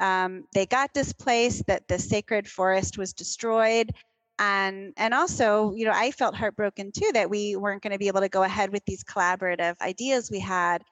um, 0.00 0.44
they 0.54 0.66
got 0.66 0.92
displaced, 0.94 1.66
that 1.66 1.86
the 1.88 1.98
sacred 1.98 2.48
forest 2.48 2.98
was 2.98 3.12
destroyed, 3.12 3.90
and 4.38 4.92
and 4.96 5.14
also 5.14 5.72
you 5.74 5.84
know 5.84 5.92
I 5.94 6.10
felt 6.10 6.34
heartbroken 6.34 6.92
too 6.92 7.10
that 7.14 7.30
we 7.30 7.56
weren't 7.56 7.82
going 7.82 7.92
to 7.92 7.98
be 7.98 8.08
able 8.08 8.20
to 8.20 8.28
go 8.28 8.42
ahead 8.42 8.70
with 8.70 8.84
these 8.86 9.04
collaborative 9.04 9.80
ideas 9.80 10.30
we 10.30 10.40
had. 10.40 10.82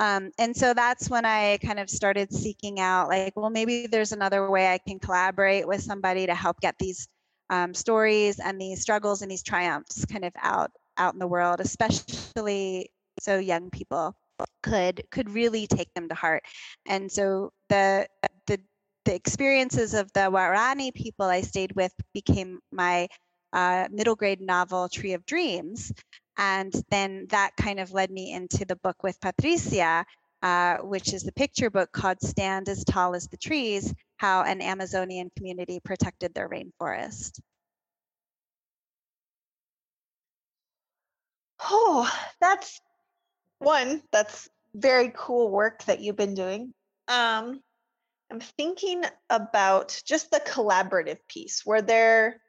Um, 0.00 0.30
and 0.38 0.56
so 0.56 0.72
that's 0.72 1.10
when 1.10 1.26
I 1.26 1.58
kind 1.58 1.78
of 1.78 1.90
started 1.90 2.32
seeking 2.32 2.80
out, 2.80 3.08
like, 3.08 3.36
well, 3.36 3.50
maybe 3.50 3.86
there's 3.86 4.12
another 4.12 4.50
way 4.50 4.72
I 4.72 4.78
can 4.78 4.98
collaborate 4.98 5.68
with 5.68 5.82
somebody 5.82 6.24
to 6.26 6.34
help 6.34 6.58
get 6.60 6.74
these 6.78 7.06
um, 7.50 7.74
stories 7.74 8.40
and 8.40 8.58
these 8.58 8.80
struggles 8.80 9.20
and 9.20 9.30
these 9.30 9.42
triumphs 9.42 10.06
kind 10.06 10.24
of 10.24 10.32
out 10.40 10.70
out 10.96 11.12
in 11.12 11.18
the 11.18 11.26
world, 11.26 11.60
especially 11.60 12.90
so 13.20 13.38
young 13.38 13.68
people 13.68 14.16
could 14.62 15.02
could 15.10 15.28
really 15.28 15.66
take 15.66 15.92
them 15.94 16.08
to 16.08 16.14
heart. 16.14 16.44
And 16.88 17.12
so 17.12 17.52
the 17.68 18.06
the 18.46 18.58
the 19.04 19.14
experiences 19.14 19.92
of 19.92 20.10
the 20.14 20.30
Waorani 20.30 20.94
people 20.94 21.26
I 21.26 21.42
stayed 21.42 21.72
with 21.76 21.92
became 22.14 22.60
my 22.72 23.08
uh, 23.52 23.88
middle 23.90 24.14
grade 24.14 24.40
novel 24.40 24.88
Tree 24.88 25.12
of 25.12 25.26
Dreams, 25.26 25.92
and 26.40 26.72
then 26.90 27.26
that 27.28 27.54
kind 27.56 27.78
of 27.78 27.92
led 27.92 28.10
me 28.10 28.32
into 28.32 28.64
the 28.64 28.76
book 28.76 29.02
with 29.02 29.20
Patricia, 29.20 30.06
uh, 30.42 30.78
which 30.78 31.12
is 31.12 31.22
the 31.22 31.32
picture 31.32 31.68
book 31.68 31.92
called 31.92 32.18
Stand 32.22 32.70
as 32.70 32.82
Tall 32.82 33.14
as 33.14 33.28
the 33.28 33.36
Trees 33.36 33.94
How 34.16 34.42
an 34.42 34.62
Amazonian 34.62 35.30
Community 35.36 35.80
Protected 35.84 36.32
Their 36.32 36.48
Rainforest. 36.48 37.40
Oh, 41.62 42.10
that's 42.40 42.80
one, 43.58 44.02
that's 44.10 44.48
very 44.74 45.12
cool 45.14 45.50
work 45.50 45.84
that 45.84 46.00
you've 46.00 46.16
been 46.16 46.34
doing. 46.34 46.72
Um, 47.06 47.60
I'm 48.30 48.40
thinking 48.40 49.02
about 49.28 50.00
just 50.06 50.30
the 50.30 50.40
collaborative 50.40 51.18
piece. 51.28 51.66
Were 51.66 51.82
there 51.82 52.40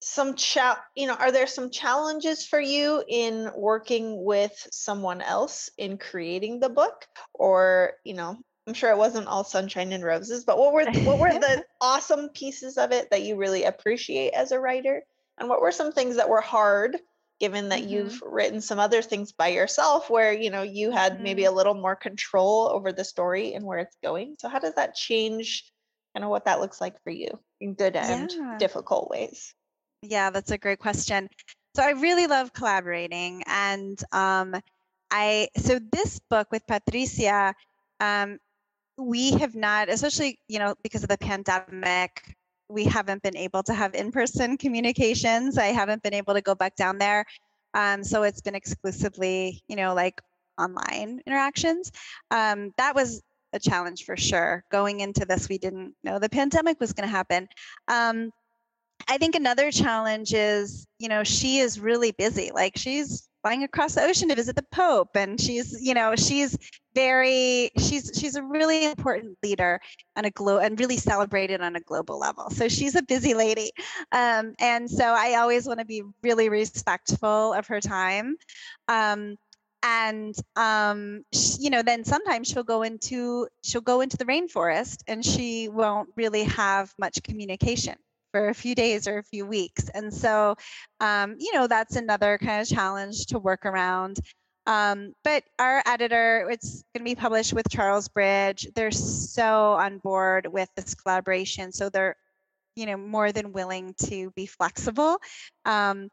some 0.00 0.34
cha- 0.34 0.82
you 0.94 1.06
know 1.06 1.14
are 1.14 1.32
there 1.32 1.46
some 1.46 1.70
challenges 1.70 2.46
for 2.46 2.60
you 2.60 3.02
in 3.08 3.50
working 3.56 4.24
with 4.24 4.52
someone 4.70 5.22
else 5.22 5.70
in 5.78 5.96
creating 5.96 6.60
the 6.60 6.68
book 6.68 7.06
or 7.32 7.92
you 8.04 8.14
know 8.14 8.36
i'm 8.66 8.74
sure 8.74 8.90
it 8.90 8.98
wasn't 8.98 9.26
all 9.26 9.44
sunshine 9.44 9.92
and 9.92 10.04
roses 10.04 10.44
but 10.44 10.58
what 10.58 10.72
were 10.72 10.84
what 11.04 11.18
were 11.18 11.32
the 11.32 11.64
awesome 11.80 12.28
pieces 12.30 12.76
of 12.76 12.92
it 12.92 13.08
that 13.10 13.22
you 13.22 13.36
really 13.36 13.64
appreciate 13.64 14.32
as 14.32 14.52
a 14.52 14.60
writer 14.60 15.02
and 15.38 15.48
what 15.48 15.60
were 15.60 15.72
some 15.72 15.92
things 15.92 16.16
that 16.16 16.28
were 16.28 16.42
hard 16.42 16.96
given 17.38 17.68
that 17.68 17.80
mm-hmm. 17.80 17.90
you've 17.90 18.22
written 18.22 18.60
some 18.60 18.78
other 18.78 19.02
things 19.02 19.32
by 19.32 19.48
yourself 19.48 20.10
where 20.10 20.32
you 20.32 20.50
know 20.50 20.62
you 20.62 20.90
had 20.90 21.14
mm-hmm. 21.14 21.22
maybe 21.22 21.44
a 21.44 21.52
little 21.52 21.74
more 21.74 21.96
control 21.96 22.68
over 22.68 22.92
the 22.92 23.04
story 23.04 23.54
and 23.54 23.64
where 23.64 23.78
it's 23.78 23.96
going 24.02 24.36
so 24.38 24.48
how 24.48 24.58
does 24.58 24.74
that 24.74 24.94
change 24.94 25.70
kind 26.14 26.24
of 26.24 26.30
what 26.30 26.44
that 26.44 26.60
looks 26.60 26.80
like 26.80 27.02
for 27.02 27.10
you 27.10 27.28
in 27.60 27.74
good 27.74 27.96
and 27.96 28.32
yeah. 28.32 28.56
difficult 28.58 29.10
ways 29.10 29.54
yeah, 30.08 30.30
that's 30.30 30.50
a 30.50 30.58
great 30.58 30.78
question. 30.78 31.28
So 31.74 31.82
I 31.82 31.90
really 31.90 32.26
love 32.26 32.52
collaborating, 32.52 33.42
and 33.46 34.00
um, 34.12 34.54
I 35.10 35.48
so 35.56 35.78
this 35.92 36.18
book 36.30 36.48
with 36.50 36.66
Patricia, 36.66 37.54
um, 38.00 38.38
we 38.96 39.32
have 39.32 39.54
not, 39.54 39.88
especially 39.88 40.38
you 40.48 40.58
know 40.58 40.74
because 40.82 41.02
of 41.02 41.08
the 41.08 41.18
pandemic, 41.18 42.34
we 42.68 42.84
haven't 42.84 43.22
been 43.22 43.36
able 43.36 43.62
to 43.64 43.74
have 43.74 43.94
in-person 43.94 44.56
communications. 44.56 45.58
I 45.58 45.66
haven't 45.66 46.02
been 46.02 46.14
able 46.14 46.34
to 46.34 46.40
go 46.40 46.54
back 46.54 46.76
down 46.76 46.98
there, 46.98 47.24
um, 47.74 48.02
so 48.02 48.22
it's 48.22 48.40
been 48.40 48.54
exclusively 48.54 49.62
you 49.68 49.76
know 49.76 49.94
like 49.94 50.20
online 50.58 51.20
interactions. 51.26 51.92
Um, 52.30 52.72
that 52.78 52.94
was 52.94 53.22
a 53.52 53.58
challenge 53.58 54.04
for 54.04 54.16
sure. 54.16 54.64
Going 54.70 55.00
into 55.00 55.24
this, 55.24 55.48
we 55.48 55.58
didn't 55.58 55.94
know 56.04 56.18
the 56.18 56.28
pandemic 56.28 56.80
was 56.80 56.92
going 56.92 57.08
to 57.08 57.14
happen. 57.14 57.48
Um, 57.88 58.30
I 59.08 59.18
think 59.18 59.34
another 59.34 59.70
challenge 59.70 60.34
is, 60.34 60.86
you 60.98 61.08
know, 61.08 61.22
she 61.22 61.58
is 61.58 61.78
really 61.78 62.12
busy. 62.12 62.50
Like 62.52 62.76
she's 62.76 63.28
flying 63.42 63.62
across 63.62 63.94
the 63.94 64.02
ocean 64.02 64.28
to 64.28 64.34
visit 64.34 64.56
the 64.56 64.64
Pope, 64.72 65.10
and 65.14 65.40
she's, 65.40 65.76
you 65.80 65.94
know, 65.94 66.16
she's 66.16 66.56
very, 66.94 67.70
she's 67.78 68.10
she's 68.18 68.34
a 68.34 68.42
really 68.42 68.84
important 68.84 69.38
leader 69.42 69.80
on 70.16 70.24
a 70.24 70.30
glo 70.30 70.58
and 70.58 70.80
really 70.80 70.96
celebrated 70.96 71.60
on 71.60 71.76
a 71.76 71.80
global 71.80 72.18
level. 72.18 72.50
So 72.50 72.68
she's 72.68 72.96
a 72.96 73.02
busy 73.02 73.34
lady, 73.34 73.70
um, 74.12 74.54
and 74.58 74.90
so 74.90 75.04
I 75.04 75.36
always 75.36 75.66
want 75.66 75.78
to 75.80 75.86
be 75.86 76.02
really 76.22 76.48
respectful 76.48 77.52
of 77.52 77.66
her 77.68 77.80
time. 77.80 78.36
Um, 78.88 79.36
and 79.82 80.34
um, 80.56 81.22
she, 81.32 81.58
you 81.60 81.70
know 81.70 81.82
then 81.82 82.04
sometimes 82.04 82.48
she'll 82.48 82.64
go 82.64 82.82
into 82.82 83.46
she'll 83.62 83.80
go 83.80 84.00
into 84.00 84.16
the 84.16 84.24
rainforest 84.24 84.98
and 85.06 85.24
she 85.24 85.68
won't 85.68 86.08
really 86.16 86.44
have 86.44 86.92
much 86.98 87.22
communication 87.22 87.94
for 88.36 88.48
a 88.50 88.54
few 88.54 88.74
days 88.74 89.08
or 89.08 89.16
a 89.16 89.22
few 89.22 89.46
weeks. 89.46 89.88
And 89.94 90.12
so, 90.12 90.56
um, 91.00 91.36
you 91.38 91.54
know, 91.54 91.66
that's 91.66 91.96
another 91.96 92.38
kind 92.38 92.60
of 92.60 92.68
challenge 92.68 93.26
to 93.26 93.38
work 93.38 93.64
around. 93.64 94.18
Um, 94.66 95.14
but 95.24 95.42
our 95.58 95.82
editor, 95.86 96.46
it's 96.50 96.84
going 96.92 97.06
to 97.06 97.10
be 97.10 97.14
published 97.14 97.54
with 97.54 97.66
Charlesbridge. 97.70 98.68
They're 98.74 98.90
so 98.90 99.72
on 99.72 99.98
board 99.98 100.48
with 100.52 100.68
this 100.76 100.94
collaboration. 100.94 101.72
So 101.72 101.88
they're, 101.88 102.14
you 102.74 102.84
know, 102.84 102.98
more 102.98 103.32
than 103.32 103.52
willing 103.52 103.94
to 104.08 104.30
be 104.32 104.44
flexible. 104.44 105.16
Um, 105.64 106.10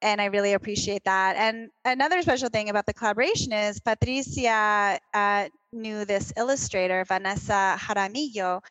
and 0.00 0.20
I 0.20 0.26
really 0.26 0.54
appreciate 0.54 1.04
that. 1.04 1.36
And 1.36 1.68
another 1.84 2.22
special 2.22 2.48
thing 2.48 2.70
about 2.70 2.86
the 2.86 2.94
collaboration 2.94 3.52
is 3.52 3.80
Patricia 3.80 4.98
uh, 5.12 5.48
knew 5.72 6.06
this 6.06 6.32
illustrator, 6.38 7.04
Vanessa 7.04 7.76
Jaramillo, 7.78 8.62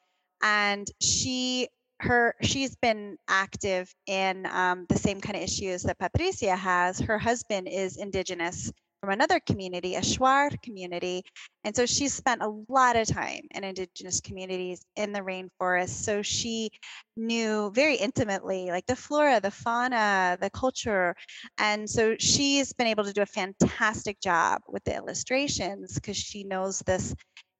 and 0.41 0.87
she 0.99 1.67
her 2.01 2.35
she's 2.41 2.75
been 2.75 3.17
active 3.27 3.93
in 4.07 4.45
um, 4.47 4.85
the 4.89 4.97
same 4.97 5.21
kind 5.21 5.35
of 5.35 5.41
issues 5.41 5.83
that 5.83 5.99
Patricia 5.99 6.55
has. 6.55 6.99
Her 6.99 7.17
husband 7.17 7.67
is 7.67 7.97
indigenous 7.97 8.71
from 9.01 9.11
another 9.11 9.39
community, 9.39 9.95
a 9.95 10.01
Shuar 10.01 10.59
community, 10.63 11.23
and 11.63 11.75
so 11.75 11.85
she's 11.85 12.13
spent 12.13 12.41
a 12.41 12.63
lot 12.69 12.95
of 12.95 13.07
time 13.07 13.41
in 13.51 13.63
indigenous 13.63 14.19
communities 14.19 14.83
in 14.95 15.11
the 15.13 15.19
rainforest. 15.19 15.89
So 15.89 16.21
she 16.21 16.71
knew 17.15 17.71
very 17.75 17.95
intimately, 17.95 18.67
like 18.67 18.85
the 18.87 18.95
flora, 18.95 19.39
the 19.39 19.51
fauna, 19.51 20.37
the 20.41 20.49
culture, 20.49 21.15
and 21.59 21.87
so 21.89 22.15
she's 22.19 22.73
been 22.73 22.87
able 22.87 23.03
to 23.03 23.13
do 23.13 23.21
a 23.21 23.27
fantastic 23.27 24.19
job 24.21 24.61
with 24.67 24.83
the 24.85 24.95
illustrations 24.95 25.95
because 25.95 26.17
she 26.17 26.43
knows 26.43 26.79
this 26.79 27.13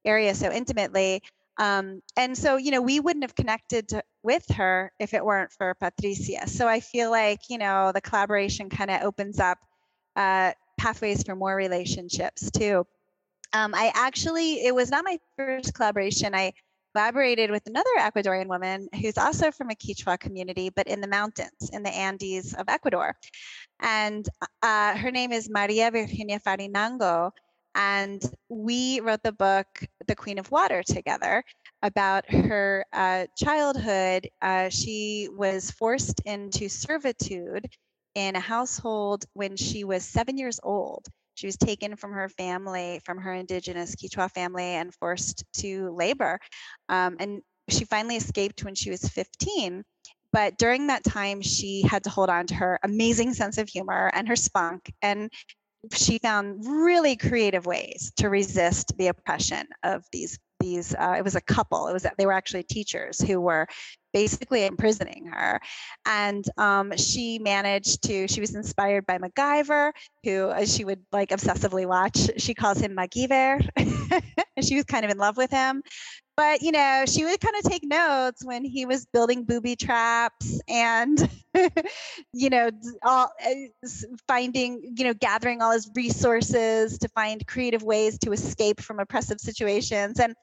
area 0.04 0.34
so 0.34 0.52
intimately. 0.52 1.22
Um, 1.58 2.02
and 2.18 2.38
so, 2.38 2.58
you 2.58 2.72
know, 2.72 2.82
we 2.82 3.00
wouldn't 3.00 3.24
have 3.24 3.36
connected 3.36 3.90
to, 3.90 4.04
with 4.24 4.46
her 4.56 4.92
if 5.00 5.14
it 5.14 5.24
weren't 5.24 5.52
for 5.52 5.74
Patricia. 5.76 6.48
So 6.48 6.68
I 6.68 6.80
feel 6.80 7.12
like, 7.12 7.42
you 7.50 7.58
know, 7.58 7.92
the 7.94 8.02
collaboration 8.02 8.70
kind 8.70 8.92
of 8.92 9.04
opens 9.04 9.40
up 9.40 9.58
uh, 10.16 10.52
pathways 10.78 11.24
for 11.24 11.36
more 11.36 11.56
relationships 11.56 12.52
too. 12.52 12.86
Um, 13.54 13.74
I 13.74 13.92
actually, 13.96 14.66
it 14.66 14.76
was 14.76 14.90
not 14.92 15.06
my 15.06 15.18
first 15.38 15.74
collaboration. 15.74 16.36
I 16.36 16.54
collaborated 16.94 17.52
with 17.52 17.68
another 17.68 17.90
Ecuadorian 18.00 18.48
woman 18.48 18.88
who's 19.02 19.18
also 19.18 19.52
from 19.52 19.70
a 19.70 19.76
Quechua 19.76 20.18
community, 20.20 20.70
but 20.70 20.88
in 20.88 21.02
the 21.02 21.08
mountains, 21.08 21.70
in 21.72 21.84
the 21.84 21.90
Andes 21.94 22.54
of 22.54 22.66
Ecuador. 22.68 23.16
And 23.82 24.28
uh, 24.62 24.98
her 24.98 25.12
name 25.12 25.32
is 25.32 25.50
Maria 25.50 25.92
Virginia 25.92 26.40
Farinango. 26.40 27.32
And 27.76 28.24
we 28.48 29.02
wrote 29.02 29.22
the 29.22 29.34
book, 29.34 29.68
The 30.08 30.16
Queen 30.16 30.40
of 30.40 30.50
Water, 30.50 30.82
together 30.82 31.44
about 31.84 32.30
her 32.32 32.86
uh, 32.94 33.26
childhood. 33.38 34.30
Uh, 34.42 34.70
she 34.70 35.28
was 35.32 35.72
forced 35.72 36.22
into 36.26 36.70
servitude 36.70 37.68
in 38.16 38.38
a 38.38 38.40
household 38.40 39.26
when 39.34 39.58
she 39.58 39.84
was 39.84 40.06
seven 40.06 40.38
years 40.38 40.60
old. 40.64 41.06
She 41.36 41.48
was 41.48 41.58
taken 41.58 41.98
from 41.98 42.14
her 42.14 42.30
family, 42.30 43.02
from 43.04 43.18
her 43.18 43.34
indigenous 43.34 43.94
Quechua 43.96 44.32
family, 44.32 44.64
and 44.64 44.94
forced 44.96 45.44
to 45.58 45.94
labor. 45.94 46.40
Um, 46.88 47.18
and 47.20 47.42
she 47.70 47.84
finally 47.84 48.16
escaped 48.16 48.64
when 48.64 48.76
she 48.76 48.90
was 48.90 49.08
15. 49.10 49.84
But 50.32 50.58
during 50.58 50.88
that 50.88 51.04
time, 51.04 51.42
she 51.42 51.82
had 51.82 52.06
to 52.06 52.10
hold 52.10 52.30
on 52.30 52.48
to 52.48 52.56
her 52.56 52.80
amazing 52.84 53.34
sense 53.34 53.58
of 53.58 53.68
humor 53.68 54.12
and 54.14 54.28
her 54.28 54.36
spunk 54.36 54.92
and 55.02 55.30
she 55.94 56.20
found 56.20 56.66
really 56.66 57.16
creative 57.16 57.66
ways 57.66 58.12
to 58.18 58.30
resist 58.30 58.94
the 58.98 59.08
oppression 59.08 59.68
of 59.84 60.04
these 60.12 60.40
these 60.62 60.96
uh, 60.96 61.16
it 61.18 61.24
was 61.24 61.36
a 61.36 61.42
couple 61.42 61.88
it 61.88 61.94
was 61.94 62.06
they 62.18 62.26
were 62.26 62.32
actually 62.32 62.64
teachers 62.64 63.20
who 63.20 63.42
were 63.42 63.68
basically 64.16 64.66
imprisoning 64.66 65.26
her. 65.26 65.60
And 66.06 66.46
um, 66.58 66.96
she 66.96 67.38
managed 67.38 68.02
to 68.04 68.30
she 68.30 68.40
was 68.40 68.56
inspired 68.56 69.06
by 69.06 69.18
macgyver 69.18 69.92
who 70.24 70.46
uh, 70.46 70.66
she 70.66 70.86
would 70.86 71.02
like 71.12 71.32
obsessively 71.32 71.86
watch. 71.86 72.30
She 72.38 72.54
calls 72.54 72.80
him 72.80 72.96
MacGyver 72.96 73.68
she 74.62 74.76
was 74.76 74.86
kind 74.86 75.04
of 75.04 75.12
in 75.12 75.18
love 75.18 75.36
with 75.36 75.52
him 75.52 75.84
but 76.38 76.62
you 76.62 76.72
know 76.72 77.04
she 77.08 77.24
would 77.24 77.40
kind 77.40 77.56
of 77.58 77.64
take 77.70 77.84
notes 77.84 78.44
when 78.44 78.64
he 78.64 78.86
was 78.86 79.06
building 79.08 79.44
booby 79.44 79.76
traps 79.76 80.60
and 80.68 81.30
you 82.34 82.50
know 82.50 82.70
all 83.04 83.32
uh, 83.46 83.90
finding 84.28 84.94
you 84.98 85.04
know 85.06 85.14
gathering 85.14 85.62
all 85.62 85.72
his 85.72 85.90
resources 85.96 86.98
to 86.98 87.08
find 87.10 87.46
creative 87.48 87.84
ways 87.84 88.18
to 88.20 88.32
escape 88.32 88.82
from 88.82 89.00
oppressive 89.00 89.40
situations. 89.40 90.20
And 90.20 90.36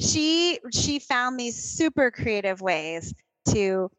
she 0.00 0.58
she 0.72 0.98
found 0.98 1.38
these 1.38 1.56
super 1.56 2.10
creative 2.10 2.60
ways 2.60 3.14
to 3.50 3.90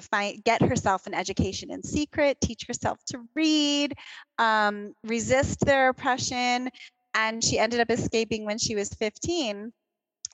find 0.00 0.42
get 0.44 0.62
herself 0.62 1.06
an 1.06 1.14
education 1.14 1.70
in 1.70 1.82
secret 1.82 2.38
teach 2.42 2.66
herself 2.66 2.98
to 3.06 3.20
read 3.34 3.94
um, 4.38 4.92
resist 5.04 5.60
their 5.60 5.88
oppression. 5.88 6.68
And 7.14 7.42
she 7.42 7.58
ended 7.58 7.80
up 7.80 7.90
escaping 7.90 8.44
when 8.44 8.58
she 8.58 8.74
was 8.74 8.90
15 8.90 9.72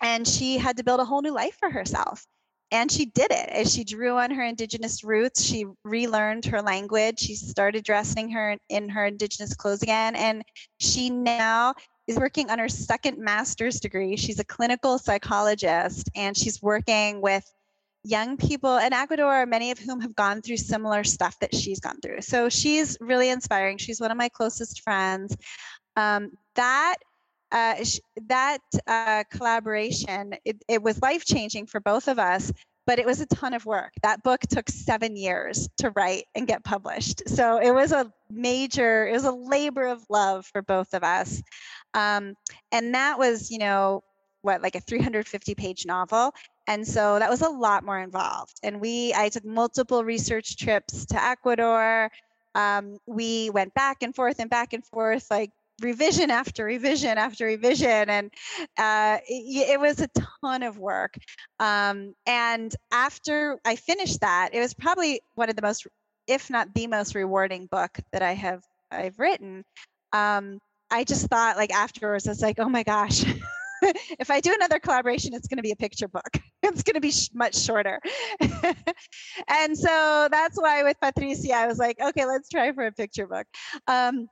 and 0.02 0.26
she 0.26 0.58
had 0.58 0.76
to 0.76 0.84
build 0.84 1.00
a 1.00 1.04
whole 1.04 1.22
new 1.22 1.32
life 1.32 1.56
for 1.58 1.70
herself. 1.70 2.26
And 2.72 2.90
she 2.90 3.04
did 3.04 3.30
it. 3.30 3.48
As 3.50 3.72
she 3.72 3.84
drew 3.84 4.16
on 4.16 4.30
her 4.30 4.42
indigenous 4.42 5.04
roots 5.04 5.42
she 5.42 5.66
relearned 5.84 6.46
her 6.46 6.62
language. 6.62 7.20
She 7.20 7.34
started 7.34 7.84
dressing 7.84 8.30
her 8.30 8.56
in 8.68 8.88
her 8.88 9.06
indigenous 9.06 9.54
clothes 9.54 9.82
again. 9.82 10.16
And 10.16 10.42
she 10.78 11.10
now 11.10 11.74
is 12.06 12.16
working 12.18 12.50
on 12.50 12.58
her 12.58 12.68
second 12.68 13.18
master's 13.18 13.78
degree. 13.78 14.16
She's 14.16 14.38
a 14.38 14.44
clinical 14.44 14.98
psychologist 14.98 16.10
and 16.16 16.36
she's 16.36 16.62
working 16.62 17.20
with 17.20 17.44
young 18.04 18.36
people 18.36 18.78
in 18.78 18.92
ecuador 18.92 19.46
many 19.46 19.70
of 19.70 19.78
whom 19.78 20.00
have 20.00 20.16
gone 20.16 20.42
through 20.42 20.56
similar 20.56 21.04
stuff 21.04 21.38
that 21.38 21.54
she's 21.54 21.78
gone 21.78 22.00
through. 22.00 22.20
So 22.20 22.48
she's 22.48 22.96
really 23.00 23.28
inspiring. 23.28 23.78
She's 23.78 24.00
one 24.00 24.10
of 24.10 24.16
my 24.16 24.28
closest 24.28 24.80
friends. 24.80 25.36
Um, 25.94 26.32
that 26.56 26.96
uh, 27.52 27.84
that 28.28 28.62
uh, 28.86 29.24
collaboration, 29.30 30.34
it, 30.44 30.62
it 30.68 30.82
was 30.82 31.00
life 31.02 31.24
changing 31.24 31.66
for 31.66 31.80
both 31.80 32.08
of 32.08 32.18
us, 32.18 32.50
but 32.86 32.98
it 32.98 33.06
was 33.06 33.20
a 33.20 33.26
ton 33.26 33.52
of 33.52 33.66
work. 33.66 33.92
That 34.02 34.22
book 34.22 34.40
took 34.40 34.68
seven 34.68 35.16
years 35.16 35.68
to 35.78 35.90
write 35.90 36.24
and 36.34 36.48
get 36.48 36.64
published. 36.64 37.28
So 37.28 37.58
it 37.58 37.70
was 37.70 37.92
a 37.92 38.10
major, 38.30 39.06
it 39.06 39.12
was 39.12 39.24
a 39.24 39.32
labor 39.32 39.86
of 39.86 40.02
love 40.08 40.46
for 40.46 40.62
both 40.62 40.94
of 40.94 41.04
us. 41.04 41.42
Um, 41.94 42.34
and 42.72 42.94
that 42.94 43.18
was, 43.18 43.50
you 43.50 43.58
know, 43.58 44.02
what, 44.40 44.62
like 44.62 44.74
a 44.74 44.80
350 44.80 45.54
page 45.54 45.86
novel. 45.86 46.32
And 46.66 46.86
so 46.86 47.18
that 47.18 47.30
was 47.30 47.42
a 47.42 47.48
lot 47.48 47.84
more 47.84 47.98
involved. 47.98 48.58
And 48.62 48.80
we, 48.80 49.12
I 49.14 49.28
took 49.28 49.44
multiple 49.44 50.04
research 50.04 50.56
trips 50.56 51.04
to 51.06 51.22
Ecuador. 51.22 52.10
Um, 52.54 52.96
we 53.06 53.50
went 53.50 53.74
back 53.74 53.98
and 54.02 54.14
forth 54.14 54.38
and 54.38 54.50
back 54.50 54.72
and 54.72 54.84
forth, 54.84 55.26
like 55.30 55.50
revision 55.80 56.30
after 56.30 56.64
revision 56.64 57.18
after 57.18 57.46
revision 57.46 58.10
and 58.10 58.30
uh, 58.78 59.18
it, 59.26 59.70
it, 59.70 59.80
was 59.80 60.00
a 60.00 60.08
ton 60.40 60.62
of 60.62 60.78
work 60.78 61.14
um, 61.60 62.14
and 62.26 62.74
after 62.92 63.58
i 63.64 63.76
finished 63.76 64.20
that 64.20 64.50
it 64.52 64.60
was 64.60 64.74
probably 64.74 65.20
one 65.34 65.48
of 65.48 65.56
the 65.56 65.62
most 65.62 65.86
if 66.26 66.50
not 66.50 66.72
the 66.74 66.86
most 66.86 67.14
rewarding 67.14 67.66
book 67.66 67.98
that 68.12 68.22
i 68.22 68.32
have 68.32 68.62
i've 68.90 69.18
written 69.18 69.64
um, 70.12 70.58
i 70.90 71.04
just 71.04 71.26
thought 71.28 71.56
like 71.56 71.72
afterwards 71.72 72.26
it's 72.26 72.42
like 72.42 72.58
oh 72.58 72.68
my 72.68 72.82
gosh 72.82 73.24
if 74.18 74.30
I 74.30 74.40
do 74.40 74.54
another 74.54 74.78
collaboration, 74.78 75.34
it's 75.34 75.48
going 75.48 75.56
to 75.56 75.62
be 75.62 75.72
a 75.72 75.76
picture 75.76 76.08
book. 76.08 76.28
It's 76.64 76.84
going 76.84 76.94
to 76.94 77.00
be 77.00 77.10
sh- 77.10 77.30
much 77.34 77.56
shorter. 77.56 77.98
and 79.48 79.76
so 79.76 80.28
that's 80.30 80.56
why 80.56 80.84
with 80.84 80.96
Patricia, 81.00 81.54
I 81.54 81.66
was 81.66 81.76
like, 81.76 82.00
okay, 82.00 82.24
let's 82.24 82.48
try 82.48 82.70
for 82.70 82.86
a 82.86 82.92
picture 82.92 83.26
book. 83.26 83.48
Um, 83.88 84.28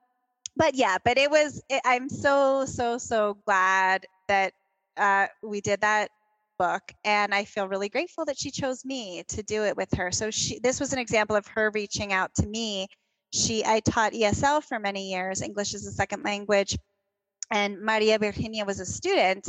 but 0.57 0.75
yeah, 0.75 0.99
but 1.05 1.19
it 1.19 1.31
was, 1.31 1.63
it, 1.69 1.83
I'm 1.85 2.09
so, 2.09 2.65
so, 2.67 2.99
so 2.99 3.39
glad 3.47 4.07
that 4.29 4.53
uh, 4.97 5.27
we 5.43 5.61
did 5.61 5.81
that 5.81 6.11
book 6.61 6.83
and 7.07 7.35
i 7.35 7.43
feel 7.43 7.67
really 7.69 7.89
grateful 7.89 8.27
that 8.27 8.39
she 8.39 8.51
chose 8.51 8.85
me 8.85 9.23
to 9.27 9.43
do 9.43 9.65
it 9.65 9.75
with 9.79 9.89
her. 9.95 10.13
So 10.13 10.31
she 10.31 10.59
this 10.59 10.79
was 10.79 10.93
an 10.93 10.99
example 10.99 11.35
of 11.35 11.47
her 11.47 11.71
reaching 11.75 12.13
out 12.13 12.35
to 12.35 12.47
me. 12.47 12.87
She 13.33 13.65
i 13.65 13.81
taught 13.81 14.13
esl 14.13 14.63
for 14.63 14.79
many 14.79 15.11
years 15.11 15.41
english 15.41 15.73
as 15.73 15.87
a 15.87 15.93
second 15.93 16.23
language 16.23 16.77
and 17.51 17.81
maria 17.81 18.19
virginia 18.19 18.67
was 18.67 18.79
a 18.79 18.85
student 18.85 19.49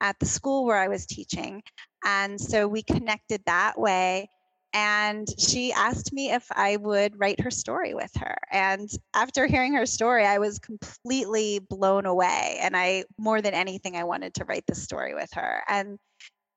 at 0.00 0.16
the 0.20 0.26
school 0.26 0.64
where 0.64 0.76
i 0.76 0.86
was 0.86 1.04
teaching 1.06 1.62
and 2.04 2.40
so 2.40 2.68
we 2.68 2.82
connected 2.82 3.42
that 3.46 3.80
way 3.80 4.28
and 4.72 5.28
she 5.38 5.72
asked 5.72 6.12
me 6.12 6.30
if 6.30 6.46
I 6.50 6.76
would 6.76 7.18
write 7.18 7.40
her 7.40 7.50
story 7.50 7.94
with 7.94 8.10
her. 8.16 8.36
And 8.50 8.88
after 9.14 9.46
hearing 9.46 9.74
her 9.74 9.86
story, 9.86 10.24
I 10.24 10.38
was 10.38 10.58
completely 10.58 11.58
blown 11.58 12.06
away. 12.06 12.58
And 12.60 12.76
I, 12.76 13.04
more 13.18 13.42
than 13.42 13.54
anything, 13.54 13.96
I 13.96 14.04
wanted 14.04 14.34
to 14.34 14.44
write 14.44 14.64
the 14.66 14.74
story 14.74 15.14
with 15.14 15.30
her. 15.34 15.62
And 15.68 15.98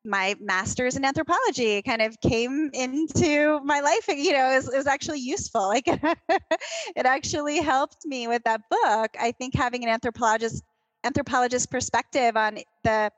my 0.05 0.35
master's 0.39 0.95
in 0.95 1.03
anthropology 1.03 1.81
kind 1.81 2.01
of 2.01 2.15
came 2.21 2.69
into 2.73 3.59
my 3.63 3.81
life. 3.81 4.07
You 4.07 4.33
know, 4.33 4.51
it 4.51 4.55
was, 4.55 4.73
it 4.73 4.77
was 4.77 4.87
actually 4.87 5.19
useful. 5.19 5.67
Like 5.67 5.87
it 5.87 7.05
actually 7.05 7.57
helped 7.57 8.05
me 8.05 8.27
with 8.27 8.43
that 8.43 8.61
book. 8.69 9.09
I 9.19 9.33
think 9.37 9.55
having 9.55 9.83
an 9.83 9.89
anthropologist 9.89 10.63
anthropologist 11.03 11.69
perspective 11.69 12.35
on 12.35 12.57
the 12.83 13.11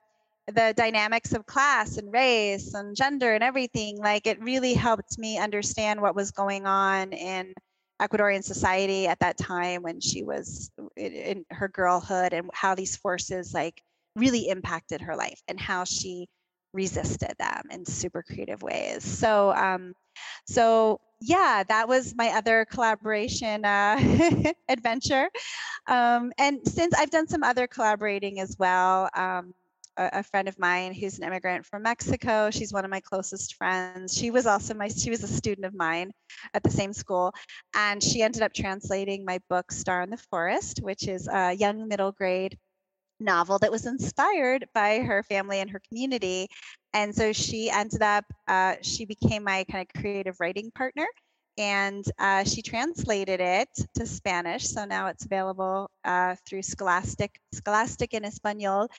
the 0.47 0.73
dynamics 0.77 1.33
of 1.33 1.45
class 1.45 1.97
and 1.97 2.11
race 2.11 2.73
and 2.73 2.95
gender 2.95 3.33
and 3.33 3.43
everything 3.43 3.97
like 3.97 4.25
it 4.27 4.41
really 4.41 4.73
helped 4.73 5.17
me 5.17 5.37
understand 5.37 6.01
what 6.01 6.15
was 6.15 6.31
going 6.31 6.65
on 6.65 7.11
in 7.11 7.53
ecuadorian 8.01 8.43
society 8.43 9.07
at 9.07 9.19
that 9.19 9.37
time 9.37 9.81
when 9.81 9.99
she 9.99 10.23
was 10.23 10.71
in 10.95 11.43
her 11.49 11.67
girlhood 11.67 12.31
and 12.31 12.49
how 12.53 12.75
these 12.75 12.95
forces 12.95 13.53
like 13.53 13.81
really 14.15 14.47
impacted 14.47 15.01
her 15.01 15.15
life 15.15 15.41
and 15.47 15.59
how 15.59 15.83
she 15.83 16.27
resisted 16.73 17.33
them 17.39 17.61
in 17.71 17.85
super 17.85 18.23
creative 18.23 18.61
ways. 18.61 19.03
So 19.03 19.51
um 19.53 19.93
so 20.45 20.99
yeah 21.21 21.63
that 21.67 21.87
was 21.87 22.13
my 22.15 22.29
other 22.29 22.65
collaboration 22.65 23.65
uh, 23.65 23.97
adventure. 24.69 25.29
Um, 25.87 26.31
and 26.37 26.59
since 26.67 26.93
i've 26.95 27.09
done 27.09 27.27
some 27.27 27.43
other 27.43 27.67
collaborating 27.67 28.39
as 28.39 28.55
well 28.59 29.09
um, 29.15 29.53
a, 29.97 30.23
friend 30.23 30.47
of 30.47 30.57
mine 30.59 30.93
who's 30.93 31.17
an 31.17 31.25
immigrant 31.25 31.65
from 31.65 31.83
Mexico. 31.83 32.49
She's 32.51 32.73
one 32.73 32.85
of 32.85 32.91
my 32.91 32.99
closest 32.99 33.55
friends. 33.55 34.15
She 34.15 34.31
was 34.31 34.45
also 34.45 34.73
my 34.73 34.87
she 34.87 35.09
was 35.09 35.23
a 35.23 35.27
student 35.27 35.65
of 35.65 35.73
mine 35.73 36.11
at 36.53 36.63
the 36.63 36.71
same 36.71 36.93
school, 36.93 37.33
and 37.75 38.01
she 38.01 38.21
ended 38.21 38.41
up 38.41 38.53
translating 38.53 39.25
my 39.25 39.39
book 39.49 39.71
Star 39.71 40.01
in 40.01 40.09
the 40.09 40.17
Forest, 40.17 40.79
which 40.81 41.07
is 41.07 41.27
a 41.27 41.53
young 41.53 41.87
middle 41.87 42.11
grade 42.11 42.57
novel 43.19 43.57
that 43.59 43.71
was 43.71 43.85
inspired 43.85 44.67
by 44.73 44.99
her 44.99 45.23
family 45.23 45.59
and 45.59 45.69
her 45.71 45.81
community. 45.87 46.47
And 46.93 47.13
so 47.13 47.33
she 47.33 47.69
ended 47.69 48.01
up 48.01 48.25
uh, 48.47 48.75
she 48.81 49.05
became 49.05 49.43
my 49.43 49.65
kind 49.69 49.87
of 49.87 50.01
creative 50.01 50.35
writing 50.39 50.71
partner 50.71 51.07
and 51.57 52.05
uh, 52.19 52.43
she 52.43 52.61
translated 52.61 53.39
it 53.39 53.69
to 53.95 54.05
Spanish. 54.05 54.67
So 54.67 54.85
now 54.85 55.07
it's 55.07 55.25
available 55.25 55.89
uh, 56.05 56.35
through 56.47 56.61
Scholastic, 56.61 57.39
Scholastic 57.51 58.13
in 58.13 58.25
Espanol, 58.25 58.89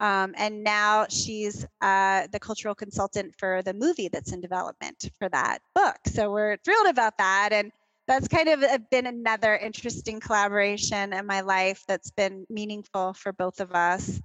um, 0.00 0.34
and 0.36 0.62
now 0.62 1.06
she's 1.08 1.66
uh, 1.80 2.26
the 2.30 2.38
cultural 2.38 2.74
consultant 2.74 3.34
for 3.38 3.62
the 3.62 3.72
movie 3.72 4.08
that's 4.08 4.32
in 4.32 4.40
development 4.40 5.10
for 5.18 5.28
that 5.30 5.58
book. 5.74 5.96
So 6.06 6.30
we're 6.30 6.58
thrilled 6.58 6.88
about 6.88 7.16
that. 7.18 7.50
And 7.52 7.72
that's 8.06 8.28
kind 8.28 8.48
of 8.48 8.62
uh, 8.62 8.78
been 8.90 9.06
another 9.06 9.56
interesting 9.56 10.20
collaboration 10.20 11.12
in 11.12 11.26
my 11.26 11.40
life 11.40 11.82
that's 11.88 12.10
been 12.10 12.46
meaningful 12.50 13.14
for 13.14 13.32
both 13.32 13.60
of 13.60 13.72
us. 13.72 14.20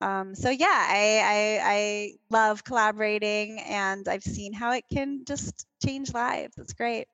Um, 0.00 0.34
so 0.34 0.50
yeah, 0.50 0.66
I, 0.66 1.22
I, 1.24 1.60
I 1.64 2.12
love 2.30 2.62
collaborating, 2.62 3.58
and 3.60 4.06
I've 4.08 4.22
seen 4.22 4.52
how 4.52 4.72
it 4.72 4.84
can 4.92 5.24
just 5.24 5.66
change 5.84 6.12
lives. 6.12 6.58
It's 6.58 6.74
great. 6.74 7.08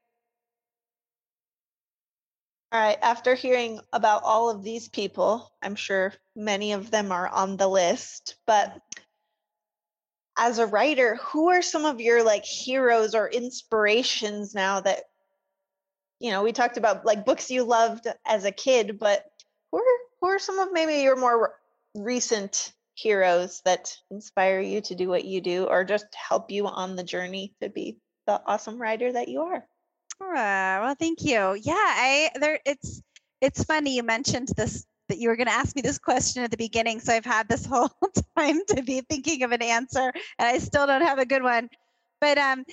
All 2.72 2.80
right, 2.80 2.98
after 3.02 3.34
hearing 3.34 3.80
about 3.92 4.22
all 4.24 4.48
of 4.48 4.62
these 4.62 4.88
people, 4.88 5.52
I'm 5.60 5.74
sure 5.74 6.14
many 6.34 6.72
of 6.72 6.90
them 6.90 7.12
are 7.12 7.28
on 7.28 7.58
the 7.58 7.68
list, 7.68 8.36
but 8.46 8.80
as 10.38 10.58
a 10.58 10.66
writer, 10.66 11.16
who 11.16 11.50
are 11.50 11.60
some 11.60 11.84
of 11.84 12.00
your 12.00 12.24
like 12.24 12.46
heroes 12.46 13.14
or 13.14 13.28
inspirations 13.28 14.54
now 14.54 14.80
that 14.80 15.04
you 16.18 16.30
know, 16.30 16.42
we 16.42 16.52
talked 16.52 16.78
about 16.78 17.04
like 17.04 17.26
books 17.26 17.50
you 17.50 17.64
loved 17.64 18.06
as 18.24 18.44
a 18.46 18.52
kid, 18.52 18.98
but 18.98 19.24
who 19.70 19.78
are 19.78 19.98
who 20.20 20.28
are 20.28 20.38
some 20.38 20.58
of 20.58 20.72
maybe 20.72 21.02
your 21.02 21.16
more 21.16 21.58
recent 21.94 22.72
heroes 22.94 23.60
that 23.66 23.94
inspire 24.10 24.60
you 24.60 24.80
to 24.80 24.94
do 24.94 25.08
what 25.08 25.24
you 25.24 25.42
do 25.42 25.64
or 25.64 25.84
just 25.84 26.06
help 26.14 26.50
you 26.50 26.66
on 26.66 26.96
the 26.96 27.04
journey 27.04 27.54
to 27.60 27.68
be 27.68 27.98
the 28.26 28.40
awesome 28.46 28.80
writer 28.80 29.12
that 29.12 29.28
you 29.28 29.42
are? 29.42 29.66
Well, 30.30 30.94
thank 30.98 31.22
you. 31.22 31.54
Yeah, 31.60 31.74
I 31.76 32.30
there 32.40 32.60
it's 32.64 33.02
it's 33.40 33.64
funny 33.64 33.96
you 33.96 34.02
mentioned 34.02 34.48
this 34.56 34.86
that 35.08 35.18
you 35.18 35.28
were 35.28 35.36
going 35.36 35.48
to 35.48 35.52
ask 35.52 35.74
me 35.76 35.82
this 35.82 35.98
question 35.98 36.42
at 36.42 36.50
the 36.50 36.56
beginning. 36.56 37.00
So 37.00 37.12
I've 37.12 37.24
had 37.24 37.48
this 37.48 37.66
whole 37.72 37.90
time 38.36 38.60
to 38.68 38.82
be 38.82 39.00
thinking 39.02 39.42
of 39.42 39.52
an 39.52 39.62
answer, 39.62 40.12
and 40.38 40.48
I 40.48 40.58
still 40.58 40.86
don't 40.86 41.02
have 41.02 41.18
a 41.18 41.26
good 41.26 41.42
one. 41.42 41.68
But 42.20 42.38
um, 42.38 42.64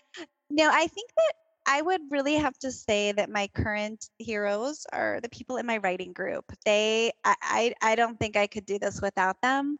no, 0.50 0.70
I 0.72 0.88
think 0.88 1.10
that 1.18 1.34
I 1.68 1.82
would 1.82 2.02
really 2.10 2.36
have 2.36 2.58
to 2.60 2.72
say 2.72 3.12
that 3.12 3.30
my 3.30 3.48
current 3.48 4.10
heroes 4.18 4.86
are 4.92 5.20
the 5.22 5.30
people 5.30 5.58
in 5.58 5.66
my 5.66 5.78
writing 5.78 6.14
group. 6.14 6.46
They, 6.66 7.12
I, 7.24 7.36
I, 7.42 7.74
I 7.82 7.96
don't 7.96 8.20
think 8.20 8.38
I 8.38 8.48
could 8.48 8.66
do 8.66 8.80
this 8.80 9.02
without 9.02 9.42
them. 9.42 9.78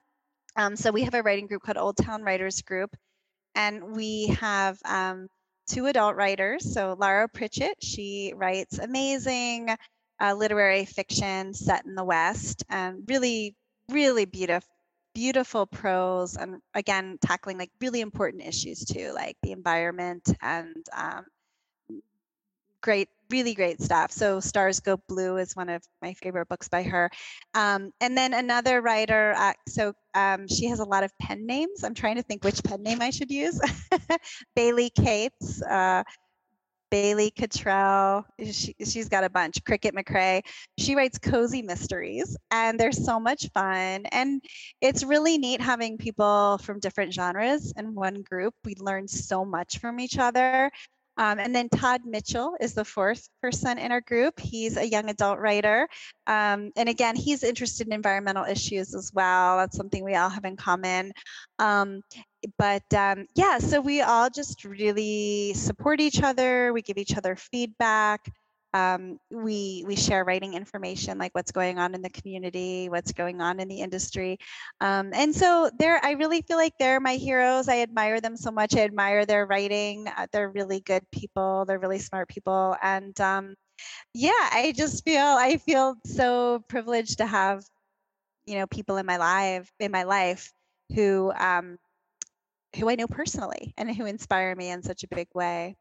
Um, 0.56 0.76
so 0.76 0.92
we 0.92 1.04
have 1.04 1.14
a 1.14 1.24
writing 1.24 1.48
group 1.48 1.64
called 1.64 1.78
Old 1.78 1.98
Town 1.98 2.24
Writers 2.24 2.62
Group, 2.62 2.96
and 3.56 3.96
we 3.96 4.28
have 4.40 4.78
um, 4.86 5.28
two 5.70 5.86
adult 5.86 6.16
writers. 6.16 6.74
So 6.74 6.96
Laura 7.00 7.28
Pritchett, 7.30 7.82
she 7.82 8.34
writes 8.36 8.80
amazing 8.80 9.70
uh, 10.20 10.34
literary 10.34 10.86
fiction 10.86 11.54
set 11.54 11.86
in 11.86 11.96
the 11.96 12.04
West, 12.04 12.66
and 12.70 13.04
really, 13.08 13.56
really 13.90 14.26
beautiful, 14.26 14.68
beautiful 15.16 15.66
prose, 15.66 16.36
and 16.36 16.62
again 16.74 17.18
tackling 17.22 17.58
like 17.58 17.72
really 17.80 18.02
important 18.02 18.44
issues 18.44 18.84
too, 18.84 19.12
like 19.14 19.38
the 19.44 19.52
environment 19.52 20.30
and 20.42 20.86
um, 20.94 21.26
great, 22.82 23.10
really 23.30 23.54
great 23.54 23.82
stuff. 23.82 24.12
So 24.12 24.40
Stars 24.40 24.80
Go 24.80 24.98
Blue 25.08 25.38
is 25.38 25.56
one 25.56 25.70
of 25.70 25.84
my 26.02 26.14
favorite 26.14 26.48
books 26.48 26.68
by 26.68 26.84
her. 26.84 27.10
Um, 27.54 27.92
and 28.02 28.18
then 28.18 28.34
another 28.34 28.82
writer, 28.82 29.34
uh, 29.38 29.54
so 29.68 29.94
um, 30.14 30.48
she 30.48 30.66
has 30.66 30.80
a 30.80 30.86
lot 30.86 31.04
of 31.04 31.12
pen 31.22 31.46
names. 31.46 31.84
I'm 31.84 31.94
trying 31.94 32.16
to 32.16 32.24
think 32.24 32.44
which 32.44 32.64
pen 32.64 32.84
name 32.84 33.02
I 33.02 33.10
should 33.10 33.32
use. 33.32 33.60
Bailey 34.56 34.90
Cates. 34.90 35.62
Uh, 35.62 36.04
Bailey 36.92 37.32
Cattrell. 37.32 38.24
She, 38.52 38.76
has 38.80 39.10
got 39.10 39.24
a 39.24 39.30
bunch. 39.30 39.64
Cricket 39.64 39.96
McRae. 39.96 40.42
She 40.78 40.96
writes 40.96 41.18
cozy 41.18 41.62
mysteries, 41.62 42.36
and 42.52 42.80
they're 42.80 42.92
so 42.92 43.20
much 43.20 43.48
fun. 43.54 44.06
And 44.12 44.42
it's 44.82 45.04
really 45.04 45.38
neat 45.38 45.62
having 45.62 45.98
people 45.98 46.60
from 46.64 46.80
different 46.80 47.14
genres 47.14 47.74
in 47.78 47.94
one 47.94 48.24
group. 48.24 48.54
We 48.66 48.76
learn 48.80 49.08
so 49.08 49.46
much 49.46 49.78
from 49.80 50.00
each 50.00 50.18
other. 50.18 50.72
Um, 51.20 51.38
and 51.38 51.54
then 51.54 51.68
Todd 51.68 52.02
Mitchell 52.06 52.56
is 52.62 52.74
the 52.74 52.86
fourth 52.86 53.28
person 53.42 53.78
in 53.78 53.92
our 53.92 54.00
group. 54.00 54.40
He's 54.40 54.78
a 54.78 54.88
young 54.88 55.10
adult 55.10 55.38
writer. 55.38 55.90
Um, 56.28 56.72
and 56.78 56.88
again, 56.88 57.18
he's 57.18 57.44
interested 57.44 57.88
in 57.88 57.94
environmental 57.94 58.46
issues 58.46 58.96
as 58.96 59.12
well. 59.14 59.58
That's 59.58 59.76
something 59.76 60.02
we 60.02 60.16
all 60.16 60.30
have 60.30 60.46
in 60.46 60.56
common. 60.56 61.12
Um, 61.60 62.02
but 62.58 62.86
um, 62.94 63.26
yeah, 63.36 63.58
so 63.58 63.82
we 63.82 64.00
all 64.02 64.30
just 64.30 64.64
really 64.64 65.54
support 65.56 66.00
each 66.00 66.24
other. 66.24 66.72
We 66.72 66.82
give 66.82 66.98
each 66.98 67.18
other 67.18 67.36
feedback 67.36 68.32
um, 68.74 69.18
we 69.32 69.84
we 69.88 69.96
share 69.96 70.24
writing 70.24 70.54
information 70.54 71.18
like 71.18 71.34
what's 71.34 71.52
going 71.52 71.80
on 71.80 71.96
in 71.96 72.02
the 72.02 72.10
community 72.10 72.90
what's 72.90 73.12
going 73.14 73.42
on 73.42 73.60
in 73.60 73.68
the 73.68 73.82
industry. 73.82 74.38
Um, 74.82 75.12
and 75.14 75.34
so 75.36 75.70
they're 75.80 76.04
i 76.04 76.12
really 76.12 76.42
feel 76.42 76.58
like 76.58 76.74
they're 76.80 77.00
my 77.00 77.16
heroes. 77.16 77.68
I 77.68 77.82
admire 77.82 78.22
them 78.22 78.38
so 78.38 78.52
much. 78.52 78.76
I 78.76 78.82
admire 78.82 79.26
their 79.26 79.46
writing. 79.46 80.08
Uh, 80.08 80.28
they're 80.32 80.50
really 80.50 80.82
good 80.82 81.04
people. 81.12 81.66
They're 81.66 81.80
really 81.80 82.00
smart 82.00 82.30
people. 82.30 82.76
And 82.82 83.20
um, 83.22 83.56
yeah 84.14 84.50
i 84.52 84.74
just 84.76 85.04
feel 85.04 85.22
i 85.22 85.58
feel 85.58 85.96
so 86.06 86.62
privileged 86.68 87.20
to 87.20 87.26
have 87.26 87.64
you 88.46 88.56
know 88.56 88.68
people 88.68 88.98
in 88.98 89.06
my 89.06 89.18
life 89.18 89.72
in 89.80 89.92
my 89.92 90.04
life 90.04 90.52
who 90.96 91.32
um, 91.34 91.78
who 92.78 92.90
i 92.90 92.96
know 92.96 93.08
personally 93.08 93.74
and 93.78 93.96
who 93.96 94.06
inspire 94.06 94.56
me 94.56 94.70
in 94.70 94.82
such 94.84 95.04
a 95.04 95.16
big 95.16 95.28
way 95.34 95.76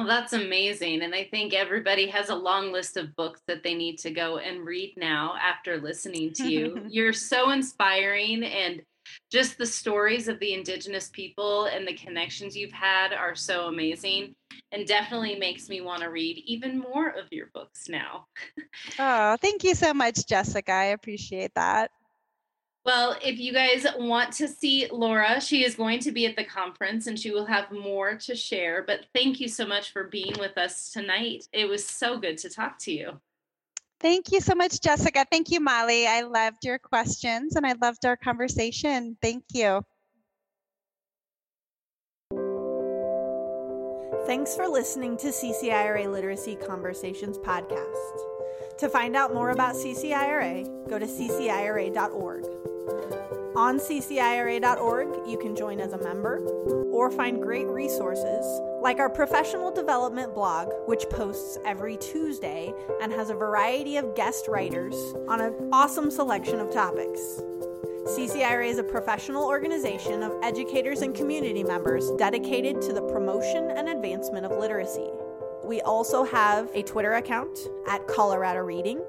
well, 0.00 0.08
that's 0.08 0.32
amazing. 0.32 1.02
And 1.02 1.14
I 1.14 1.24
think 1.24 1.52
everybody 1.52 2.06
has 2.08 2.30
a 2.30 2.34
long 2.34 2.72
list 2.72 2.96
of 2.96 3.14
books 3.16 3.42
that 3.46 3.62
they 3.62 3.74
need 3.74 3.98
to 3.98 4.10
go 4.10 4.38
and 4.38 4.64
read 4.64 4.94
now 4.96 5.34
after 5.40 5.78
listening 5.78 6.32
to 6.34 6.50
you. 6.50 6.84
You're 6.88 7.12
so 7.12 7.50
inspiring 7.50 8.44
and 8.44 8.82
just 9.30 9.58
the 9.58 9.66
stories 9.66 10.28
of 10.28 10.38
the 10.40 10.54
indigenous 10.54 11.08
people 11.08 11.66
and 11.66 11.86
the 11.86 11.94
connections 11.94 12.56
you've 12.56 12.72
had 12.72 13.12
are 13.12 13.34
so 13.34 13.66
amazing 13.66 14.34
and 14.72 14.86
definitely 14.86 15.36
makes 15.36 15.68
me 15.68 15.80
want 15.80 16.02
to 16.02 16.08
read 16.08 16.38
even 16.46 16.78
more 16.78 17.08
of 17.08 17.26
your 17.30 17.46
books 17.52 17.88
now. 17.88 18.26
oh, 18.98 19.36
thank 19.40 19.64
you 19.64 19.74
so 19.74 19.92
much, 19.92 20.26
Jessica. 20.26 20.72
I 20.72 20.84
appreciate 20.86 21.54
that. 21.54 21.90
Well, 22.84 23.16
if 23.22 23.38
you 23.38 23.52
guys 23.52 23.86
want 23.98 24.32
to 24.34 24.48
see 24.48 24.88
Laura, 24.90 25.40
she 25.40 25.64
is 25.64 25.74
going 25.74 26.00
to 26.00 26.12
be 26.12 26.24
at 26.26 26.36
the 26.36 26.44
conference 26.44 27.06
and 27.06 27.18
she 27.18 27.30
will 27.30 27.44
have 27.44 27.70
more 27.70 28.14
to 28.14 28.34
share. 28.34 28.82
But 28.82 29.06
thank 29.14 29.38
you 29.38 29.48
so 29.48 29.66
much 29.66 29.92
for 29.92 30.04
being 30.04 30.32
with 30.38 30.56
us 30.56 30.90
tonight. 30.90 31.46
It 31.52 31.68
was 31.68 31.86
so 31.86 32.18
good 32.18 32.38
to 32.38 32.48
talk 32.48 32.78
to 32.80 32.92
you. 32.92 33.20
Thank 34.00 34.32
you 34.32 34.40
so 34.40 34.54
much, 34.54 34.80
Jessica. 34.80 35.26
Thank 35.30 35.50
you, 35.50 35.60
Molly. 35.60 36.06
I 36.06 36.22
loved 36.22 36.64
your 36.64 36.78
questions 36.78 37.54
and 37.56 37.66
I 37.66 37.74
loved 37.82 38.06
our 38.06 38.16
conversation. 38.16 39.18
Thank 39.20 39.44
you. 39.52 39.82
Thanks 44.26 44.56
for 44.56 44.68
listening 44.68 45.18
to 45.18 45.26
CCIRA 45.26 46.10
Literacy 46.10 46.56
Conversations 46.56 47.36
podcast. 47.36 48.39
To 48.80 48.88
find 48.88 49.14
out 49.14 49.34
more 49.34 49.50
about 49.50 49.74
CCIRA, 49.74 50.88
go 50.88 50.98
to 50.98 51.04
ccira.org. 51.04 52.44
On 53.54 53.78
ccira.org, 53.78 55.28
you 55.28 55.36
can 55.36 55.54
join 55.54 55.80
as 55.80 55.92
a 55.92 55.98
member 55.98 56.38
or 56.90 57.10
find 57.10 57.42
great 57.42 57.66
resources 57.66 58.42
like 58.80 58.98
our 58.98 59.10
professional 59.10 59.70
development 59.70 60.34
blog, 60.34 60.70
which 60.86 61.04
posts 61.10 61.58
every 61.66 61.98
Tuesday 61.98 62.72
and 63.02 63.12
has 63.12 63.28
a 63.28 63.34
variety 63.34 63.98
of 63.98 64.14
guest 64.14 64.48
writers 64.48 64.94
on 65.28 65.42
an 65.42 65.52
awesome 65.74 66.10
selection 66.10 66.58
of 66.58 66.72
topics. 66.72 67.20
CCIRA 68.06 68.66
is 68.66 68.78
a 68.78 68.82
professional 68.82 69.44
organization 69.44 70.22
of 70.22 70.32
educators 70.42 71.02
and 71.02 71.14
community 71.14 71.62
members 71.62 72.10
dedicated 72.12 72.80
to 72.80 72.94
the 72.94 73.02
promotion 73.02 73.72
and 73.72 73.90
advancement 73.90 74.46
of 74.46 74.52
literacy. 74.58 75.10
We 75.70 75.80
also 75.82 76.24
have 76.24 76.68
a 76.74 76.82
Twitter 76.82 77.12
account 77.12 77.56
at 77.86 78.04
Colorado 78.08 78.58
Reading. 78.58 79.04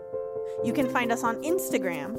You 0.63 0.73
can 0.73 0.87
find 0.87 1.11
us 1.11 1.23
on 1.23 1.41
Instagram 1.41 2.13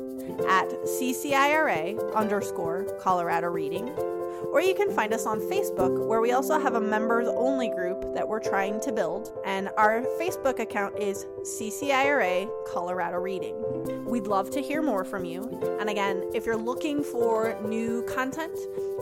at 0.49 0.69
CCIRA 0.83 2.13
underscore 2.17 2.87
Colorado 3.01 3.47
Reading. 3.47 3.91
Or 4.53 4.61
you 4.61 4.75
can 4.75 4.91
find 4.91 5.15
us 5.15 5.27
on 5.27 5.39
Facebook, 5.39 6.09
where 6.09 6.21
we 6.21 6.33
also 6.33 6.59
have 6.59 6.75
a 6.75 6.81
members 6.81 7.29
only 7.29 7.69
group 7.69 8.15
that 8.15 8.27
we're 8.27 8.41
trying 8.41 8.81
to 8.81 8.91
build. 8.91 9.33
And 9.45 9.71
our 9.77 10.03
Facebook 10.21 10.59
account 10.59 10.99
is 10.99 11.25
CCIRA 11.43 12.51
Colorado 12.67 13.19
Reading. 13.19 13.55
We'd 14.05 14.27
love 14.27 14.51
to 14.51 14.61
hear 14.61 14.83
more 14.83 15.05
from 15.05 15.25
you. 15.25 15.45
And 15.79 15.89
again, 15.89 16.29
if 16.35 16.47
you're 16.47 16.57
looking 16.57 17.05
for 17.05 17.57
new 17.63 18.03
content, 18.09 18.59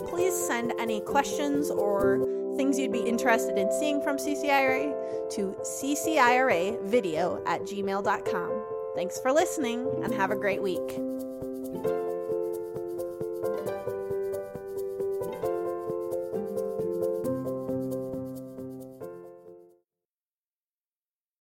please 0.07 0.34
send 0.34 0.74
any 0.78 1.01
questions 1.01 1.70
or 1.70 2.18
things 2.61 2.78
you'd 2.78 2.92
be 2.92 3.00
interested 3.00 3.56
in 3.56 3.72
seeing 3.72 4.02
from 4.02 4.18
CCIRA 4.18 5.30
to 5.30 5.56
cciravideo 5.62 7.40
at 7.46 7.62
gmail.com. 7.62 8.62
Thanks 8.94 9.18
for 9.18 9.32
listening 9.32 9.88
and 10.04 10.12
have 10.12 10.30
a 10.30 10.36
great 10.36 10.61
week. 10.61 11.30